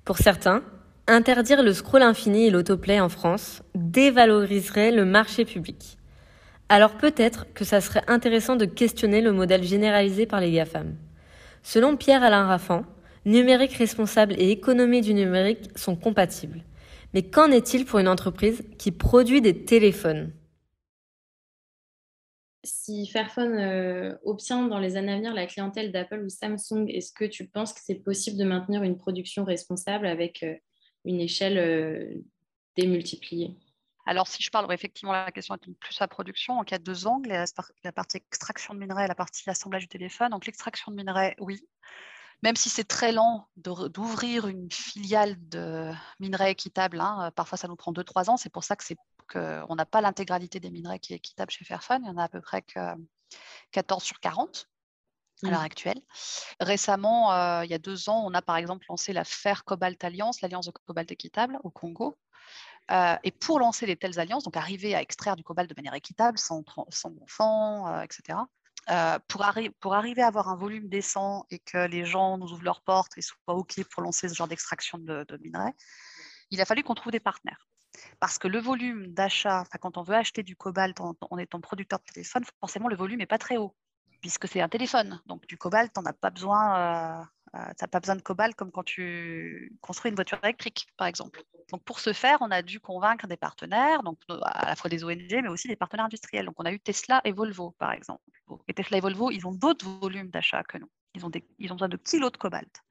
Pour 0.04 0.18
certains, 0.18 0.64
interdire 1.08 1.64
le 1.64 1.72
scroll 1.72 2.02
infini 2.02 2.48
et 2.48 2.50
l'autoplay 2.50 3.00
en 3.00 3.10
France 3.10 3.62
dévaloriserait 3.76 4.92
le 4.92 5.06
marché 5.06 5.46
public. 5.46 5.98
Alors 6.68 6.98
peut-être 6.98 7.46
que 7.54 7.64
ça 7.64 7.80
serait 7.80 8.04
intéressant 8.08 8.56
de 8.56 8.66
questionner 8.66 9.22
le 9.22 9.32
modèle 9.32 9.64
généralisé 9.64 10.26
par 10.26 10.42
les 10.42 10.52
GAFAM. 10.52 10.96
Selon 11.62 11.96
Pierre-Alain 11.96 12.48
Raffan, 12.48 12.86
numérique 13.26 13.74
responsable 13.74 14.34
et 14.38 14.52
économie 14.52 15.02
du 15.02 15.14
numérique 15.14 15.78
sont 15.78 15.96
compatibles. 15.96 16.64
Mais 17.14 17.24
qu'en 17.24 17.52
est-il 17.52 17.86
pour 17.86 18.00
une 18.00 18.08
entreprise 18.08 18.64
qui 18.78 18.92
produit 18.92 19.42
des 19.42 19.66
téléphones? 19.66 20.34
Si 22.64 23.08
Fairphone 23.08 23.56
euh, 23.58 24.16
obtient 24.24 24.68
dans 24.68 24.80
les 24.80 24.98
années 24.98 25.14
à 25.14 25.18
venir 25.18 25.34
la 25.34 25.46
clientèle 25.46 25.92
d'Apple 25.92 26.24
ou 26.26 26.30
Samsung, 26.30 26.88
est-ce 26.90 27.14
que 27.14 27.26
tu 27.26 27.48
penses 27.48 27.74
que 27.74 27.80
c'est 27.84 27.96
possible 28.04 28.38
de 28.38 28.44
maintenir 28.44 28.84
une 28.84 28.98
production 28.98 29.44
responsable 29.44 30.08
avec 30.08 30.42
euh, 30.44 30.56
une 31.06 31.22
échelle 31.22 31.58
euh, 31.58 32.24
démultipliée? 32.76 33.56
Alors, 34.08 34.28
si 34.28 34.44
je 34.44 34.50
parle, 34.52 34.72
effectivement, 34.74 35.14
la 35.14 35.32
question 35.32 35.56
est 35.56 35.74
plus 35.80 36.00
la 36.00 36.08
production. 36.08 36.58
Donc, 36.58 36.72
il 36.72 36.74
y 36.74 36.76
a 36.76 36.80
deux 36.80 37.08
angles, 37.08 37.30
la 37.84 37.92
partie 37.92 38.18
extraction 38.18 38.74
de 38.74 38.80
minerais 38.80 39.06
et 39.06 39.08
la 39.08 39.16
partie 39.16 39.50
assemblage 39.50 39.84
du 39.84 39.88
téléphone. 39.88 40.30
Donc, 40.30 40.46
l'extraction 40.46 40.92
de 40.92 40.98
minerais, 40.98 41.36
oui 41.40 41.60
même 42.44 42.56
si 42.56 42.70
c'est 42.70 42.84
très 42.84 43.12
lent 43.12 43.48
d'ouvrir 43.58 44.48
une 44.48 44.72
filiale 44.72 45.36
de 45.50 45.92
minerais 46.20 46.52
équitables, 46.52 47.00
hein, 47.00 47.32
parfois 47.36 47.58
ça 47.58 47.68
nous 47.68 47.76
prend 47.76 47.92
2-3 47.92 48.30
ans, 48.30 48.38
c'est 48.38 48.50
pour 48.52 48.64
ça 48.64 48.76
que 48.76 48.84
c'est 48.84 48.98
qu'on 49.32 49.76
n'a 49.76 49.86
pas 49.86 50.02
l'intégralité 50.02 50.60
des 50.60 50.70
minerais 50.70 51.00
qui 51.00 51.14
est 51.14 51.18
équitable 51.18 51.52
chez 51.52 51.66
Fairphone, 51.66 52.02
il 52.04 52.08
y 52.08 52.12
en 52.12 52.18
a 52.18 52.26
à 52.26 52.30
peu 52.30 52.42
près 52.42 52.62
que 52.62 52.80
14 53.72 54.04
sur 54.04 54.20
40 54.20 54.68
à 55.44 55.50
l'heure 55.50 55.62
actuelle. 55.62 56.02
Récemment, 56.60 57.34
euh, 57.34 57.66
il 57.66 57.72
y 57.72 57.74
a 57.74 57.78
deux 57.78 58.10
ans, 58.10 58.24
on 58.26 58.34
a 58.34 58.42
par 58.42 58.58
exemple 58.58 58.86
lancé 58.90 59.14
la 59.14 59.24
Fair 59.24 59.66
Cobalt 59.66 60.02
Alliance, 60.04 60.42
l'alliance 60.42 60.66
de 60.66 60.72
cobalt 60.72 61.12
équitable 61.12 61.60
au 61.64 61.70
Congo. 61.70 62.18
Euh, 62.92 63.16
et 63.24 63.32
pour 63.32 63.60
lancer 63.60 63.86
les 63.86 63.96
telles 63.96 64.20
alliances, 64.20 64.44
donc 64.44 64.58
arriver 64.58 64.96
à 64.96 65.02
extraire 65.02 65.36
du 65.36 65.44
cobalt 65.44 65.70
de 65.70 65.76
manière 65.76 65.96
équitable, 65.96 66.38
sans, 66.38 66.64
sans 66.90 67.12
enfants, 67.22 67.88
euh, 67.88 68.02
etc., 68.02 68.38
euh, 68.90 69.18
pour, 69.28 69.44
arriver 69.94 70.22
à 70.22 70.28
avoir 70.28 70.50
un 70.50 70.56
volume 70.56 70.88
décent 70.88 71.46
et 71.50 71.58
que 71.60 71.88
les 71.88 72.06
gens 72.06 72.38
nous 72.38 72.52
ouvrent 72.52 72.64
leurs 72.64 72.82
portes 72.82 73.18
et 73.18 73.22
soient 73.22 73.56
OK 73.56 73.84
pour 73.86 74.04
lancer 74.04 74.30
ce 74.30 74.36
genre 74.36 74.48
d'extraction 74.48 75.00
de, 75.00 75.26
minerais, 75.42 75.74
il 76.52 76.62
a 76.62 76.66
fallu 76.66 76.84
qu'on 76.84 76.94
trouve 76.94 77.12
des 77.12 77.20
partenaires. 77.20 77.68
Parce 78.20 78.38
que 78.38 78.48
le 78.48 78.60
volume 78.60 79.08
d'achat, 79.08 79.64
quand 79.82 79.98
on 79.98 80.04
veut 80.04 80.16
acheter 80.16 80.44
du 80.44 80.56
cobalt 80.56 81.00
en, 81.00 81.38
étant 81.40 81.62
producteur 81.62 82.00
de 82.00 82.14
téléphone, 82.14 82.44
forcément 82.60 82.88
le 82.88 82.96
volume 82.96 83.20
n'est 83.20 83.26
pas 83.26 83.38
très 83.40 83.58
haut, 83.58 83.76
puisque 84.22 84.48
c'est 84.48 84.62
un 84.62 84.70
téléphone. 84.70 85.20
Donc 85.26 85.48
du 85.48 85.58
cobalt, 85.58 85.92
on 85.98 86.04
n'a 86.04 86.14
pas 86.14 86.30
besoin, 86.30 87.20
euh, 87.20 87.24
tu 87.54 87.60
n'as 87.82 87.88
pas 87.88 88.00
besoin 88.00 88.16
de 88.18 88.22
cobalt 88.22 88.54
comme 88.56 88.72
quand 88.72 88.84
tu 88.84 89.76
construis 89.82 90.10
une 90.10 90.16
voiture 90.16 90.40
électrique, 90.44 90.88
par 90.98 91.08
exemple. 91.08 91.42
Donc 91.72 91.84
pour 91.84 92.00
ce 92.00 92.14
faire, 92.14 92.38
on 92.42 92.52
a 92.52 92.62
dû 92.62 92.80
convaincre 92.80 93.26
des 93.26 93.38
partenaires, 93.38 94.04
donc 94.04 94.20
à 94.44 94.68
la 94.68 94.76
fois 94.76 94.90
des 94.90 95.04
ONG, 95.04 95.32
mais 95.32 95.48
aussi 95.48 95.68
des 95.68 95.76
partenaires 95.76 96.06
industriels. 96.06 96.46
Donc 96.46 96.56
on 96.60 96.66
a 96.66 96.72
eu 96.72 96.80
Tesla 96.80 97.22
et 97.24 97.32
Volvo, 97.32 97.72
par 97.80 97.92
exemple. 97.94 98.22
Et 98.68 98.74
Tesla 98.74 98.98
et 98.98 99.02
Volvo, 99.02 99.32
ils 99.32 99.46
ont 99.48 99.54
d'autres 99.54 99.88
volumes 99.88 100.30
d'achat 100.30 100.64
que 100.64 100.78
nous. 100.78 100.90
Ils 101.14 101.26
ont, 101.26 101.32
besoin 101.74 101.90
de 101.90 101.98
kilos 101.98 102.32
de 102.32 102.38
cobalt. 102.38 102.82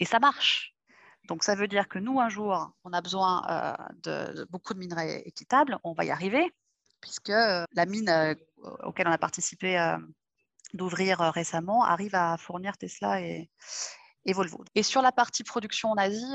Et 0.00 0.04
ça 0.04 0.18
marche. 0.18 0.74
Donc 1.28 1.42
ça 1.44 1.54
veut 1.54 1.68
dire 1.68 1.88
que 1.88 1.98
nous, 1.98 2.20
un 2.20 2.28
jour, 2.28 2.72
on 2.84 2.92
a 2.92 3.00
besoin 3.00 3.42
euh, 3.50 4.32
de, 4.34 4.46
beaucoup 4.50 4.74
de 4.74 4.78
minerais 4.78 5.22
équitables, 5.26 5.78
on 5.82 5.92
va 5.92 6.04
y 6.04 6.10
arriver, 6.10 6.54
puisque 7.00 7.30
euh, 7.30 7.64
la 7.72 7.86
mine 7.86 8.08
euh, 8.08 8.34
auquel 8.82 9.08
on 9.08 9.12
a 9.12 9.18
participé 9.18 9.96
d'ouvrir 10.74 11.20
euh, 11.20 11.30
récemment 11.30 11.84
arrive 11.84 12.14
à 12.14 12.36
fournir 12.36 12.76
Tesla 12.76 13.20
et, 13.20 13.50
Volvo. 14.26 14.62
Et 14.74 14.82
sur 14.82 15.00
la 15.00 15.10
partie 15.10 15.42
production 15.42 15.90
en 15.90 15.96
Asie, 15.96 16.34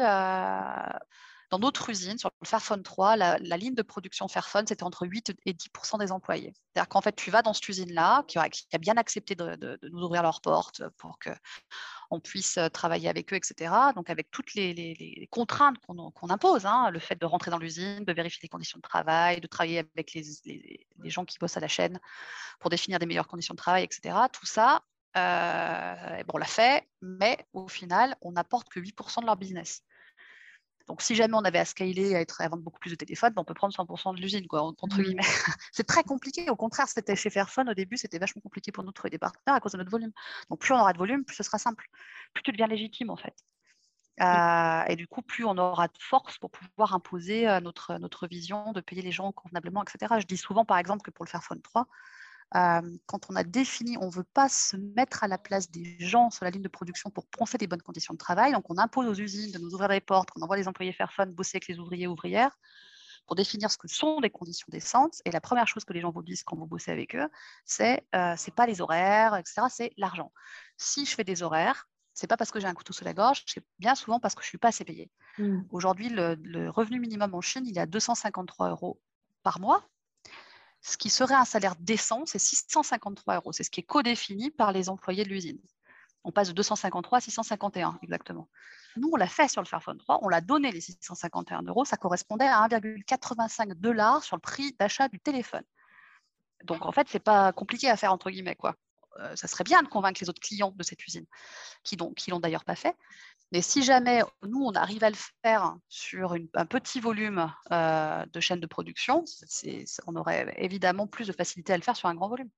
dans 1.53 1.59
notre 1.59 1.91
usine, 1.91 2.17
sur 2.17 2.31
le 2.41 2.47
Fairphone 2.47 2.81
3, 2.81 3.15
la, 3.15 3.37
ligne 3.57 3.75
de 3.75 3.83
production 3.83 4.27
Fairphone, 4.27 4.65
c'était 4.65 4.81
entre 4.81 5.05
8 5.05 5.35
et 5.45 5.53
10% 5.53 5.99
des 5.99 6.11
employés. 6.11 6.51
C'est-à-dire 6.73 6.89
qu'en 6.89 7.01
fait, 7.01 7.15
tu 7.15 7.29
vas 7.29 7.43
dans 7.43 7.53
cette 7.53 7.69
usine-là, 7.69 8.23
qui, 8.27 8.39
a 8.39 8.77
bien 8.79 8.97
accepté 8.97 9.35
de, 9.35 9.77
nous 9.83 10.01
ouvrir 10.01 10.23
leurs 10.23 10.41
portes 10.41 10.81
pour 10.97 11.19
qu'on 11.19 12.19
puisse 12.19 12.57
euh, 12.57 12.69
travailler 12.69 13.07
avec 13.07 13.31
eux, 13.31 13.35
etc. 13.35 13.71
Donc, 13.95 14.09
avec 14.09 14.31
toutes 14.31 14.55
les, 14.55 15.27
contraintes 15.29 15.77
qu'on 15.85 16.29
impose, 16.29 16.65
hein, 16.65 16.89
le 16.89 16.97
fait 16.97 17.21
de 17.21 17.25
rentrer 17.27 17.51
dans 17.51 17.59
l'usine, 17.59 18.03
de 18.03 18.13
vérifier 18.13 18.39
les 18.41 18.49
conditions 18.49 18.79
de 18.79 18.81
travail, 18.81 19.39
de 19.39 19.45
travailler 19.45 19.85
avec 19.95 20.11
les, 20.15 20.87
gens 21.03 21.23
qui 21.23 21.37
bossent 21.37 21.57
à 21.57 21.59
la 21.59 21.67
chaîne 21.67 21.99
pour 22.61 22.71
définir 22.71 22.97
des 22.97 23.05
meilleures 23.05 23.27
conditions 23.27 23.53
de 23.53 23.59
travail, 23.59 23.83
etc. 23.83 24.15
Tout 24.31 24.47
ça, 24.47 24.81
euh, 25.17 26.23
bon, 26.23 26.33
on 26.33 26.37
l'a 26.39 26.45
fait, 26.45 26.89
mais 27.03 27.45
au 27.53 27.67
final, 27.67 28.17
on 28.21 28.31
n'apporte 28.31 28.69
que 28.69 28.79
8% 28.79 29.21
de 29.21 29.27
leur 29.27 29.37
business. 29.37 29.83
Donc, 30.87 31.01
si 31.01 31.15
jamais 31.15 31.33
on 31.35 31.43
avait 31.45 31.59
à 31.59 31.65
scaler, 31.65 32.15
à, 32.15 32.21
être, 32.21 32.41
à 32.41 32.47
vendre 32.49 32.63
beaucoup 32.63 32.79
plus 32.79 32.91
de 32.91 32.95
téléphones, 32.95 33.33
ben, 33.33 33.41
on 33.41 33.45
peut 33.45 33.53
prendre 33.53 33.73
100% 33.73 34.15
de 34.15 34.21
l'usine, 34.21 34.47
quoi, 34.47 34.63
entre 34.63 34.99
mmh. 34.99 35.03
guillemets. 35.03 35.23
c'est 35.71 35.85
très 35.85 36.03
compliqué. 36.03 36.49
Au 36.49 36.55
contraire, 36.55 36.87
c'était 36.87 37.15
chez 37.15 37.29
Fairphone, 37.29 37.69
au 37.69 37.73
début, 37.73 37.97
c'était 37.97 38.19
vachement 38.19 38.41
compliqué 38.41 38.71
pour 38.71 38.83
nous 38.83 38.89
de 38.89 38.93
trouver 38.93 39.09
des 39.09 39.17
partenaires 39.17 39.55
à 39.55 39.59
cause 39.61 39.71
de 39.73 39.77
notre 39.77 39.91
volume. 39.91 40.11
Donc, 40.49 40.59
plus 40.59 40.73
on 40.73 40.79
aura 40.79 40.91
de 40.91 40.97
volume, 40.97 41.23
plus 41.23 41.35
ce 41.35 41.43
sera 41.43 41.57
simple. 41.57 41.87
Plus 42.33 42.43
tu 42.43 42.51
deviens 42.51 42.67
légitime, 42.67 43.09
en 43.09 43.15
fait. 43.15 43.35
Euh, 44.21 44.83
et 44.87 44.95
du 44.95 45.07
coup, 45.07 45.21
plus 45.21 45.45
on 45.45 45.57
aura 45.57 45.87
de 45.87 45.97
force 45.99 46.37
pour 46.37 46.51
pouvoir 46.51 46.93
imposer 46.93 47.47
euh, 47.47 47.59
notre, 47.61 47.97
notre 47.97 48.27
vision 48.27 48.71
de 48.71 48.81
payer 48.81 49.01
les 49.01 49.11
gens 49.11 49.31
convenablement, 49.31 49.83
etc. 49.83 50.15
Je 50.19 50.25
dis 50.25 50.37
souvent, 50.37 50.65
par 50.65 50.77
exemple, 50.77 51.01
que 51.01 51.11
pour 51.11 51.25
le 51.25 51.29
Fairphone 51.29 51.61
3, 51.61 51.87
quand 52.53 53.29
on 53.29 53.35
a 53.35 53.43
défini, 53.43 53.97
on 53.99 54.07
ne 54.07 54.11
veut 54.11 54.25
pas 54.33 54.47
se 54.47 54.77
mettre 54.77 55.23
à 55.23 55.27
la 55.27 55.37
place 55.37 55.71
des 55.71 55.97
gens 55.99 56.29
sur 56.29 56.45
la 56.45 56.51
ligne 56.51 56.61
de 56.61 56.67
production 56.67 57.09
pour 57.09 57.25
penser 57.25 57.57
des 57.57 57.67
bonnes 57.67 57.81
conditions 57.81 58.13
de 58.13 58.19
travail. 58.19 58.53
Donc, 58.53 58.69
on 58.69 58.77
impose 58.77 59.07
aux 59.07 59.19
usines 59.19 59.51
de 59.51 59.57
nous 59.59 59.73
ouvrir 59.73 59.89
les 59.89 60.01
portes, 60.01 60.29
qu'on 60.31 60.41
envoie 60.41 60.57
les 60.57 60.67
employés 60.67 60.93
faire 60.93 61.11
fun, 61.11 61.25
bosser 61.25 61.57
avec 61.57 61.67
les 61.67 61.79
ouvriers 61.79 62.07
ouvrières 62.07 62.55
pour 63.25 63.35
définir 63.35 63.71
ce 63.71 63.77
que 63.77 63.87
sont 63.87 64.19
des 64.19 64.29
conditions 64.29 64.67
décentes. 64.69 65.21
Et 65.25 65.31
la 65.31 65.41
première 65.41 65.67
chose 65.67 65.85
que 65.85 65.93
les 65.93 66.01
gens 66.01 66.11
vous 66.11 66.23
disent 66.23 66.43
quand 66.43 66.55
vous 66.55 66.67
bossez 66.67 66.91
avec 66.91 67.15
eux, 67.15 67.27
c'est 67.65 68.05
euh, 68.15 68.35
c'est 68.37 68.53
pas 68.53 68.65
les 68.65 68.81
horaires, 68.81 69.35
etc. 69.35 69.61
C'est 69.69 69.91
l'argent. 69.97 70.31
Si 70.77 71.05
je 71.05 71.15
fais 71.15 71.23
des 71.23 71.41
horaires, 71.41 71.87
c'est 72.13 72.27
pas 72.27 72.37
parce 72.37 72.51
que 72.51 72.59
j'ai 72.59 72.67
un 72.67 72.73
couteau 72.73 72.93
sous 72.93 73.05
la 73.05 73.13
gorge, 73.13 73.43
c'est 73.47 73.65
bien 73.79 73.95
souvent 73.95 74.19
parce 74.19 74.35
que 74.35 74.43
je 74.43 74.47
suis 74.47 74.57
pas 74.57 74.67
assez 74.67 74.85
payée. 74.85 75.09
Mmh. 75.39 75.61
Aujourd'hui, 75.71 76.09
le, 76.09 76.35
le, 76.43 76.69
revenu 76.69 76.99
minimum 76.99 77.33
en 77.33 77.41
Chine, 77.41 77.65
il 77.65 77.77
est 77.77 77.81
à 77.81 77.87
253 77.87 78.69
euros 78.69 79.01
par 79.41 79.59
mois 79.59 79.83
ce 80.83 80.97
qui 80.97 81.09
serait 81.09 81.33
un 81.33 81.45
salaire 81.45 81.75
décent, 81.79 82.25
c'est 82.25 82.39
653 82.39 83.35
euros. 83.35 83.53
C'est 83.53 83.63
ce 83.63 83.71
qui 83.71 83.79
est 83.79 83.83
codéfini 83.83 84.51
par 84.51 84.73
les 84.73 84.89
employés 84.89 85.23
de 85.23 85.29
l'usine. 85.29 85.59
On 86.25 86.31
passe 86.31 86.49
de 86.49 86.53
253 86.53 87.17
à 87.17 87.21
651 87.21 87.99
exactement. 88.01 88.49
Nous, 88.97 89.09
on 89.11 89.15
l'a 89.15 89.27
fait 89.27 89.47
sur 89.47 89.61
le 89.61 89.67
Fairphone 89.67 89.97
3, 89.97 90.19
on 90.21 90.29
l'a 90.29 90.41
donné 90.41 90.71
les 90.71 90.81
651 90.81 91.63
euros, 91.63 91.85
ça 91.85 91.97
correspondait 91.97 92.47
à 92.47 92.67
1,85 92.67 93.73
dollars 93.73 94.23
sur 94.23 94.35
le 94.35 94.41
prix 94.41 94.73
d'achat 94.77 95.07
du 95.07 95.19
téléphone. 95.19 95.63
Donc 96.65 96.85
en 96.85 96.91
fait, 96.91 97.07
c'est 97.09 97.19
pas 97.19 97.51
compliqué 97.53 97.89
à 97.89 97.97
faire 97.97 98.13
entre 98.13 98.29
guillemets 98.29 98.55
quoi. 98.55 98.75
Euh, 99.19 99.35
ça 99.35 99.47
serait 99.47 99.63
bien 99.63 99.83
de 99.83 99.87
convaincre 99.87 100.19
les 100.21 100.29
autres 100.29 100.41
clients 100.41 100.73
de 100.75 100.83
cette 100.83 101.05
usine, 101.05 101.25
qui 101.83 101.97
ne 101.97 102.31
l'ont 102.31 102.39
d'ailleurs 102.39 102.65
pas 102.65 102.75
fait. 102.75 102.95
Mais 103.51 103.61
si 103.61 103.83
jamais 103.83 104.23
nous, 104.41 104.63
on 104.63 104.71
arrive 104.73 105.03
à 105.03 105.09
le 105.09 105.15
faire 105.43 105.75
sur 105.87 106.35
un 106.55 106.65
petit 106.65 106.99
volume 106.99 107.53
euh, 107.71 108.25
de 108.25 108.39
chaîne 108.39 108.59
de 108.59 108.65
production, 108.65 109.23
on 110.07 110.15
aurait 110.15 110.55
évidemment 110.57 111.05
plus 111.05 111.27
de 111.27 111.33
facilité 111.33 111.73
à 111.73 111.77
le 111.77 111.83
faire 111.83 111.95
sur 111.95 112.09
un 112.09 112.15
grand 112.15 112.29
volume. 112.29 112.49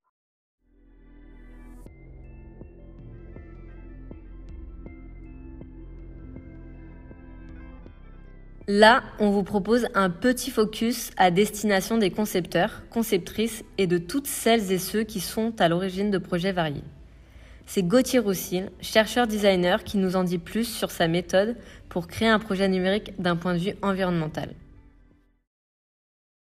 Là, 8.68 9.04
on 9.20 9.30
vous 9.30 9.44
propose 9.44 9.86
un 9.94 10.10
petit 10.10 10.50
focus 10.50 11.12
à 11.18 11.30
destination 11.30 12.00
des 12.00 12.10
concepteurs, 12.10 12.82
conceptrices 12.90 13.64
et 13.78 13.86
de 13.86 14.00
toutes 14.00 14.26
celles 14.26 14.72
et 14.72 14.80
ceux 14.80 15.04
qui 15.04 15.20
sont 15.20 15.54
à 15.62 15.70
l'origine 15.70 16.10
de 16.10 16.18
projets 16.18 16.52
variés. 16.52 16.84
C'est 17.68 17.84
Gauthier 17.84 18.18
Roussil, 18.18 18.72
chercheur-designer, 18.82 19.84
qui 19.84 20.00
nous 20.00 20.16
en 20.16 20.24
dit 20.24 20.40
plus 20.40 20.64
sur 20.64 20.90
sa 20.90 21.08
méthode 21.08 21.56
pour 21.90 22.08
créer 22.08 22.28
un 22.28 22.40
projet 22.40 22.68
numérique 22.68 23.14
d'un 23.22 23.36
point 23.36 23.54
de 23.54 23.60
vue 23.60 23.76
environnemental. 23.84 24.56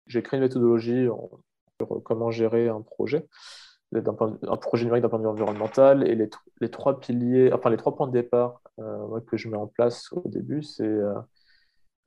J'ai 0.07 0.23
créé 0.23 0.39
une 0.39 0.45
méthodologie 0.45 1.07
sur 1.79 2.01
comment 2.03 2.31
gérer 2.31 2.69
un 2.69 2.81
projet, 2.81 3.27
un 3.93 4.57
projet 4.57 4.85
numérique 4.85 5.03
d'un 5.03 5.09
point 5.09 5.19
de 5.19 5.25
vue 5.25 5.29
environnemental. 5.29 6.07
Et 6.07 6.15
les, 6.15 6.69
trois 6.71 6.99
piliers, 6.99 7.53
enfin 7.53 7.69
les 7.69 7.77
trois 7.77 7.95
points 7.95 8.07
de 8.07 8.13
départ 8.13 8.61
euh, 8.79 9.19
que 9.27 9.37
je 9.37 9.47
mets 9.47 9.57
en 9.57 9.67
place 9.67 10.11
au 10.11 10.27
début, 10.27 10.63
c'est 10.63 10.83
euh, 10.87 11.13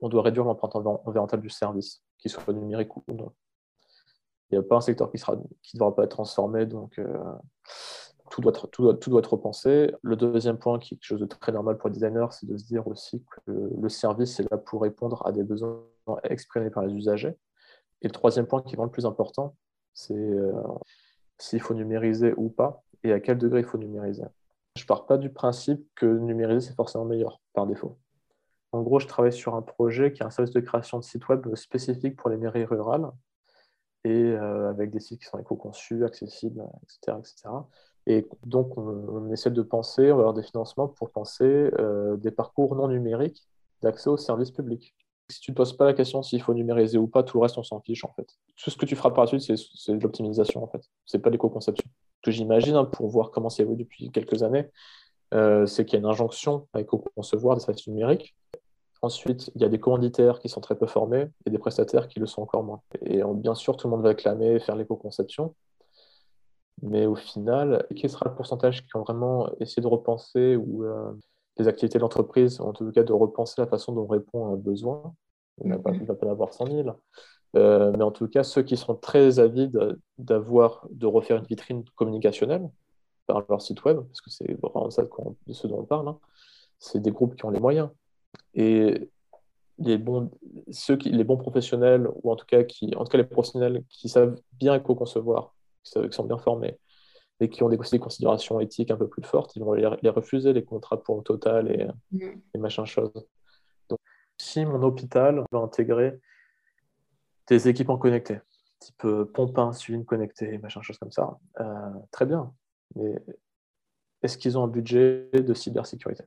on 0.03 0.09
doit 0.09 0.21
réduire 0.21 0.43
l'empreinte 0.43 0.75
environnementale 0.75 1.39
du 1.39 1.49
service, 1.49 2.03
qu'il 2.17 2.29
soit 2.29 2.53
numérique 2.53 2.95
ou 2.97 3.03
non. 3.07 3.31
Il 4.51 4.59
n'y 4.59 4.59
a 4.59 4.67
pas 4.67 4.75
un 4.75 4.81
secteur 4.81 5.09
qui 5.09 5.17
ne 5.17 5.79
devra 5.79 5.95
pas 5.95 6.03
être 6.03 6.11
transformé, 6.11 6.65
donc 6.65 6.99
euh, 6.99 7.17
tout, 8.29 8.41
doit 8.41 8.51
être, 8.51 8.67
tout, 8.67 8.83
doit, 8.83 9.19
être 9.19 9.33
repensé. 9.33 9.95
Le 10.01 10.17
deuxième 10.17 10.57
point, 10.57 10.77
qui 10.77 10.93
est 10.93 10.97
quelque 10.97 11.05
chose 11.05 11.21
de 11.21 11.25
très 11.25 11.53
normal 11.53 11.77
pour 11.77 11.87
les 11.87 11.93
designers, 11.93 12.27
c'est 12.31 12.45
de 12.45 12.57
se 12.57 12.65
dire 12.65 12.85
aussi 12.85 13.23
que 13.31 13.51
le 13.51 13.89
service 13.89 14.41
est 14.41 14.51
là 14.51 14.57
pour 14.57 14.81
répondre 14.81 15.25
à 15.25 15.31
des 15.31 15.43
besoins 15.43 15.85
exprimés 16.25 16.69
par 16.69 16.85
les 16.85 16.93
usagers. 16.93 17.37
Et 18.01 18.07
le 18.07 18.13
troisième 18.13 18.45
point, 18.45 18.61
qui 18.61 18.73
est 18.73 18.75
vraiment 18.75 18.87
le 18.87 18.91
plus 18.91 19.05
important, 19.05 19.55
c'est 19.93 20.13
euh, 20.13 20.51
s'il 21.37 21.61
faut 21.61 21.73
numériser 21.73 22.33
ou 22.35 22.49
pas, 22.49 22.83
et 23.03 23.13
à 23.13 23.21
quel 23.21 23.37
degré 23.37 23.61
il 23.61 23.65
faut 23.65 23.77
numériser. 23.77 24.25
Je 24.75 24.83
ne 24.83 24.87
pars 24.87 25.05
pas 25.05 25.17
du 25.17 25.29
principe 25.29 25.87
que 25.95 26.05
numériser, 26.05 26.67
c'est 26.67 26.75
forcément 26.75 27.05
meilleur, 27.05 27.39
par 27.53 27.67
défaut. 27.67 27.97
En 28.73 28.81
gros, 28.81 28.99
je 28.99 29.07
travaille 29.07 29.31
sur 29.31 29.53
un 29.53 29.61
projet 29.61 30.11
qui 30.11 30.23
est 30.23 30.25
un 30.25 30.31
service 30.31 30.53
de 30.53 30.59
création 30.59 30.97
de 30.97 31.03
site 31.03 31.27
web 31.29 31.53
spécifique 31.53 32.15
pour 32.15 32.31
les 32.31 32.37
mairies 32.37 32.65
rurales 32.65 33.11
et 34.03 34.09
euh, 34.09 34.67
avec 34.67 34.89
des 34.89 34.99
sites 34.99 35.21
qui 35.21 35.27
sont 35.27 35.37
éco-conçus, 35.37 36.03
accessibles, 36.03 36.63
etc., 36.81 37.17
etc. 37.19 37.49
Et 38.07 38.27
donc, 38.45 38.75
on, 38.75 39.31
essaie 39.31 39.51
de 39.51 39.61
penser, 39.61 40.11
on 40.11 40.15
va 40.15 40.21
avoir 40.21 40.33
des 40.33 40.41
financements 40.41 40.87
pour 40.87 41.11
penser 41.11 41.45
euh, 41.45 42.17
des 42.17 42.31
parcours 42.31 42.75
non 42.75 42.87
numériques 42.87 43.47
d'accès 43.83 44.09
aux 44.09 44.17
services 44.17 44.49
publics. 44.49 44.95
Si 45.29 45.39
tu 45.39 45.51
ne 45.51 45.55
poses 45.55 45.77
pas 45.77 45.85
la 45.85 45.93
question 45.93 46.23
s'il 46.23 46.41
faut 46.41 46.55
numériser 46.55 46.97
ou 46.97 47.07
pas, 47.07 47.21
tout 47.21 47.37
le 47.37 47.43
reste, 47.43 47.59
on 47.59 47.63
s'en 47.63 47.79
fiche 47.79 48.03
en 48.03 48.11
fait. 48.13 48.27
Tout 48.57 48.71
ce 48.71 48.75
que 48.75 48.87
tu 48.87 48.95
feras 48.95 49.11
par 49.11 49.25
la 49.25 49.27
suite, 49.27 49.41
c'est 49.75 49.95
de 49.95 50.01
l'optimisation 50.01 50.63
en 50.63 50.67
fait. 50.67 50.81
C'est 51.05 51.19
pas 51.19 51.29
l'éco-conception. 51.29 51.87
Ce 52.15 52.21
que 52.23 52.31
j'imagine, 52.31 52.75
hein, 52.75 52.85
pour 52.85 53.07
voir 53.07 53.29
comment 53.29 53.49
ça 53.49 53.61
évolue 53.61 53.83
depuis 53.83 54.09
quelques 54.09 54.41
années, 54.41 54.67
euh, 55.35 55.67
c'est 55.67 55.85
qu'il 55.85 55.93
y 55.93 55.97
a 55.97 55.99
une 55.99 56.09
injonction 56.09 56.67
à 56.73 56.81
éco-concevoir 56.81 57.55
des 57.55 57.61
services 57.61 57.87
numériques 57.87 58.35
Ensuite, 59.03 59.51
il 59.53 59.61
y 59.61 59.65
a 59.65 59.67
des 59.67 59.81
commanditaires 59.81 60.39
qui 60.39 60.47
sont 60.47 60.61
très 60.61 60.75
peu 60.75 60.87
formés 60.87 61.27
et 61.45 61.49
des 61.49 61.57
prestataires 61.57 62.07
qui 62.07 62.21
le 62.21 62.25
sont 62.25 62.41
encore 62.41 62.63
moins. 62.63 62.81
Et 63.05 63.21
bien 63.35 63.53
sûr, 63.53 63.75
tout 63.75 63.87
le 63.87 63.91
monde 63.91 64.01
va 64.01 64.15
clamer, 64.15 64.61
faire 64.61 64.77
l'éco-conception. 64.77 65.53
Mais 66.81 67.05
au 67.05 67.15
final, 67.15 67.85
quel 67.97 68.09
sera 68.09 68.29
le 68.29 68.33
pourcentage 68.33 68.85
qui 68.85 68.95
ont 68.95 69.01
vraiment 69.01 69.51
essayé 69.59 69.81
de 69.81 69.87
repenser 69.87 70.55
ou 70.55 70.85
euh, 70.85 71.11
les 71.57 71.67
activités 71.67 71.97
de 71.97 72.01
l'entreprise, 72.01 72.61
en 72.61 72.71
tout 72.71 72.89
cas 72.93 73.03
de 73.03 73.11
repenser 73.11 73.59
la 73.59 73.67
façon 73.67 73.91
dont 73.91 74.03
on 74.03 74.07
répond 74.07 74.45
à 74.45 74.53
un 74.53 74.55
besoin? 74.55 75.13
Il 75.61 75.69
ne 75.69 75.75
va, 75.75 75.81
pas 76.15 76.25
y 76.25 76.29
avoir 76.29 76.53
100 76.53 76.67
000. 76.67 76.89
Euh, 77.57 77.91
mais 77.97 78.03
en 78.05 78.11
tout 78.11 78.29
cas, 78.29 78.43
ceux 78.43 78.63
qui 78.63 78.77
sont 78.77 78.95
très 78.95 79.37
avides 79.39 79.97
d'avoir, 80.17 80.87
de 80.91 81.07
refaire 81.07 81.35
une 81.35 81.45
vitrine 81.45 81.83
communicationnelle 81.95 82.69
par 83.27 83.43
leur 83.49 83.61
site 83.61 83.83
web, 83.83 83.97
parce 83.97 84.21
que 84.21 84.29
c'est 84.29 84.57
vraiment 84.61 84.89
ça 84.89 85.03
de 85.03 85.53
ce 85.53 85.67
dont 85.67 85.79
on 85.79 85.83
parle, 85.83 86.07
hein, 86.07 86.19
c'est 86.79 87.01
des 87.01 87.11
groupes 87.11 87.35
qui 87.35 87.43
ont 87.43 87.49
les 87.49 87.59
moyens. 87.59 87.89
Et 88.53 89.09
les 89.79 89.97
bons, 89.97 90.31
ceux 90.71 90.97
qui, 90.97 91.09
les 91.09 91.23
bons 91.23 91.37
professionnels, 91.37 92.07
ou 92.21 92.31
en 92.31 92.35
tout 92.35 92.45
cas, 92.45 92.63
qui, 92.63 92.93
en 92.95 93.03
tout 93.03 93.11
cas 93.11 93.17
les 93.17 93.23
professionnels 93.23 93.83
qui 93.89 94.09
savent 94.09 94.39
bien 94.53 94.75
éco-concevoir, 94.75 95.55
qui, 95.83 95.91
sont 96.11 96.23
bien 96.23 96.37
formés, 96.37 96.77
et 97.39 97.49
qui 97.49 97.63
ont 97.63 97.69
des, 97.69 97.77
des, 97.77 97.99
considérations 97.99 98.59
éthiques 98.59 98.91
un 98.91 98.97
peu 98.97 99.07
plus 99.07 99.23
fortes, 99.23 99.55
ils 99.55 99.63
vont 99.63 99.73
les, 99.73 100.09
refuser, 100.09 100.53
les 100.53 100.63
contrats 100.63 101.01
pour 101.01 101.23
total 101.23 101.71
et, 101.71 101.87
mm. 102.11 102.41
et 102.53 102.57
machin 102.57 102.85
chose. 102.85 103.11
Donc, 103.89 103.99
si 104.37 104.65
mon 104.65 104.81
hôpital 104.83 105.43
va 105.51 105.59
intégrer 105.59 106.19
des 107.47 107.67
équipements 107.67 107.97
connectés, 107.97 108.39
type 108.79 109.05
euh, 109.05 109.25
pompe 109.25 109.57
à 109.57 109.63
insuline 109.63 110.05
connectée, 110.05 110.57
machin 110.59 110.81
chose 110.81 110.97
comme 110.97 111.11
ça, 111.11 111.37
euh, 111.59 111.89
très 112.11 112.25
bien. 112.25 112.53
Mais 112.95 113.15
est-ce 114.21 114.37
qu'ils 114.37 114.57
ont 114.57 114.63
un 114.63 114.67
budget 114.67 115.29
de 115.33 115.53
cybersécurité? 115.53 116.23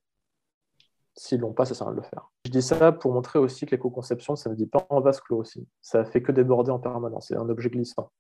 S'ils 1.18 1.40
l'ont 1.40 1.55
pas, 1.55 1.64
ça 1.64 1.74
sert 1.74 1.88
à 1.88 1.92
le 1.92 2.02
faire. 2.02 2.31
Je 2.44 2.50
dis 2.50 2.62
ça 2.62 2.92
pour 2.92 3.12
montrer 3.12 3.38
aussi 3.38 3.64
que 3.64 3.70
l'éco-conception, 3.70 4.37
ça 4.37 4.50
ne 4.50 4.55
dit 4.55 4.66
pas 4.66 4.87
en 4.90 5.00
vase 5.00 5.20
clos 5.20 5.38
aussi. 5.38 5.66
Ça 5.81 6.05
fait 6.05 6.22
que 6.22 6.31
déborder 6.31 6.70
en 6.70 6.79
permanence. 6.79 7.29
C'est 7.29 7.37
un 7.37 7.48
objet 7.48 7.70
glissant. 7.70 8.12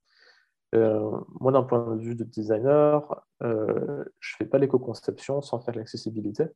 Euh, 0.74 1.10
moi, 1.38 1.52
d'un 1.52 1.62
point 1.62 1.94
de 1.94 2.00
vue 2.00 2.14
de 2.14 2.24
designer, 2.24 3.22
euh, 3.42 4.04
je 4.18 4.34
ne 4.34 4.36
fais 4.38 4.46
pas 4.46 4.58
l'éco-conception 4.58 5.42
sans 5.42 5.60
faire 5.60 5.74
l'accessibilité, 5.74 6.46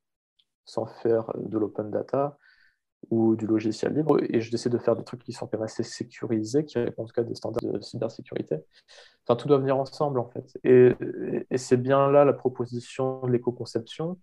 sans 0.65 0.87
faire 0.87 1.31
de 1.37 1.59
l'open 1.59 1.91
data 1.91 2.39
ou 3.11 3.37
du 3.37 3.47
logiciel 3.47 3.93
libre. 3.93 4.17
Et 4.23 4.41
je 4.41 4.51
décide 4.51 4.73
de 4.73 4.79
faire 4.79 4.97
des 4.97 5.05
trucs 5.05 5.23
qui 5.23 5.33
sont 5.33 5.47
quand 5.47 5.59
même 5.59 5.65
assez 5.65 5.83
sécurisés, 5.83 6.65
qui 6.65 6.79
répondent 6.79 7.05
en 7.05 7.09
tout 7.09 7.15
cas 7.15 7.23
à 7.23 7.25
des 7.25 7.35
standards 7.35 7.71
de 7.71 7.81
cybersécurité. 7.81 8.57
Enfin, 9.27 9.37
tout 9.37 9.47
doit 9.47 9.59
venir 9.59 9.77
ensemble, 9.77 10.19
en 10.19 10.29
fait. 10.31 10.59
Et, 10.65 10.95
et 11.51 11.59
c'est 11.59 11.77
bien 11.77 12.11
là 12.11 12.25
la 12.25 12.33
proposition 12.33 13.21
de 13.27 13.31
l'éco-conception 13.31 14.19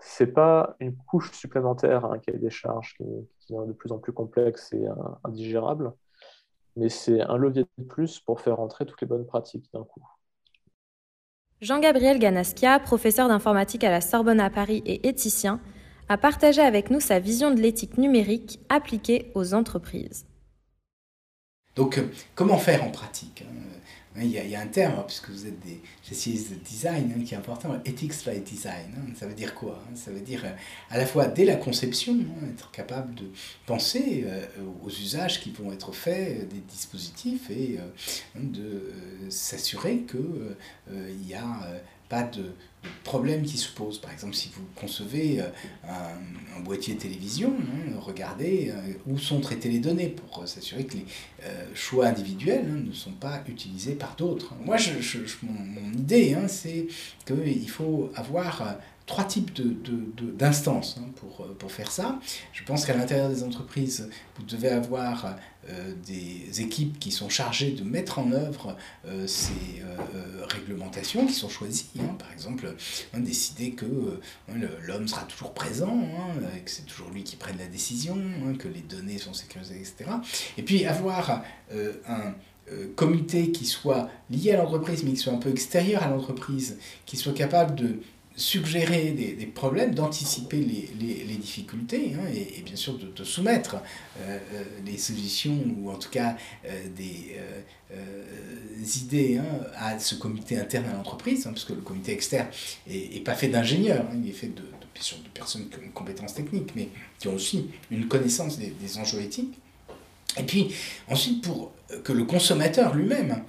c'est 0.00 0.32
pas 0.32 0.76
une 0.80 0.96
couche 0.96 1.32
supplémentaire 1.32 2.04
à 2.04 2.14
un 2.14 2.18
cahier 2.18 2.38
des 2.38 2.50
charges 2.50 2.94
qui, 2.96 3.04
qui, 3.40 3.54
est 3.54 3.66
de 3.66 3.72
plus 3.72 3.92
en 3.92 3.98
plus 3.98 4.12
complexe 4.12 4.72
et 4.72 4.84
indigérable, 5.24 5.92
mais 6.76 6.88
c'est 6.88 7.20
un 7.20 7.36
levier 7.36 7.66
de 7.78 7.84
plus 7.84 8.20
pour 8.20 8.40
faire 8.40 8.60
entrer 8.60 8.86
toutes 8.86 9.00
les 9.00 9.06
bonnes 9.06 9.26
pratiques 9.26 9.70
d'un 9.72 9.84
coup. 9.84 10.02
Jean-Gabriel 11.60 12.18
Ganaskia, 12.18 12.78
professeur 12.80 13.28
d'informatique 13.28 13.84
à 13.84 13.90
la 13.90 14.00
Sorbonne 14.00 14.40
à 14.40 14.48
Paris 14.48 14.82
et 14.86 15.06
éthicien, 15.06 15.60
a 16.08 16.16
partagé 16.16 16.62
avec 16.62 16.90
nous 16.90 17.00
sa 17.00 17.18
vision 17.18 17.50
de 17.50 17.60
l'éthique 17.60 17.98
numérique 17.98 18.60
appliquée 18.70 19.30
aux 19.34 19.52
entreprises. 19.52 20.26
Donc, 21.76 21.98
euh, 21.98 22.08
comment 22.34 22.56
faire 22.56 22.82
en 22.82 22.90
pratique 22.90 23.44
hein 24.16 24.20
Hein, 24.20 24.24
il 24.24 24.50
y, 24.50 24.56
a, 24.56 24.60
un 24.60 24.66
terme, 24.66 24.94
hein, 24.98 25.04
puisque 25.06 25.30
vous 25.30 25.46
êtes 25.46 25.60
des 25.60 25.80
spécialistes 26.02 26.50
de 26.50 26.56
design, 26.56 27.14
hein, 27.16 27.22
qui 27.24 27.34
est 27.34 27.36
important, 27.36 27.80
ethics 27.84 28.24
by 28.26 28.40
design. 28.40 28.92
ça 29.14 29.26
veut 29.26 29.34
dire 29.34 29.54
quoi 29.54 29.82
Ça 29.94 30.10
veut 30.10 30.20
dire 30.20 30.44
euh, 30.44 30.50
à 30.90 30.98
la 30.98 31.06
fois 31.06 31.26
dès 31.26 31.44
la 31.44 31.56
conception, 31.56 32.18
être 32.52 32.72
capable 32.72 33.14
de 33.14 33.30
penser 33.66 34.24
euh, 34.26 34.46
aux 34.82 34.88
usages 34.88 35.40
qui 35.40 35.52
vont 35.52 35.72
être 35.72 35.92
faits 35.92 36.40
euh, 36.40 36.44
des 36.46 36.60
dispositifs 36.68 37.50
et 37.50 37.78
de 38.34 38.92
s'assurer 39.28 40.00
qu'il 40.00 40.56
n'y 41.24 41.34
a 41.34 41.80
pas 42.08 42.24
de, 42.24 42.52
problème 43.04 43.42
qui 43.42 43.58
se 43.58 43.70
pose. 43.72 43.98
Par 43.98 44.12
exemple, 44.12 44.34
si 44.34 44.50
vous 44.54 44.64
concevez 44.74 45.40
un, 45.40 46.56
un 46.56 46.60
boîtier 46.60 46.96
télévision, 46.96 47.52
regardez 48.00 48.72
où 49.06 49.18
sont 49.18 49.40
traitées 49.40 49.68
les 49.68 49.80
données 49.80 50.08
pour 50.08 50.46
s'assurer 50.46 50.84
que 50.84 50.94
les 50.94 51.04
choix 51.74 52.06
individuels 52.06 52.84
ne 52.86 52.92
sont 52.92 53.12
pas 53.12 53.42
utilisés 53.48 53.94
par 53.94 54.16
d'autres. 54.16 54.54
Moi, 54.64 54.76
je, 54.76 55.18
mon, 55.42 55.92
idée, 55.92 56.34
hein, 56.34 56.48
c'est 56.48 56.86
qu'il 57.26 57.70
faut 57.70 58.10
avoir 58.14 58.62
euh, 58.62 58.72
trois 59.10 59.24
types 59.24 59.50
d'instances 60.38 60.94
de, 60.94 61.00
de, 61.00 61.06
hein, 61.06 61.12
pour, 61.16 61.44
euh, 61.44 61.56
pour 61.58 61.72
faire 61.72 61.90
ça. 61.90 62.20
Je 62.52 62.62
pense 62.62 62.86
qu'à 62.86 62.96
l'intérieur 62.96 63.28
des 63.28 63.42
entreprises, 63.42 64.08
vous 64.36 64.44
devez 64.44 64.68
avoir 64.68 65.36
euh, 65.68 65.94
des 66.06 66.60
équipes 66.60 66.96
qui 67.00 67.10
sont 67.10 67.28
chargées 67.28 67.72
de 67.72 67.82
mettre 67.82 68.20
en 68.20 68.30
œuvre 68.30 68.76
ces 69.26 69.82
réglementations 70.48 71.26
qui 71.26 71.32
sont 71.32 71.48
choisies. 71.48 71.90
Hein. 71.98 72.14
Par 72.18 72.32
exemple, 72.32 72.72
décider 73.14 73.72
que 73.72 73.86
l'homme 74.86 75.08
sera 75.08 75.22
toujours 75.22 75.54
présent, 75.54 75.98
que 76.64 76.70
c'est 76.70 76.86
toujours 76.86 77.10
lui 77.10 77.24
qui 77.24 77.34
prenne 77.34 77.58
la 77.58 77.66
décision, 77.66 78.16
que 78.58 78.68
les 78.68 78.80
données 78.80 79.18
sont 79.18 79.34
sécurisées, 79.34 79.80
etc. 79.80 80.10
Et 80.56 80.62
puis 80.62 80.86
avoir 80.86 81.42
un 81.72 82.34
euh, 82.72 82.86
comité 82.94 83.50
qui 83.50 83.66
soit 83.66 84.08
lié 84.30 84.52
à 84.52 84.58
l'entreprise, 84.58 85.02
mais 85.02 85.10
qui 85.10 85.16
soit 85.16 85.32
un 85.32 85.38
peu 85.38 85.50
extérieur 85.50 86.04
à 86.04 86.08
l'entreprise, 86.08 86.78
qui 87.04 87.16
soit 87.16 87.32
capable 87.32 87.74
de 87.74 88.00
suggérer 88.40 89.10
des, 89.10 89.46
problèmes, 89.46 89.94
d'anticiper 89.94 90.56
les, 90.56 91.36
difficultés 91.36 92.12
hein, 92.14 92.26
et, 92.34 92.62
bien 92.62 92.76
sûr 92.76 92.98
de, 92.98 93.24
soumettre 93.24 93.76
euh, 94.20 94.38
euh, 94.54 94.64
les 94.84 94.98
solutions 94.98 95.58
ou 95.78 95.90
en 95.90 95.96
tout 95.96 96.10
cas 96.10 96.36
des 96.96 97.36
idées 98.98 99.38
hein, 99.38 99.66
à 99.76 99.98
ce 99.98 100.14
comité 100.14 100.58
interne 100.58 100.86
à 100.86 100.92
l'entreprise, 100.94 101.46
hein, 101.46 101.50
parce 101.50 101.64
que 101.64 101.72
le 101.72 101.80
comité 101.80 102.12
externe 102.12 102.48
n'est 102.86 103.20
pas 103.20 103.34
fait 103.34 103.48
d'ingénieurs, 103.48 104.06
il 104.14 104.28
est 104.28 104.32
fait 104.32 104.48
de, 104.48 104.62
personnes 105.32 105.68
qui 105.70 105.78
ont 105.78 105.82
une 105.82 105.92
compétence 105.92 106.34
technique, 106.34 106.72
mais 106.76 106.88
qui 107.18 107.28
ont 107.28 107.34
aussi 107.34 107.70
une 107.90 108.06
connaissance 108.06 108.58
des 108.58 108.98
enjeux 108.98 109.20
éthiques. 109.22 109.58
Et 110.38 110.42
puis 110.42 110.74
ensuite, 111.08 111.42
pour 111.42 111.72
que 112.04 112.12
le 112.12 112.24
consommateur 112.24 112.94
lui-même 112.94 113.42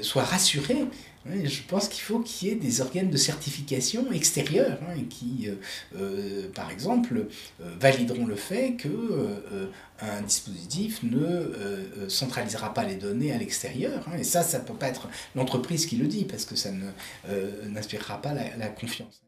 soient 0.00 0.22
Je 1.26 1.62
pense 1.68 1.88
qu'il 1.88 2.02
faut 2.02 2.18
qu'il 2.18 2.48
y 2.48 2.50
ait 2.50 2.56
des 2.56 2.80
organes 2.80 3.10
de 3.10 3.16
certification 3.16 4.10
extérieurs 4.12 4.78
hein, 4.82 5.00
qui, 5.08 5.48
par 6.54 6.70
exemple, 6.70 7.26
valideront 7.60 8.26
le 8.26 8.34
fait 8.34 8.74
que 8.74 9.70
un 10.00 10.22
dispositif 10.22 11.02
ne 11.04 12.08
centralisera 12.08 12.74
pas 12.74 12.84
les 12.84 12.96
données 12.96 13.32
à 13.32 13.38
l'extérieur. 13.38 14.04
Hein. 14.08 14.18
et 14.18 14.24
ça, 14.24 14.42
ça 14.42 14.58
ne 14.58 14.64
peut 14.64 14.74
pas 14.74 14.88
être 14.88 15.08
l'entreprise 15.36 15.86
qui 15.86 15.96
le 15.96 16.08
dit 16.08 16.24
parce 16.24 16.44
que 16.44 16.56
ça 16.56 16.70
n'inspirera 17.68 18.20
pas 18.20 18.34
la 18.34 18.68
confiance. 18.68 19.22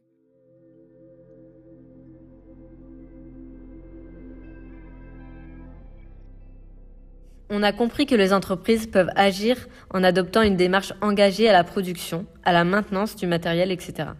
On 7.50 7.62
a 7.62 7.72
compris 7.72 8.06
que 8.06 8.14
les 8.14 8.32
entreprises 8.32 8.86
peuvent 8.86 9.10
agir 9.16 9.56
en 9.90 10.02
adoptant 10.02 10.42
une 10.42 10.56
démarche 10.56 10.92
engagée 11.02 11.48
à 11.48 11.52
la 11.52 11.64
production, 11.64 12.26
à 12.44 12.52
la 12.52 12.64
maintenance 12.64 13.16
du 13.16 13.26
matériel, 13.26 13.70
etc. 13.70 14.10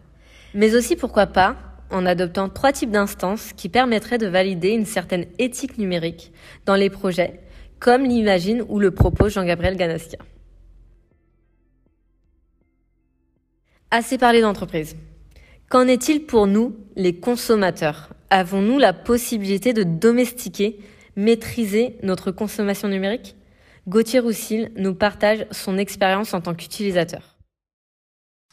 Mais 0.53 0.75
aussi, 0.75 0.95
pourquoi 0.95 1.27
pas, 1.27 1.57
en 1.91 2.07
adoptant 2.07 2.49
trois 2.49 2.73
types 2.73 2.91
d'instances 2.91 3.53
qui 3.53 3.69
permettraient 3.69 4.19
de 4.19 4.27
valider 4.27 4.71
une 4.71 4.85
certaine 4.85 5.27
éthique 5.39 5.79
numérique 5.79 6.33
dans 6.67 6.75
les 6.75 6.91
projets, 6.91 7.41
comme 7.81 8.05
l'imagine 8.05 8.63
ou 8.69 8.79
le 8.79 8.91
propose 8.91 9.35
Jean-Gabriel 9.35 9.77
Ganassia. 9.77 10.19
Assez 13.91 14.19
parlé 14.19 14.41
d'entreprise. 14.41 14.97
Qu'en 15.69 15.87
est-il 15.87 16.27
pour 16.27 16.47
nous, 16.47 16.77
les 16.97 17.17
consommateurs? 17.17 18.11
Avons-nous 18.31 18.79
la 18.79 18.93
possibilité 18.93 19.73
de 19.73 19.83
domestiquer 19.83 20.79
maîtriser 21.17 21.97
notre 22.03 22.31
consommation 22.31 22.89
numérique 22.89 23.37
Gauthier 23.87 24.21
Roussil 24.21 24.73
nous 24.77 24.95
partage 24.95 25.47
son 25.51 25.77
expérience 25.77 26.33
en 26.33 26.41
tant 26.41 26.55
qu'utilisateur. 26.55 27.35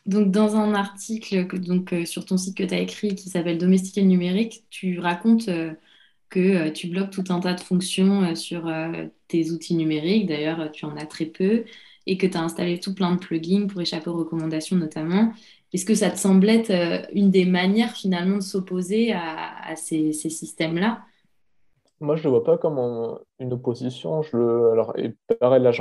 Donc, 0.06 0.32
dans 0.32 0.56
un 0.56 0.74
article 0.74 1.48
donc, 1.60 1.94
euh, 1.94 2.06
sur 2.06 2.26
ton 2.26 2.38
site 2.38 2.58
que 2.58 2.64
tu 2.64 2.74
as 2.74 2.80
écrit 2.80 3.16
qui 3.16 3.30
s'appelle 3.30 3.58
Domestiquer 3.58 4.02
le 4.02 4.08
numérique, 4.08 4.66
tu 4.70 5.00
racontes 5.00 5.48
euh, 5.48 5.74
que 6.30 6.40
euh, 6.40 6.72
tu 6.72 6.88
bloques 6.88 7.12
tout 7.12 7.24
un 7.30 7.40
tas 7.40 7.54
de 7.54 7.62
fonctions 7.62 8.36
sur 8.36 8.70
tes 9.28 9.52
outils 9.52 9.76
numériques. 9.76 10.28
D'ailleurs, 10.28 10.72
tu 10.72 10.86
en 10.86 10.98
as 10.98 11.06
très 11.06 11.26
peu 11.26 11.66
et 12.08 12.18
que 12.18 12.26
tu 12.28 12.36
as 12.36 12.42
installé 12.42 12.80
tout 12.80 12.96
plein 12.96 13.14
de 13.14 13.20
plugins 13.20 13.68
pour 13.68 13.80
échapper 13.82 14.10
aux 14.10 14.18
recommandations 14.18 14.76
notamment. 14.76 15.34
Est-ce 15.72 15.86
que 15.86 15.96
ça 15.96 16.10
te 16.10 16.18
semble 16.20 16.50
être 16.50 16.72
une 17.14 17.32
des 17.32 17.46
manières 17.46 17.96
finalement 17.96 18.38
de 18.38 18.42
s'opposer 18.42 19.14
à, 19.14 19.76
ces 19.78 20.12
systèmes-là? 20.14 21.06
Moi, 22.02 22.16
je 22.16 22.24
le 22.24 22.32
vois 22.32 22.44
pas 22.44 22.58
comme 22.58 22.80
une 23.40 23.54
opposition. 23.54 24.22
Alors, 24.34 24.94
et 24.98 25.16
pareil, 25.40 25.62
là, 25.62 25.72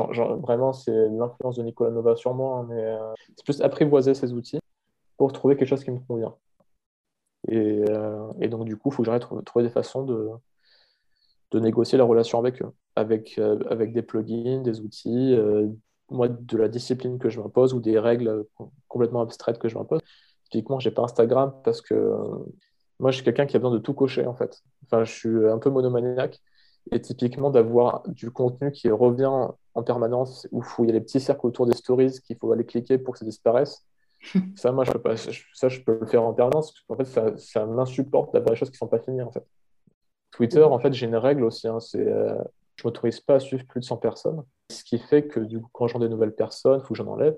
vraiment, 0.43 0.73
c'est 0.73 1.09
l'influence 1.09 1.57
de 1.57 1.63
Nicolas 1.63 1.91
Nova 1.91 2.15
sur 2.15 2.35
moi, 2.35 2.59
hein, 2.59 2.67
mais 2.69 2.83
euh, 2.85 3.13
c'est 3.37 3.45
plus 3.45 3.63
apprivoiser 3.63 4.15
ces 4.15 4.33
outils 4.33 4.61
pour 5.17 5.33
trouver 5.33 5.57
quelque 5.57 5.69
chose 5.69 5.83
qui 5.83 5.91
me 5.91 5.99
convient. 5.99 6.35
Et, 7.49 7.85
euh, 7.89 8.49
donc, 8.49 8.67
du 8.67 8.77
coup, 8.77 8.91
il 8.91 8.95
faut 8.95 9.03
que 9.03 9.07
j'arrête 9.07 9.27
de 9.33 9.41
trouver 9.41 9.65
des 9.65 9.71
façons 9.71 10.05
de, 10.05 10.29
de 11.53 11.61
négocier 11.61 11.97
la 11.97 12.05
relation 12.05 12.39
avec 12.39 12.63
eux, 12.63 12.71
avec, 12.97 13.39
euh, 13.39 13.59
avec 13.71 13.93
des 13.95 14.03
plugins, 14.03 14.61
des 14.61 14.81
outils, 14.81 15.37
moi, 16.11 16.29
de 16.29 16.57
la 16.57 16.69
discipline 16.69 17.19
que 17.19 17.31
je 17.31 17.41
m'impose 17.41 17.73
ou 17.73 17.81
des 17.81 17.99
règles 17.99 18.45
complètement 18.89 19.23
abstraites 19.23 19.59
que 19.59 19.69
je 19.69 19.79
m'impose. 19.79 20.01
Typiquement, 20.51 20.81
j'ai 20.81 20.91
pas 20.91 21.03
Instagram 21.03 21.55
parce 21.65 21.81
que 21.81 22.15
moi, 23.01 23.11
je 23.11 23.17
suis 23.17 23.25
quelqu'un 23.25 23.47
qui 23.47 23.57
a 23.57 23.59
besoin 23.59 23.75
de 23.75 23.83
tout 23.83 23.95
cocher, 23.95 24.27
en 24.27 24.35
fait. 24.35 24.63
Enfin, 24.85 25.05
je 25.05 25.13
suis 25.13 25.49
un 25.49 25.59
peu 25.59 25.71
monomaniaque. 25.71 26.41
Et 26.93 27.01
typiquement, 27.01 27.51
d'avoir 27.51 28.03
du 28.09 28.31
contenu 28.31 28.73
qui 28.73 28.91
revient 28.91 29.49
en 29.75 29.83
permanence, 29.83 30.49
où 30.51 30.63
il 30.81 30.87
y 30.87 30.91
a 30.91 30.93
les 30.93 31.01
petits 31.01 31.21
cercles 31.21 31.47
autour 31.47 31.67
des 31.67 31.75
stories 31.75 32.21
qu'il 32.25 32.37
faut 32.37 32.53
aller 32.53 32.65
cliquer 32.65 32.99
pour 32.99 33.15
que 33.15 33.21
ça 33.21 33.25
disparaisse. 33.25 33.87
ça, 34.57 34.73
moi, 34.73 34.85
je 34.85 34.93
peux 34.93 35.01
pas, 35.01 35.17
ça, 35.17 35.69
je 35.69 35.81
peux 35.81 35.99
le 36.01 36.07
faire 36.07 36.23
en 36.23 36.33
permanence. 36.33 36.75
En 36.89 36.97
fait, 36.97 37.05
ça, 37.05 37.37
ça 37.37 37.67
m'insupporte 37.67 38.33
d'avoir 38.33 38.53
des 38.53 38.57
choses 38.57 38.71
qui 38.71 38.75
ne 38.75 38.79
sont 38.79 38.89
pas 38.89 38.99
finies, 38.99 39.23
en 39.23 39.31
fait. 39.31 39.45
Twitter, 40.31 40.63
en 40.63 40.79
fait, 40.79 40.93
j'ai 40.93 41.07
une 41.07 41.17
règle 41.17 41.45
aussi. 41.45 41.69
Hein, 41.69 41.81
c'est, 41.81 42.07
euh, 42.07 42.35
je 42.77 42.83
ne 42.85 42.91
m'autorise 42.91 43.21
pas 43.21 43.35
à 43.35 43.41
suivre 43.41 43.65
plus 43.67 43.81
de 43.81 43.85
100 43.85 43.97
personnes. 43.99 44.43
Ce 44.71 44.85
qui 44.85 44.99
fait 44.99 45.27
que, 45.27 45.41
du 45.41 45.61
coup, 45.61 45.69
quand 45.73 45.87
j'en 45.89 45.99
des 45.99 46.09
nouvelles 46.09 46.35
personnes, 46.35 46.81
il 46.81 46.87
faut 46.87 46.95
que 46.95 46.99
j'en 46.99 47.07
enlève. 47.07 47.37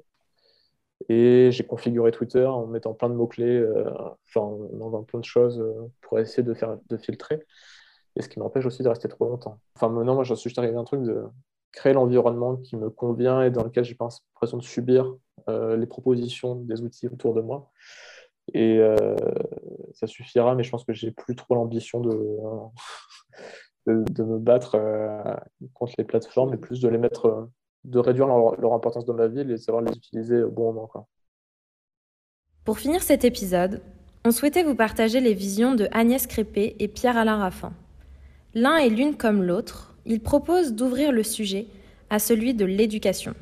Et 1.09 1.51
j'ai 1.51 1.65
configuré 1.65 2.11
Twitter 2.11 2.45
en 2.45 2.67
mettant 2.67 2.95
plein 2.95 3.09
de 3.09 3.15
mots-clés, 3.15 3.59
euh, 3.59 3.91
enfin, 4.29 4.41
en 4.41 5.03
plein 5.03 5.21
de 5.21 5.25
choses 5.25 5.61
euh, 5.61 5.91
pour 6.01 6.19
essayer 6.19 6.43
de, 6.43 6.55
faire, 6.55 6.79
de 6.89 6.97
filtrer. 6.97 7.41
Et 8.17 8.23
ce 8.23 8.29
qui 8.29 8.39
m'empêche 8.39 8.67
aussi 8.67 8.83
de 8.83 8.89
rester 8.89 9.09
trop 9.09 9.27
longtemps. 9.27 9.59
Enfin, 9.77 9.89
maintenant, 9.89 10.15
moi, 10.15 10.25
j'en 10.25 10.37
suis 10.37 10.53
arrivé 10.57 10.77
à 10.77 10.79
un 10.79 10.85
truc 10.85 11.03
de 11.03 11.25
créer 11.73 11.95
l'environnement 11.95 12.57
qui 12.57 12.77
me 12.77 12.91
convient 12.91 13.43
et 13.43 13.51
dans 13.51 13.65
lequel 13.65 13.85
j'ai 13.85 13.95
pas 13.95 14.09
l'impression 14.35 14.59
de 14.59 14.63
subir 14.63 15.15
euh, 15.49 15.77
les 15.77 15.87
propositions 15.87 16.57
des 16.57 16.83
outils 16.83 17.09
autour 17.09 17.35
de 17.35 17.41
moi. 17.41 17.71
Et 18.55 18.81
ça 19.95 20.09
suffira, 20.09 20.57
mais 20.57 20.65
je 20.65 20.71
pense 20.71 20.85
que 20.85 20.93
j'ai 20.93 21.13
plus 21.13 21.37
trop 21.37 21.55
l'ambition 21.55 22.01
de, 22.01 22.37
de, 23.87 24.25
me 24.25 24.37
battre 24.39 24.77
contre 25.75 25.95
les 25.97 26.03
plateformes, 26.05 26.53
et 26.53 26.57
plus 26.57 26.81
de 26.81 26.89
les 26.89 26.99
mettre 26.99 27.49
de 27.85 27.99
réduire 27.99 28.27
leur, 28.27 28.73
importance 28.73 29.05
dans 29.05 29.15
ma 29.15 29.29
vie 29.29 29.41
et 29.41 29.45
de 29.45 29.57
savoir 29.57 29.83
les 29.83 29.93
utiliser 29.93 30.43
au 30.43 30.51
bon 30.51 30.73
moment. 30.73 31.09
Pour 32.65 32.79
finir 32.79 33.03
cet 33.03 33.25
épisode, 33.25 33.83
on 34.25 34.31
souhaitait 34.31 34.63
vous 34.63 34.77
partager 34.77 35.21
les 35.21 35.35
visions 35.35 35.75
de 35.75 35.89
Agnès 35.91 36.27
Crépé 36.27 36.77
et 36.79 36.87
Pierre-Alain 36.87 37.39
Raffin. 37.39 37.73
L'un 38.55 38.77
et 38.77 38.89
l'une 38.89 39.17
comme 39.17 39.43
l'autre, 39.43 39.97
ils 40.07 40.21
proposent 40.21 40.75
d'ouvrir 40.75 41.11
le 41.11 41.25
sujet 41.25 41.67
à 42.09 42.19
celui 42.19 42.55
de 42.55 42.65
l'éducation. 42.65 43.35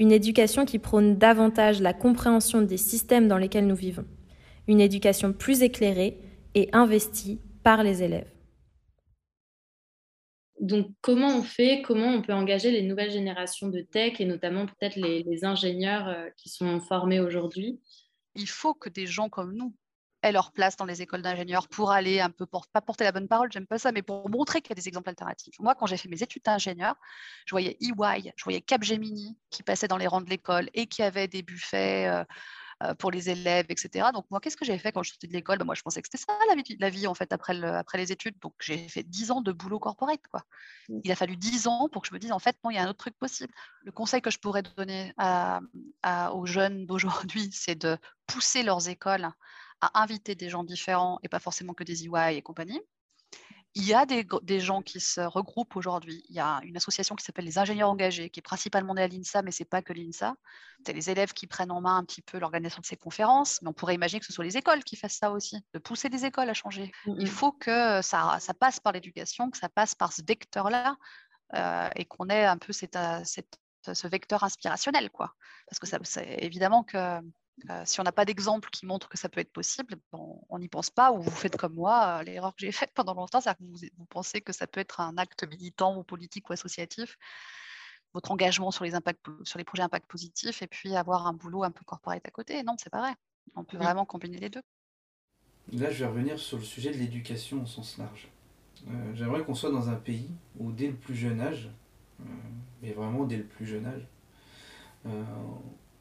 Une 0.00 0.10
éducation 0.10 0.64
qui 0.64 0.78
prône 0.80 1.16
davantage 1.16 1.80
la 1.80 1.92
compréhension 1.92 2.62
des 2.62 2.78
systèmes 2.78 3.28
dans 3.28 3.38
lesquels 3.38 3.66
nous 3.66 3.76
vivons. 3.76 4.06
Une 4.66 4.80
éducation 4.80 5.32
plus 5.32 5.62
éclairée 5.62 6.18
et 6.54 6.68
investie 6.72 7.38
par 7.62 7.84
les 7.84 8.02
élèves. 8.02 8.31
Donc, 10.62 10.92
comment 11.00 11.26
on 11.26 11.42
fait, 11.42 11.82
comment 11.82 12.06
on 12.06 12.22
peut 12.22 12.32
engager 12.32 12.70
les 12.70 12.82
nouvelles 12.82 13.10
générations 13.10 13.68
de 13.68 13.80
tech 13.80 14.20
et 14.20 14.24
notamment 14.24 14.64
peut-être 14.66 14.94
les, 14.94 15.44
ingénieurs 15.44 16.08
euh, 16.08 16.28
qui 16.36 16.50
sont 16.50 16.80
formés 16.80 17.18
aujourd'hui? 17.18 17.80
Il 18.36 18.48
faut 18.48 18.72
que 18.72 18.88
des 18.88 19.08
gens 19.08 19.28
comme 19.28 19.54
nous 19.56 19.74
aient 20.22 20.30
leur 20.30 20.52
place 20.52 20.76
dans 20.76 20.84
les 20.84 21.02
écoles 21.02 21.20
d'ingénieurs 21.20 21.66
pour 21.66 21.90
aller 21.90 22.20
un 22.20 22.30
peu, 22.30 22.46
pas 22.46 22.80
porter 22.80 23.02
la 23.02 23.10
bonne 23.10 23.26
parole, 23.26 23.50
j'aime 23.50 23.66
pas 23.66 23.78
ça, 23.78 23.90
mais 23.90 24.02
pour 24.02 24.30
montrer 24.30 24.60
qu'il 24.60 24.70
y 24.70 24.74
a 24.74 24.80
des 24.80 24.86
exemples 24.86 25.08
alternatifs. 25.08 25.58
Moi, 25.58 25.74
quand 25.74 25.86
j'ai 25.86 25.96
fait 25.96 26.08
mes 26.08 26.22
études 26.22 26.44
d'ingénieur, 26.44 26.94
je 27.44 27.50
voyais 27.50 27.76
EY, 27.80 28.32
je 28.36 28.44
voyais 28.44 28.60
Capgemini 28.60 29.36
qui 29.50 29.64
passait 29.64 29.88
dans 29.88 29.98
les 29.98 30.06
rangs 30.06 30.20
de 30.20 30.30
l'école 30.30 30.70
et 30.74 30.86
qui 30.86 31.02
avait 31.02 31.26
des 31.26 31.42
buffets. 31.42 32.24
Euh, 32.82 32.94
pour 32.94 33.10
les 33.10 33.30
élèves, 33.30 33.66
etc. 33.68 34.08
Donc 34.12 34.24
moi, 34.30 34.40
qu'est-ce 34.40 34.56
que 34.56 34.64
j'ai 34.64 34.76
fait 34.78 34.92
quand 34.92 35.02
je 35.02 35.10
sortais 35.10 35.28
de 35.28 35.32
l'école? 35.32 35.58
Ben, 35.58 35.64
Moi, 35.64 35.74
je 35.74 35.82
pensais 35.82 36.02
que 36.02 36.08
c'était 36.10 36.24
ça 36.24 36.36
la 36.48 36.54
vie, 36.54 36.76
la 36.80 36.90
vie 36.90 37.06
en 37.06 37.14
fait 37.14 37.32
après, 37.32 37.62
après 37.62 37.98
les 37.98 38.10
études. 38.10 38.34
Donc 38.40 38.54
j'ai 38.60 38.88
fait 38.88 39.02
10 39.04 39.30
ans 39.30 39.40
de 39.40 39.52
boulot 39.52 39.78
corporate. 39.78 40.22
Quoi. 40.30 40.42
Mmh. 40.88 41.00
Il 41.04 41.12
a 41.12 41.14
fallu 41.14 41.36
10 41.36 41.68
ans 41.68 41.88
pour 41.90 42.02
que 42.02 42.08
je 42.08 42.14
me 42.14 42.18
dise 42.18 42.32
en 42.32 42.38
fait 42.38 42.56
non, 42.64 42.70
il 42.70 42.76
y 42.76 42.78
a 42.78 42.82
un 42.82 42.88
autre 42.88 42.98
truc 42.98 43.16
possible. 43.18 43.52
Le 43.84 43.92
conseil 43.92 44.20
que 44.20 44.30
je 44.30 44.38
pourrais 44.38 44.62
donner 44.62 45.12
à, 45.16 45.60
aux 46.32 46.46
jeunes 46.46 46.86
d'aujourd'hui, 46.86 47.50
c'est 47.52 47.76
de 47.76 47.96
pousser 48.26 48.62
leurs 48.62 48.88
écoles 48.88 49.28
à 49.80 50.02
inviter 50.02 50.34
des 50.34 50.48
gens 50.48 50.64
différents 50.64 51.20
et 51.22 51.28
pas 51.28 51.40
forcément 51.40 51.74
que 51.74 51.84
des 51.84 52.06
EY 52.06 52.36
et 52.36 52.42
compagnie. 52.42 52.80
Il 53.74 53.86
y 53.86 53.94
a 53.94 54.04
des, 54.04 54.60
gens 54.60 54.82
qui 54.82 55.00
se 55.00 55.20
regroupent 55.22 55.76
aujourd'hui. 55.76 56.22
Il 56.28 56.34
y 56.34 56.40
a 56.40 56.60
une 56.62 56.76
association 56.76 57.16
qui 57.16 57.24
s'appelle 57.24 57.46
les 57.46 57.56
ingénieurs 57.58 57.88
engagés, 57.88 58.28
qui 58.28 58.40
est 58.40 58.42
principalement 58.42 58.94
née 58.94 59.02
à 59.02 59.08
l'INSA, 59.08 59.40
mais 59.40 59.50
ce 59.50 59.62
n'est 59.62 59.66
pas 59.66 59.80
que 59.80 59.94
l'INSA. 59.94 60.34
C'est 60.84 60.92
les 60.92 61.08
élèves 61.08 61.32
qui 61.32 61.46
prennent 61.46 61.70
en 61.70 61.80
main 61.80 61.96
un 61.96 62.04
petit 62.04 62.20
peu 62.20 62.38
l'organisation 62.38 62.82
de 62.82 62.86
ces 62.86 62.96
conférences, 62.96 63.62
mais 63.62 63.68
on 63.68 63.72
pourrait 63.72 63.94
imaginer 63.94 64.20
que 64.20 64.26
ce 64.26 64.32
soit 64.32 64.44
les 64.44 64.58
écoles 64.58 64.84
qui 64.84 64.96
fassent 64.96 65.16
ça 65.16 65.30
aussi, 65.30 65.56
de 65.72 65.78
pousser 65.78 66.10
les 66.10 66.26
écoles 66.26 66.50
à 66.50 66.54
changer. 66.54 66.92
Mmh 67.06 67.14
Il 67.20 67.28
faut 67.28 67.52
que 67.52 68.02
ça, 68.02 68.38
passe 68.60 68.78
par 68.78 68.92
l'éducation, 68.92 69.50
que 69.50 69.56
ça 69.56 69.70
passe 69.70 69.94
par 69.94 70.12
ce 70.12 70.20
vecteur-là, 70.26 70.96
euh, 71.54 71.88
et 71.96 72.04
qu'on 72.04 72.28
ait 72.28 72.44
un 72.44 72.58
peu 72.58 72.72
euh, 72.96 73.24
ce 73.94 74.06
vecteur 74.06 74.44
inspirationnel. 74.44 75.10
Quoi. 75.10 75.34
Parce 75.66 75.78
que 75.78 75.86
ça, 75.86 76.22
évidemment 76.24 76.82
que 76.84 77.20
euh, 77.70 77.82
si 77.84 78.00
on 78.00 78.02
n'a 78.02 78.12
pas 78.12 78.24
d'exemple 78.24 78.70
qui 78.70 78.86
montre 78.86 79.08
que 79.08 79.18
ça 79.18 79.28
peut 79.28 79.40
être 79.40 79.52
possible, 79.52 79.96
on 80.12 80.58
n'y 80.58 80.68
pense 80.68 80.90
pas 80.90 81.12
ou 81.12 81.20
vous 81.20 81.30
faites 81.30 81.56
comme 81.56 81.74
moi. 81.74 82.20
Euh, 82.20 82.22
l'erreur 82.24 82.54
que 82.54 82.60
j'ai 82.64 82.72
faite 82.72 82.90
pendant 82.94 83.14
longtemps, 83.14 83.40
c'est 83.40 83.54
que 83.54 83.62
vous, 83.62 84.04
pensez 84.06 84.40
que 84.40 84.52
ça 84.52 84.66
peut 84.66 84.80
être 84.80 85.00
un 85.00 85.16
acte 85.18 85.46
militant 85.48 85.96
ou 85.96 86.02
politique 86.02 86.48
ou 86.50 86.52
associatif, 86.52 87.18
votre 88.14 88.30
engagement 88.30 88.70
sur 88.70 88.84
les, 88.84 88.94
impacts, 88.94 89.24
sur 89.44 89.58
les 89.58 89.64
projets 89.64 89.82
impact 89.82 90.06
positifs 90.06 90.62
et 90.62 90.66
puis 90.66 90.96
avoir 90.96 91.26
un 91.26 91.32
boulot 91.32 91.62
un 91.62 91.70
peu 91.70 91.84
corporate 91.84 92.26
à 92.26 92.30
côté. 92.30 92.62
Non, 92.62 92.76
c'est 92.78 92.90
pas 92.90 93.00
vrai. 93.00 93.14
On 93.54 93.64
peut 93.64 93.76
vraiment 93.76 94.04
combiner 94.04 94.38
les 94.38 94.48
deux. 94.48 94.62
Là, 95.72 95.90
je 95.90 96.04
vais 96.04 96.10
revenir 96.10 96.38
sur 96.38 96.58
le 96.58 96.64
sujet 96.64 96.90
de 96.90 96.96
l'éducation 96.96 97.62
au 97.62 97.66
sens 97.66 97.96
large. 97.98 98.28
Euh, 98.88 99.14
j'aimerais 99.14 99.44
qu'on 99.44 99.54
soit 99.54 99.70
dans 99.70 99.90
un 99.90 99.94
pays 99.94 100.30
où 100.58 100.72
dès 100.72 100.88
le 100.88 100.96
plus 100.96 101.14
jeune 101.14 101.40
âge, 101.40 101.70
mais 102.82 102.92
vraiment 102.92 103.24
dès 103.24 103.36
le 103.36 103.44
plus 103.44 103.66
jeune 103.66 103.86
âge, 103.86 104.06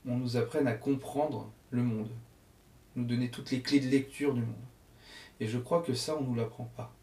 on 0.08 0.18
nous 0.18 0.38
apprenne 0.38 0.68
à 0.68 0.74
comprendre 0.74 1.52
le 1.70 1.84
monde, 1.84 2.10
nous 2.96 3.06
donner 3.06 3.30
toutes 3.30 3.52
les 3.52 3.62
clés 3.62 3.80
de 3.80 3.88
lecture 3.88 4.34
du 4.34 4.42
monde. 4.42 4.56
Et 5.40 5.48
je 5.48 5.58
crois 5.58 5.82
que 5.82 5.94
ça, 5.94 6.18
on 6.18 6.22
ne 6.22 6.28
nous 6.28 6.36
l'apprend 6.36 6.66
pas. 6.76 6.94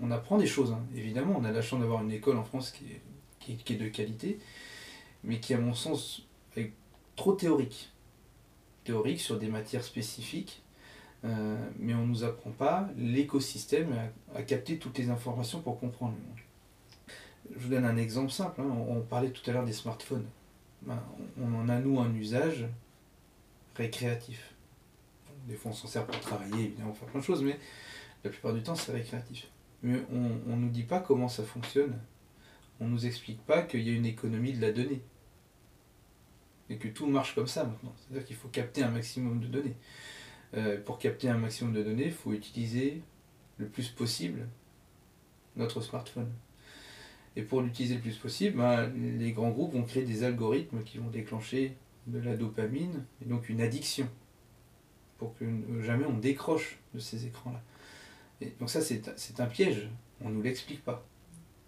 On, 0.00 0.10
apprend 0.10 0.38
des 0.38 0.46
choses, 0.46 0.72
hein. 0.72 0.82
évidemment, 0.94 1.34
on 1.38 1.44
a 1.44 1.52
la 1.52 1.60
chance 1.60 1.80
d'avoir 1.80 2.02
une 2.02 2.10
école 2.10 2.38
en 2.38 2.44
France 2.44 2.70
qui 2.70 2.86
est, 2.86 3.70
est, 3.70 3.76
de 3.76 3.88
qualité, 3.88 4.38
mais 5.24 5.40
qui, 5.40 5.52
à 5.52 5.58
mon 5.58 5.74
sens, 5.74 6.26
trop 7.16 7.34
théorique. 7.34 7.92
Théorique 8.84 9.20
sur 9.20 9.38
des 9.38 9.48
matières 9.48 9.84
spécifiques, 9.84 10.62
euh, 11.24 11.56
mais 11.78 11.94
on 11.94 12.02
ne 12.02 12.06
nous 12.06 12.24
apprend 12.24 12.50
pas 12.50 12.88
l'écosystème 12.96 13.92
à, 14.34 14.42
capter 14.42 14.78
toutes 14.78 14.96
les 14.98 15.10
informations 15.10 15.60
pour 15.60 15.78
comprendre 15.80 16.14
le 16.14 16.22
monde. 16.22 16.38
Je 17.54 17.64
vous 17.64 17.70
donne 17.70 17.84
un 17.84 17.96
exemple 17.96 18.30
simple. 18.30 18.60
Hein. 18.60 18.70
On, 18.88 19.00
parlait 19.00 19.30
tout 19.30 19.48
à 19.50 19.52
l'heure 19.52 19.64
des 19.64 19.72
smartphones. 19.72 20.26
Ben, 20.82 21.02
on 21.40 21.54
en 21.54 21.68
a, 21.68 21.78
nous, 21.78 21.98
un 22.00 22.14
usage 22.14 22.66
récréatif. 23.74 24.54
Des 25.46 25.54
fois, 25.54 25.70
on 25.70 25.74
s'en 25.74 25.88
sert 25.88 26.06
pour 26.06 26.20
travailler, 26.20 26.64
évidemment, 26.64 26.92
faire 26.92 27.08
plein 27.08 27.20
de 27.20 27.24
choses, 27.24 27.42
mais 27.42 27.58
la 28.24 28.30
plupart 28.30 28.52
du 28.52 28.62
temps, 28.62 28.74
c'est 28.74 28.92
récréatif. 28.92 29.48
Mais 29.82 30.00
on 30.10 30.56
ne 30.56 30.56
nous 30.56 30.70
dit 30.70 30.82
pas 30.82 31.00
comment 31.00 31.28
ça 31.28 31.44
fonctionne. 31.44 31.98
On 32.80 32.86
ne 32.86 32.90
nous 32.90 33.06
explique 33.06 33.44
pas 33.44 33.62
qu'il 33.62 33.82
y 33.82 33.90
a 33.90 33.92
une 33.92 34.06
économie 34.06 34.52
de 34.52 34.60
la 34.60 34.72
donnée. 34.72 35.02
Et 36.70 36.76
que 36.76 36.88
tout 36.88 37.06
marche 37.06 37.34
comme 37.34 37.46
ça 37.46 37.64
maintenant. 37.64 37.94
C'est-à-dire 37.96 38.26
qu'il 38.26 38.36
faut 38.36 38.48
capter 38.48 38.82
un 38.82 38.90
maximum 38.90 39.40
de 39.40 39.46
données. 39.46 39.76
Euh, 40.54 40.80
pour 40.82 40.98
capter 40.98 41.28
un 41.28 41.38
maximum 41.38 41.72
de 41.72 41.82
données, 41.82 42.06
il 42.06 42.12
faut 42.12 42.32
utiliser 42.32 43.02
le 43.58 43.66
plus 43.66 43.88
possible 43.88 44.48
notre 45.56 45.80
smartphone. 45.80 46.30
Et 47.38 47.42
pour 47.42 47.62
l'utiliser 47.62 47.94
le 47.94 48.00
plus 48.00 48.16
possible, 48.16 48.56
ben, 48.58 48.92
les 49.16 49.30
grands 49.30 49.50
groupes 49.50 49.72
vont 49.72 49.84
créer 49.84 50.02
des 50.02 50.24
algorithmes 50.24 50.82
qui 50.82 50.98
vont 50.98 51.08
déclencher 51.08 51.76
de 52.08 52.18
la 52.18 52.36
dopamine, 52.36 53.04
et 53.22 53.26
donc 53.26 53.48
une 53.48 53.60
addiction, 53.60 54.08
pour 55.18 55.36
que 55.36 55.44
jamais 55.80 56.04
on 56.04 56.18
décroche 56.18 56.80
de 56.94 56.98
ces 56.98 57.26
écrans-là. 57.26 57.62
Donc 58.58 58.68
ça, 58.68 58.80
c'est 58.80 59.38
un 59.38 59.46
piège, 59.46 59.88
on 60.20 60.30
ne 60.30 60.34
nous 60.34 60.42
l'explique 60.42 60.84
pas. 60.84 61.06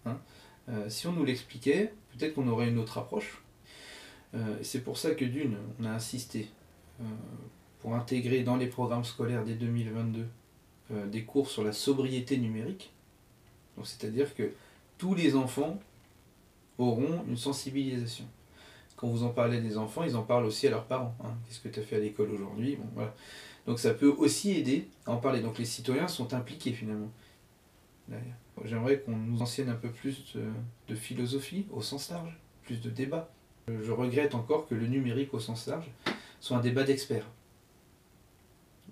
Hein. 0.05 0.19
Euh, 0.67 0.89
si 0.89 1.07
on 1.07 1.13
nous 1.13 1.23
l'expliquait, 1.23 1.93
peut-être 2.17 2.33
qu'on 2.33 2.49
aurait 2.49 2.67
une 2.67 2.77
autre 2.77 2.97
approche. 2.97 3.41
Euh, 4.33 4.57
c'est 4.63 4.83
pour 4.83 4.97
ça 4.97 5.15
que 5.15 5.23
d'une, 5.23 5.55
on 5.79 5.85
a 5.85 5.91
insisté 5.91 6.49
euh, 6.99 7.05
pour 7.79 7.95
intégrer 7.95 8.43
dans 8.43 8.57
les 8.57 8.67
programmes 8.67 9.05
scolaires 9.05 9.45
dès 9.45 9.55
2022 9.55 10.27
des 11.07 11.23
cours 11.23 11.49
sur 11.49 11.63
la 11.63 11.71
sobriété 11.71 12.35
numérique. 12.35 12.91
c'est-à-dire 13.81 14.35
que 14.35 14.51
tous 15.01 15.15
les 15.15 15.35
enfants 15.35 15.79
auront 16.77 17.25
une 17.27 17.35
sensibilisation. 17.35 18.25
Quand 18.95 19.07
vous 19.07 19.23
en 19.23 19.29
parlez 19.29 19.59
des 19.59 19.75
enfants, 19.79 20.03
ils 20.03 20.15
en 20.15 20.21
parlent 20.21 20.45
aussi 20.45 20.67
à 20.67 20.69
leurs 20.69 20.85
parents. 20.85 21.15
Hein. 21.23 21.33
Qu'est-ce 21.43 21.59
que 21.59 21.69
tu 21.69 21.79
as 21.79 21.83
fait 21.83 21.95
à 21.95 21.99
l'école 21.99 22.29
aujourd'hui? 22.29 22.77
Donc 23.65 23.79
ça 23.79 23.95
peut 23.95 24.13
aussi 24.15 24.51
aider 24.51 24.87
à 25.07 25.11
en 25.13 25.17
parler. 25.17 25.41
Donc 25.41 25.57
les 25.57 25.65
citoyens 25.65 26.07
sont 26.07 26.35
impliqués 26.35 26.71
finalement. 26.71 27.09
J'aimerais 28.63 28.99
qu'on 28.99 29.15
nous 29.15 29.41
enseigne 29.41 29.69
un 29.69 29.75
peu 29.75 29.89
plus 29.89 30.35
de, 30.87 30.93
philosophie 30.95 31.65
au 31.71 31.81
sens 31.81 32.11
large, 32.11 32.37
plus 32.61 32.79
de 32.79 32.91
débat. 32.91 33.31
Je 33.67 33.91
regrette 33.91 34.35
encore 34.35 34.67
que 34.67 34.75
le 34.75 34.85
numérique 34.85 35.33
au 35.33 35.39
sens 35.39 35.65
large 35.65 35.89
soit 36.39 36.57
un 36.57 36.61
débat 36.61 36.83
d'experts. 36.83 37.25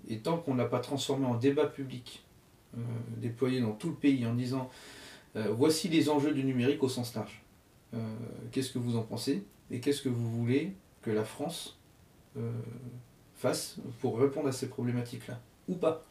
Et 0.08 0.18
tant 0.18 0.38
qu'on 0.38 0.54
ne 0.54 0.58
l'a 0.58 0.68
pas 0.68 0.80
transformé 0.80 1.26
en 1.26 1.36
débat 1.36 1.66
public, 1.66 2.24
euh, 2.76 2.80
déployé 3.18 3.60
dans 3.60 3.72
tout 3.72 3.90
le 3.90 3.94
pays 3.94 4.26
en 4.26 4.34
disant 4.34 4.68
voici 5.34 5.88
les 5.88 6.08
enjeux 6.08 6.32
du 6.32 6.44
numérique 6.44 6.82
au 6.82 6.88
sens 6.88 7.14
large. 7.14 7.42
Euh, 7.94 7.98
qu'est-ce 8.52 8.72
que 8.72 8.78
vous 8.78 8.96
en 8.96 9.02
pensez 9.02 9.44
Et 9.70 9.80
qu'est-ce 9.80 10.02
que 10.02 10.08
vous 10.08 10.30
voulez 10.30 10.74
que 11.02 11.10
la 11.10 11.24
France 11.24 11.78
fasse 13.34 13.76
pour 14.00 14.18
répondre 14.18 14.48
à 14.48 14.52
ces 14.52 14.68
problématiques-là 14.68 15.40
Ou 15.68 15.74
pas 15.74 16.04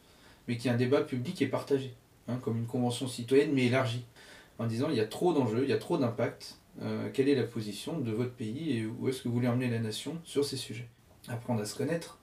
Mais 0.46 0.56
qu'il 0.56 0.66
y 0.66 0.68
ait 0.68 0.74
un 0.74 0.78
débat 0.78 1.02
public 1.02 1.40
et 1.42 1.46
partagé. 1.46 1.94
Hein, 2.28 2.38
comme 2.42 2.58
une 2.58 2.66
convention 2.66 3.08
citoyenne, 3.08 3.52
mais 3.52 3.66
élargie, 3.66 4.04
en 4.58 4.66
disant 4.66 4.88
il 4.90 4.96
y 4.96 5.00
a 5.00 5.06
trop 5.06 5.32
d'enjeux, 5.32 5.64
il 5.64 5.70
y 5.70 5.72
a 5.72 5.78
trop 5.78 5.98
d'impact, 5.98 6.58
euh, 6.82 7.08
quelle 7.12 7.28
est 7.28 7.34
la 7.34 7.44
position 7.44 7.98
de 7.98 8.12
votre 8.12 8.32
pays 8.32 8.78
et 8.78 8.86
où 8.86 9.08
est-ce 9.08 9.22
que 9.22 9.28
vous 9.28 9.34
voulez 9.34 9.48
emmener 9.48 9.68
la 9.68 9.80
nation 9.80 10.18
sur 10.24 10.44
ces 10.44 10.56
sujets? 10.56 10.88
Apprendre 11.28 11.60
à 11.60 11.64
se 11.64 11.74
connaître 11.74 12.18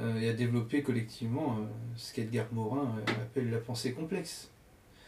euh, 0.00 0.18
et 0.20 0.28
à 0.28 0.32
développer 0.32 0.82
collectivement 0.82 1.58
euh, 1.58 1.64
ce 1.96 2.14
qu'Edgar 2.14 2.46
Morin 2.52 2.94
appelle 3.20 3.50
la 3.50 3.58
pensée 3.58 3.92
complexe. 3.92 4.50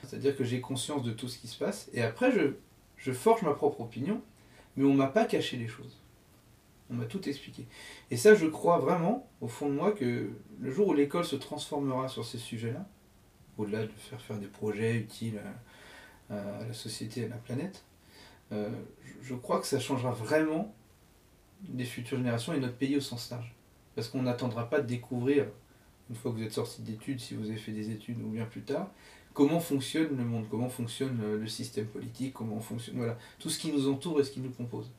C'est-à-dire 0.04 0.36
que 0.36 0.44
j'ai 0.44 0.60
conscience 0.60 1.02
de 1.02 1.12
tout 1.12 1.28
ce 1.28 1.38
qui 1.38 1.48
se 1.48 1.58
passe 1.58 1.90
et 1.92 2.02
après 2.02 2.32
je, 2.32 3.12
forge 3.12 3.42
ma 3.42 3.54
propre 3.54 3.80
opinion, 3.80 4.20
mais 4.76 4.84
on 4.84 4.92
ne 4.92 4.96
m'a 4.96 5.06
pas 5.06 5.24
caché 5.24 5.56
les 5.56 5.68
choses. 5.68 6.00
On 6.90 6.94
m'a 6.94 7.04
tout 7.04 7.28
expliqué. 7.28 7.66
Et 8.10 8.16
ça, 8.16 8.34
je 8.34 8.46
crois 8.46 8.78
vraiment, 8.78 9.28
au 9.40 9.48
fond 9.48 9.68
de 9.68 9.74
moi, 9.74 9.92
que 9.92 10.30
le 10.60 10.70
jour 10.70 10.88
où 10.88 10.94
l'école 10.94 11.24
se 11.24 11.36
transformera 11.36 12.08
sur 12.08 12.24
ces 12.24 12.38
sujets-là, 12.38 12.86
au-delà 13.58 13.82
de 13.84 13.92
faire 13.92 14.20
faire 14.20 14.38
des 14.38 14.46
projets 14.46 14.96
utiles 14.96 15.40
à, 16.30 16.34
la 16.66 16.72
société 16.72 17.22
et 17.22 17.24
à 17.24 17.28
la 17.28 17.36
planète, 17.36 17.84
euh, 18.52 18.70
je 19.22 19.34
crois 19.34 19.60
que 19.60 19.66
ça 19.66 19.80
changera 19.80 20.12
vraiment 20.12 20.74
des 21.62 21.84
futures 21.84 22.18
générations 22.18 22.52
et 22.52 22.60
notre 22.60 22.76
pays 22.76 22.96
au 22.96 23.00
sens 23.00 23.30
large. 23.30 23.54
Parce 23.94 24.08
qu'on 24.08 24.22
n'attendra 24.22 24.70
pas 24.70 24.80
de 24.80 24.86
découvrir, 24.86 25.46
une 26.08 26.16
fois 26.16 26.30
que 26.30 26.36
vous 26.36 26.42
êtes 26.42 26.52
sorti 26.52 26.82
d'études, 26.82 27.20
si 27.20 27.34
vous 27.34 27.48
avez 27.48 27.56
fait 27.56 27.72
des 27.72 27.90
études 27.90 28.20
ou 28.22 28.28
bien 28.28 28.44
plus 28.44 28.62
tard, 28.62 28.90
comment 29.38 29.60
fonctionne 29.60 30.16
le 30.16 30.24
monde, 30.24 30.46
comment 30.50 30.68
fonctionne 30.68 31.16
le 31.38 31.46
système 31.46 31.86
politique, 31.86 32.34
comment 32.34 32.58
fonctionne 32.58 32.96
voilà, 32.96 33.16
tout 33.38 33.48
ce 33.48 33.60
qui 33.60 33.70
nous 33.70 33.88
entoure 33.88 34.18
et 34.18 34.24
ce 34.24 34.32
qui 34.32 34.40
nous 34.40 34.50
compose. 34.50 34.90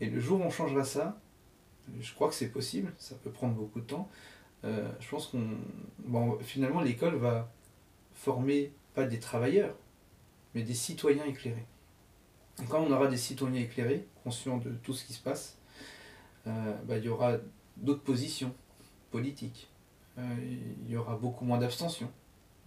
Et 0.00 0.06
le 0.06 0.20
jour 0.20 0.40
où 0.40 0.44
on 0.44 0.50
changera 0.50 0.84
ça, 0.84 1.20
je 2.00 2.14
crois 2.14 2.28
que 2.28 2.36
c'est 2.36 2.50
possible, 2.50 2.92
ça 2.98 3.16
peut 3.16 3.32
prendre 3.32 3.54
beaucoup 3.54 3.80
de 3.80 3.86
temps. 3.86 4.08
Euh, 4.62 4.88
je 5.00 5.10
pense 5.10 5.26
qu'on. 5.26 6.38
Finalement, 6.38 6.82
l'école 6.82 7.16
va, 7.16 7.50
former 8.14 8.72
pas 8.94 9.06
des 9.06 9.18
travailleurs, 9.18 9.74
mais 10.54 10.62
des 10.62 10.74
citoyens 10.74 11.24
éclairés. 11.24 11.66
Quand 12.68 12.80
on 12.80 12.92
aura 12.92 13.08
des 13.08 13.16
citoyens 13.16 13.60
éclairés, 13.60 14.06
conscients 14.22 14.58
de 14.58 14.70
tout 14.84 14.92
ce 14.92 15.04
qui 15.04 15.14
se 15.14 15.20
passe, 15.20 15.58
euh, 16.46 16.74
bah, 16.84 16.96
il 16.96 17.04
y 17.06 17.08
aura 17.08 17.38
d'autres 17.76 18.04
positions 18.04 18.54
politiques. 19.10 19.68
Euh, 20.16 20.22
il 20.86 20.88
y 20.88 20.96
aura 20.96 21.16
beaucoup 21.16 21.44
moins 21.44 21.58
d'abstention. 21.58 22.08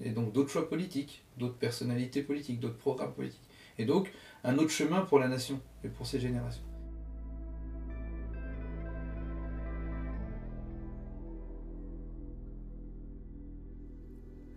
Et 0.02 0.10
donc 0.10 0.34
d'autres 0.34 0.50
choix 0.50 0.68
politiques, 0.68 1.24
d'autres 1.38 1.58
personnalités 1.58 2.22
politiques, 2.22 2.60
d'autres 2.60 2.78
programmes 2.78 3.14
politiques. 3.14 3.48
Et 3.78 3.86
donc 3.86 4.12
un 4.44 4.58
autre 4.58 4.72
chemin 4.72 5.02
pour 5.02 5.20
la 5.20 5.28
nation 5.28 5.60
et 5.84 5.88
pour 5.90 6.06
ces 6.06 6.20
générations. 6.20 6.64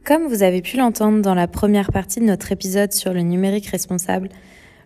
Comme 0.04 0.28
vous 0.28 0.44
avez 0.44 0.62
pu 0.62 0.76
l'entendre 0.76 1.20
dans 1.20 1.34
la 1.34 1.48
première 1.48 1.90
partie 1.90 2.20
de 2.20 2.26
notre 2.26 2.52
épisode 2.52 2.92
sur 2.92 3.12
le 3.12 3.22
numérique 3.22 3.66
responsable, 3.66 4.28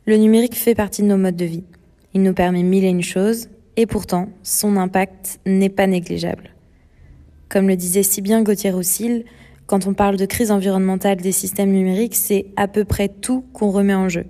le 0.07 0.17
numérique 0.17 0.57
fait 0.57 0.75
partie 0.75 1.03
de 1.03 1.09
nos 1.09 1.19
modes 1.19 1.37
de 1.37 1.45
vie. 1.45 1.65
Il 2.15 2.23
nous 2.23 2.33
permet 2.33 2.63
mille 2.63 2.85
et 2.85 2.89
une 2.89 3.03
choses, 3.03 3.51
et 3.77 3.85
pourtant, 3.85 4.31
son 4.43 4.79
impact 4.79 5.39
n'est 5.45 5.69
pas 5.69 5.87
négligeable. 5.87 6.55
Comme 7.51 7.69
le 7.69 7.77
disait 7.77 8.03
si 8.03 8.23
bien 8.23 8.43
Gauthier 8.43 8.71
Roussil, 8.71 9.27
quand 9.71 9.87
on 9.87 9.95
parle 9.95 10.17
de 10.17 10.27
crise 10.27 10.51
environnementale 10.51 11.19
des 11.19 11.31
systèmes 11.31 11.71
numériques, 11.71 12.17
c'est 12.17 12.47
à 12.57 12.67
peu 12.67 12.85
près 12.85 13.07
tout 13.09 13.45
qu'on 13.53 13.71
remet 13.71 13.95
en 13.95 14.09
jeu. 14.09 14.25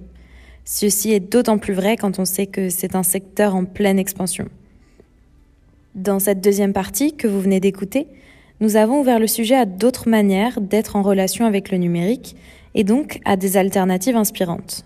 Ceci 0.67 1.15
est 1.15 1.21
d'autant 1.21 1.57
plus 1.57 1.73
vrai 1.73 1.97
quand 1.97 2.19
on 2.19 2.27
sait 2.27 2.45
que 2.45 2.69
c'est 2.69 2.95
un 2.95 3.03
secteur 3.03 3.55
en 3.55 3.65
pleine 3.65 3.99
expansion. 3.99 4.49
Dans 5.95 6.19
cette 6.19 6.43
deuxième 6.43 6.75
partie 6.75 7.17
que 7.17 7.27
vous 7.27 7.41
venez 7.41 7.59
d'écouter, 7.59 8.07
nous 8.61 8.77
avons 8.77 9.01
ouvert 9.01 9.19
le 9.19 9.27
sujet 9.27 9.55
à 9.55 9.65
d'autres 9.65 10.11
manières 10.11 10.61
d'être 10.61 10.95
en 10.95 11.01
relation 11.01 11.47
avec 11.47 11.71
le 11.71 11.79
numérique 11.79 12.37
et 12.75 12.85
donc 12.85 13.19
à 13.25 13.39
des 13.39 13.57
alternatives 13.57 14.17
inspirantes. 14.17 14.85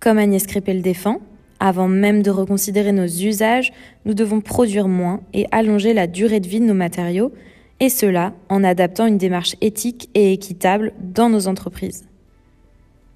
Comme 0.00 0.18
Agnès 0.18 0.48
Crépé 0.48 0.74
le 0.74 0.82
défend, 0.82 1.20
avant 1.60 1.86
même 1.86 2.24
de 2.24 2.30
reconsidérer 2.32 2.90
nos 2.90 3.06
usages, 3.06 3.72
nous 4.04 4.14
devons 4.14 4.40
produire 4.40 4.88
moins 4.88 5.20
et 5.32 5.46
allonger 5.52 5.94
la 5.94 6.08
durée 6.08 6.40
de 6.40 6.48
vie 6.48 6.58
de 6.58 6.64
nos 6.64 6.74
matériaux, 6.74 7.30
et 7.80 7.88
cela 7.88 8.32
en 8.48 8.64
adaptant 8.64 9.06
une 9.06 9.18
démarche 9.18 9.56
éthique 9.60 10.08
et 10.14 10.32
équitable 10.32 10.92
dans 11.00 11.28
nos 11.28 11.48
entreprises. 11.48 12.06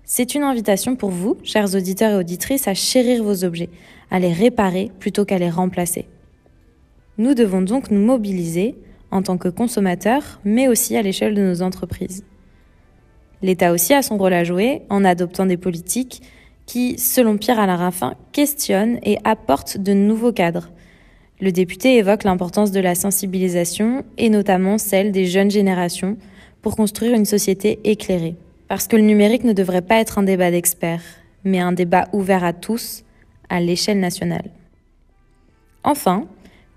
C'est 0.05 0.35
une 0.35 0.43
invitation 0.43 0.97
pour 0.97 1.11
vous, 1.11 1.37
chers 1.45 1.75
auditeurs 1.75 2.13
et 2.13 2.21
auditrices, 2.21 2.67
à 2.67 2.75
chérir 2.75 3.23
vos 3.23 3.45
objets, 3.45 3.71
à 4.11 4.19
les 4.19 4.33
réparer 4.33 4.91
plutôt 4.99 5.25
qu'à 5.25 5.39
les 5.39 5.51
remplacer. 5.51 6.07
Nous 7.17 7.35
devons 7.35 7.63
donc 7.63 7.91
nous 7.91 8.05
mobiliser 8.05 8.75
en 9.11 9.23
tant 9.23 9.39
que 9.39 9.49
consommateurs, 9.49 10.41
mais 10.45 10.69
aussi 10.69 10.97
à 10.97 11.03
l'échelle 11.03 11.35
de 11.35 11.43
nos 11.43 11.63
entreprises. 11.63 12.25
L'État 13.43 13.73
aussi 13.73 13.95
a 13.95 14.03
son 14.03 14.19
rôle 14.19 14.35
à 14.35 14.45
jouer 14.45 14.83
en 14.91 15.05
adoptant 15.05 15.47
des 15.47 15.57
politiques 15.57 16.23
qui, 16.67 16.99
selon 16.99 17.37
Pierre-Alain 17.37 17.77
Raffin, 17.77 18.15
questionnent 18.33 18.99
et 19.03 19.19
apportent 19.25 19.79
de 19.79 19.93
nouveaux 19.93 20.33
cadres. 20.33 20.71
Le 21.41 21.53
député 21.53 21.97
évoque 21.97 22.25
l'importance 22.25 22.71
de 22.71 22.81
la 22.81 22.95
sensibilisation 22.95 24.05
et 24.19 24.29
notamment 24.29 24.77
celle 24.77 25.11
des 25.11 25.25
jeunes 25.25 25.51
générations 25.51 26.19
pour 26.61 26.77
construire 26.77 27.15
une 27.15 27.25
société 27.25 27.81
éclairée. 27.85 28.37
Parce 28.69 28.87
que 28.87 28.97
le 28.97 29.03
numérique 29.03 29.45
ne 29.45 29.55
devrait 29.55 29.81
pas 29.81 30.01
être 30.01 30.19
un 30.19 30.23
débat 30.23 30.51
d'experts, 30.51 31.03
mais 31.45 31.59
un 31.59 31.73
débat 31.73 32.09
ouvert 32.13 32.45
à 32.45 32.53
tous, 32.53 33.05
à 33.49 33.59
l'échelle 33.61 34.01
nationale. 34.01 34.51
Enfin, 35.83 36.27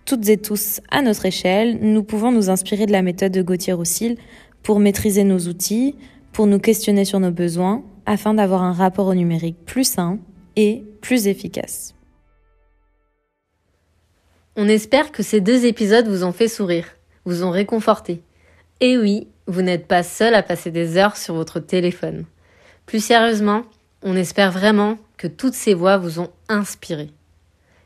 toutes 0.05 0.27
et 0.29 0.37
tous, 0.37 0.79
à 0.89 1.01
notre 1.01 1.25
échelle, 1.25 1.79
nous 1.81 2.03
pouvons 2.03 2.31
nous 2.31 2.49
inspirer 2.49 2.85
de 2.85 2.93
la 2.93 3.01
méthode 3.01 3.33
de 3.33 3.41
Gauthier 3.41 3.73
Roussil 3.73 4.17
pour 4.63 4.79
maîtriser 4.79 5.25
nos 5.25 5.39
outils, 5.39 5.95
pour 6.31 6.47
nous 6.47 6.59
questionner 6.59 7.03
sur 7.03 7.19
nos 7.19 7.31
besoins, 7.31 7.83
afin 8.05 8.33
d'avoir 8.33 8.63
un 8.63 8.73
rapport 8.73 9.07
au 9.07 9.13
numérique 9.13 9.57
plus 9.65 9.83
sain 9.83 10.19
et 10.55 10.83
plus 11.01 11.27
efficace. 11.27 11.93
On 14.55 14.67
espère 14.67 15.11
que 15.11 15.23
ces 15.23 15.41
deux 15.41 15.65
épisodes 15.65 16.07
vous 16.07 16.23
ont 16.23 16.31
fait 16.31 16.47
sourire, 16.47 16.85
vous 17.25 17.43
ont 17.43 17.49
réconforté. 17.49 18.21
Et 18.81 18.99
oui, 18.99 19.27
vous 19.47 19.63
n'êtes 19.63 19.87
pas 19.87 20.03
seul 20.03 20.35
à 20.35 20.43
passer 20.43 20.69
des 20.69 20.95
heures 20.97 21.17
sur 21.17 21.33
votre 21.33 21.59
téléphone. 21.59 22.25
Plus 22.85 23.03
sérieusement, 23.03 23.63
on 24.03 24.15
espère 24.15 24.51
vraiment 24.51 24.99
que 25.17 25.27
toutes 25.27 25.55
ces 25.55 25.73
voix 25.73 25.97
vous 25.97 26.19
ont 26.19 26.29
inspiré. 26.49 27.09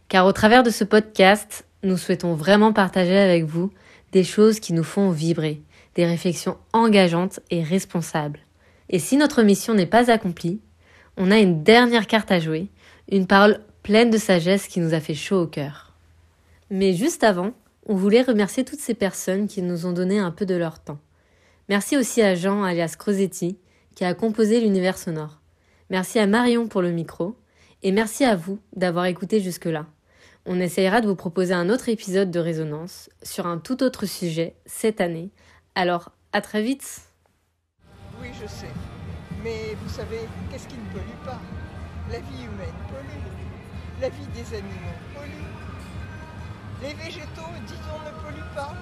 Car 0.09 0.25
au 0.25 0.33
travers 0.33 0.63
de 0.63 0.69
ce 0.69 0.83
podcast, 0.83 1.65
nous 1.83 1.97
souhaitons 1.97 2.33
vraiment 2.33 2.73
partager 2.73 3.17
avec 3.17 3.45
vous 3.45 3.71
des 4.11 4.25
choses 4.25 4.59
qui 4.59 4.73
nous 4.73 4.83
font 4.83 5.09
vibrer, 5.09 5.61
des 5.95 6.05
réflexions 6.05 6.57
engageantes 6.73 7.39
et 7.49 7.63
responsables. 7.63 8.39
Et 8.89 8.99
si 8.99 9.15
notre 9.15 9.41
mission 9.41 9.73
n'est 9.73 9.85
pas 9.85 10.11
accomplie, 10.11 10.59
on 11.15 11.31
a 11.31 11.37
une 11.39 11.63
dernière 11.63 12.07
carte 12.07 12.31
à 12.31 12.39
jouer, 12.39 12.67
une 13.09 13.27
parole 13.27 13.61
pleine 13.83 14.09
de 14.09 14.17
sagesse 14.17 14.67
qui 14.67 14.81
nous 14.81 14.93
a 14.93 14.99
fait 14.99 15.13
chaud 15.13 15.43
au 15.43 15.47
cœur. 15.47 15.86
Mais 16.69 16.93
juste 16.93 17.23
avant, 17.23 17.53
on 17.85 17.95
voulait 17.95 18.21
remercier 18.21 18.65
toutes 18.65 18.79
ces 18.79 18.93
personnes 18.93 19.47
qui 19.47 19.61
nous 19.61 19.85
ont 19.85 19.93
donné 19.93 20.19
un 20.19 20.31
peu 20.31 20.45
de 20.45 20.55
leur 20.55 20.79
temps. 20.79 20.99
Merci 21.69 21.97
aussi 21.97 22.21
à 22.21 22.35
Jean 22.35 22.63
alias 22.63 22.95
Crosetti 22.97 23.57
qui 23.95 24.05
a 24.05 24.13
composé 24.13 24.59
l'univers 24.59 24.97
sonore. 24.97 25.39
Merci 25.89 26.19
à 26.19 26.27
Marion 26.27 26.67
pour 26.67 26.81
le 26.81 26.91
micro 26.91 27.35
et 27.83 27.91
merci 27.91 28.25
à 28.25 28.35
vous 28.35 28.59
d'avoir 28.75 29.05
écouté 29.05 29.39
jusque-là. 29.39 29.85
On 30.45 30.59
essayera 30.59 31.01
de 31.01 31.07
vous 31.07 31.15
proposer 31.15 31.53
un 31.53 31.69
autre 31.69 31.89
épisode 31.89 32.31
de 32.31 32.39
Résonance 32.39 33.09
sur 33.23 33.47
un 33.47 33.57
tout 33.57 33.83
autre 33.83 34.05
sujet 34.05 34.55
cette 34.65 35.01
année. 35.01 35.31
Alors, 35.75 36.11
à 36.31 36.41
très 36.41 36.61
vite 36.61 37.01
Oui, 38.21 38.29
je 38.33 38.47
sais. 38.47 38.71
Mais 39.43 39.75
vous 39.81 39.89
savez, 39.89 40.19
qu'est-ce 40.51 40.67
qui 40.67 40.75
ne 40.75 40.91
pollue 40.91 41.25
pas? 41.25 41.39
La 42.11 42.19
vie 42.19 42.43
humaine 42.43 42.75
pollue. 42.89 44.01
La 44.01 44.09
vie 44.09 44.27
des 44.35 44.55
animaux 44.55 44.97
pollue. 45.13 45.66
Les 46.81 46.93
végétaux, 46.93 47.53
disons, 47.65 47.99
ne 48.05 48.11
polluent 48.21 48.53
pas. 48.55 48.73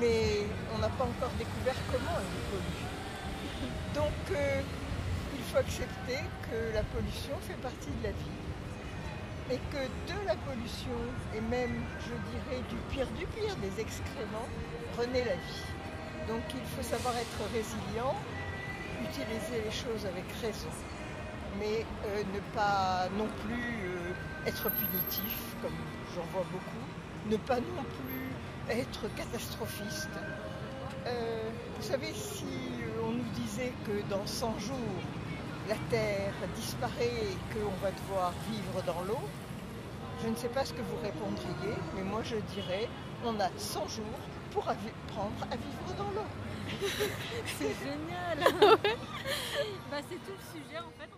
Mais 0.00 0.46
on 0.74 0.78
n'a 0.78 0.88
pas 0.88 1.04
encore 1.04 1.32
découvert 1.38 1.76
comment 1.90 2.18
ils 2.20 2.44
polluent. 2.50 3.94
Donc, 3.94 4.36
euh, 4.36 4.60
il 5.34 5.42
faut 5.44 5.58
accepter 5.58 6.18
que 6.50 6.74
la 6.74 6.82
pollution 6.82 7.36
fait 7.46 7.60
partie 7.62 7.90
de 8.00 8.04
la 8.04 8.10
vie 8.10 8.46
et 9.50 9.58
que 9.70 9.82
de 10.12 10.26
la 10.26 10.34
pollution, 10.34 10.98
et 11.34 11.40
même, 11.40 11.84
je 12.00 12.14
dirais, 12.30 12.62
du 12.68 12.76
pire 12.90 13.06
du 13.18 13.26
pire, 13.26 13.54
des 13.56 13.80
excréments, 13.80 14.48
renaît 14.98 15.24
la 15.24 15.36
vie. 15.36 15.66
Donc 16.26 16.42
il 16.50 16.66
faut 16.74 16.82
savoir 16.82 17.14
être 17.16 17.40
résilient, 17.52 18.16
utiliser 19.02 19.62
les 19.64 19.70
choses 19.70 20.04
avec 20.06 20.24
raison, 20.42 20.72
mais 21.60 21.86
euh, 22.06 22.22
ne 22.34 22.40
pas 22.54 23.08
non 23.16 23.28
plus 23.46 23.86
euh, 23.86 24.48
être 24.48 24.68
punitif, 24.70 25.54
comme 25.62 25.78
j'en 26.14 26.24
vois 26.32 26.46
beaucoup, 26.50 26.85
ne 27.30 27.36
pas 27.36 27.56
non 27.56 27.84
plus 27.98 28.30
être 28.70 29.14
catastrophiste. 29.16 30.08
Euh, 31.06 31.50
vous 31.76 31.82
savez, 31.82 32.12
si 32.12 32.44
on 33.04 33.12
nous 33.12 33.30
disait 33.34 33.72
que 33.86 34.08
dans 34.10 34.26
100 34.26 34.58
jours, 34.58 34.76
la 35.68 35.76
Terre 35.90 36.32
disparaît 36.54 37.04
et 37.04 37.54
qu'on 37.54 37.74
va 37.82 37.90
devoir 37.90 38.32
vivre 38.50 38.82
dans 38.86 39.02
l'eau, 39.02 39.20
je 40.22 40.28
ne 40.28 40.36
sais 40.36 40.48
pas 40.48 40.64
ce 40.64 40.72
que 40.72 40.82
vous 40.82 40.96
répondriez, 41.02 41.74
mais 41.94 42.02
moi 42.02 42.22
je 42.22 42.36
dirais 42.54 42.88
on 43.24 43.38
a 43.40 43.48
100 43.56 43.88
jours 43.88 44.20
pour 44.52 44.62
apprendre 44.68 45.46
à 45.50 45.56
vivre 45.56 45.94
dans 45.98 46.10
l'eau. 46.10 46.26
c'est 47.58 47.74
génial 47.84 48.38
bah, 49.90 49.98
C'est 50.08 50.16
tout 50.24 50.32
le 50.32 50.60
sujet 50.60 50.78
en 50.78 50.90
fait. 50.98 51.15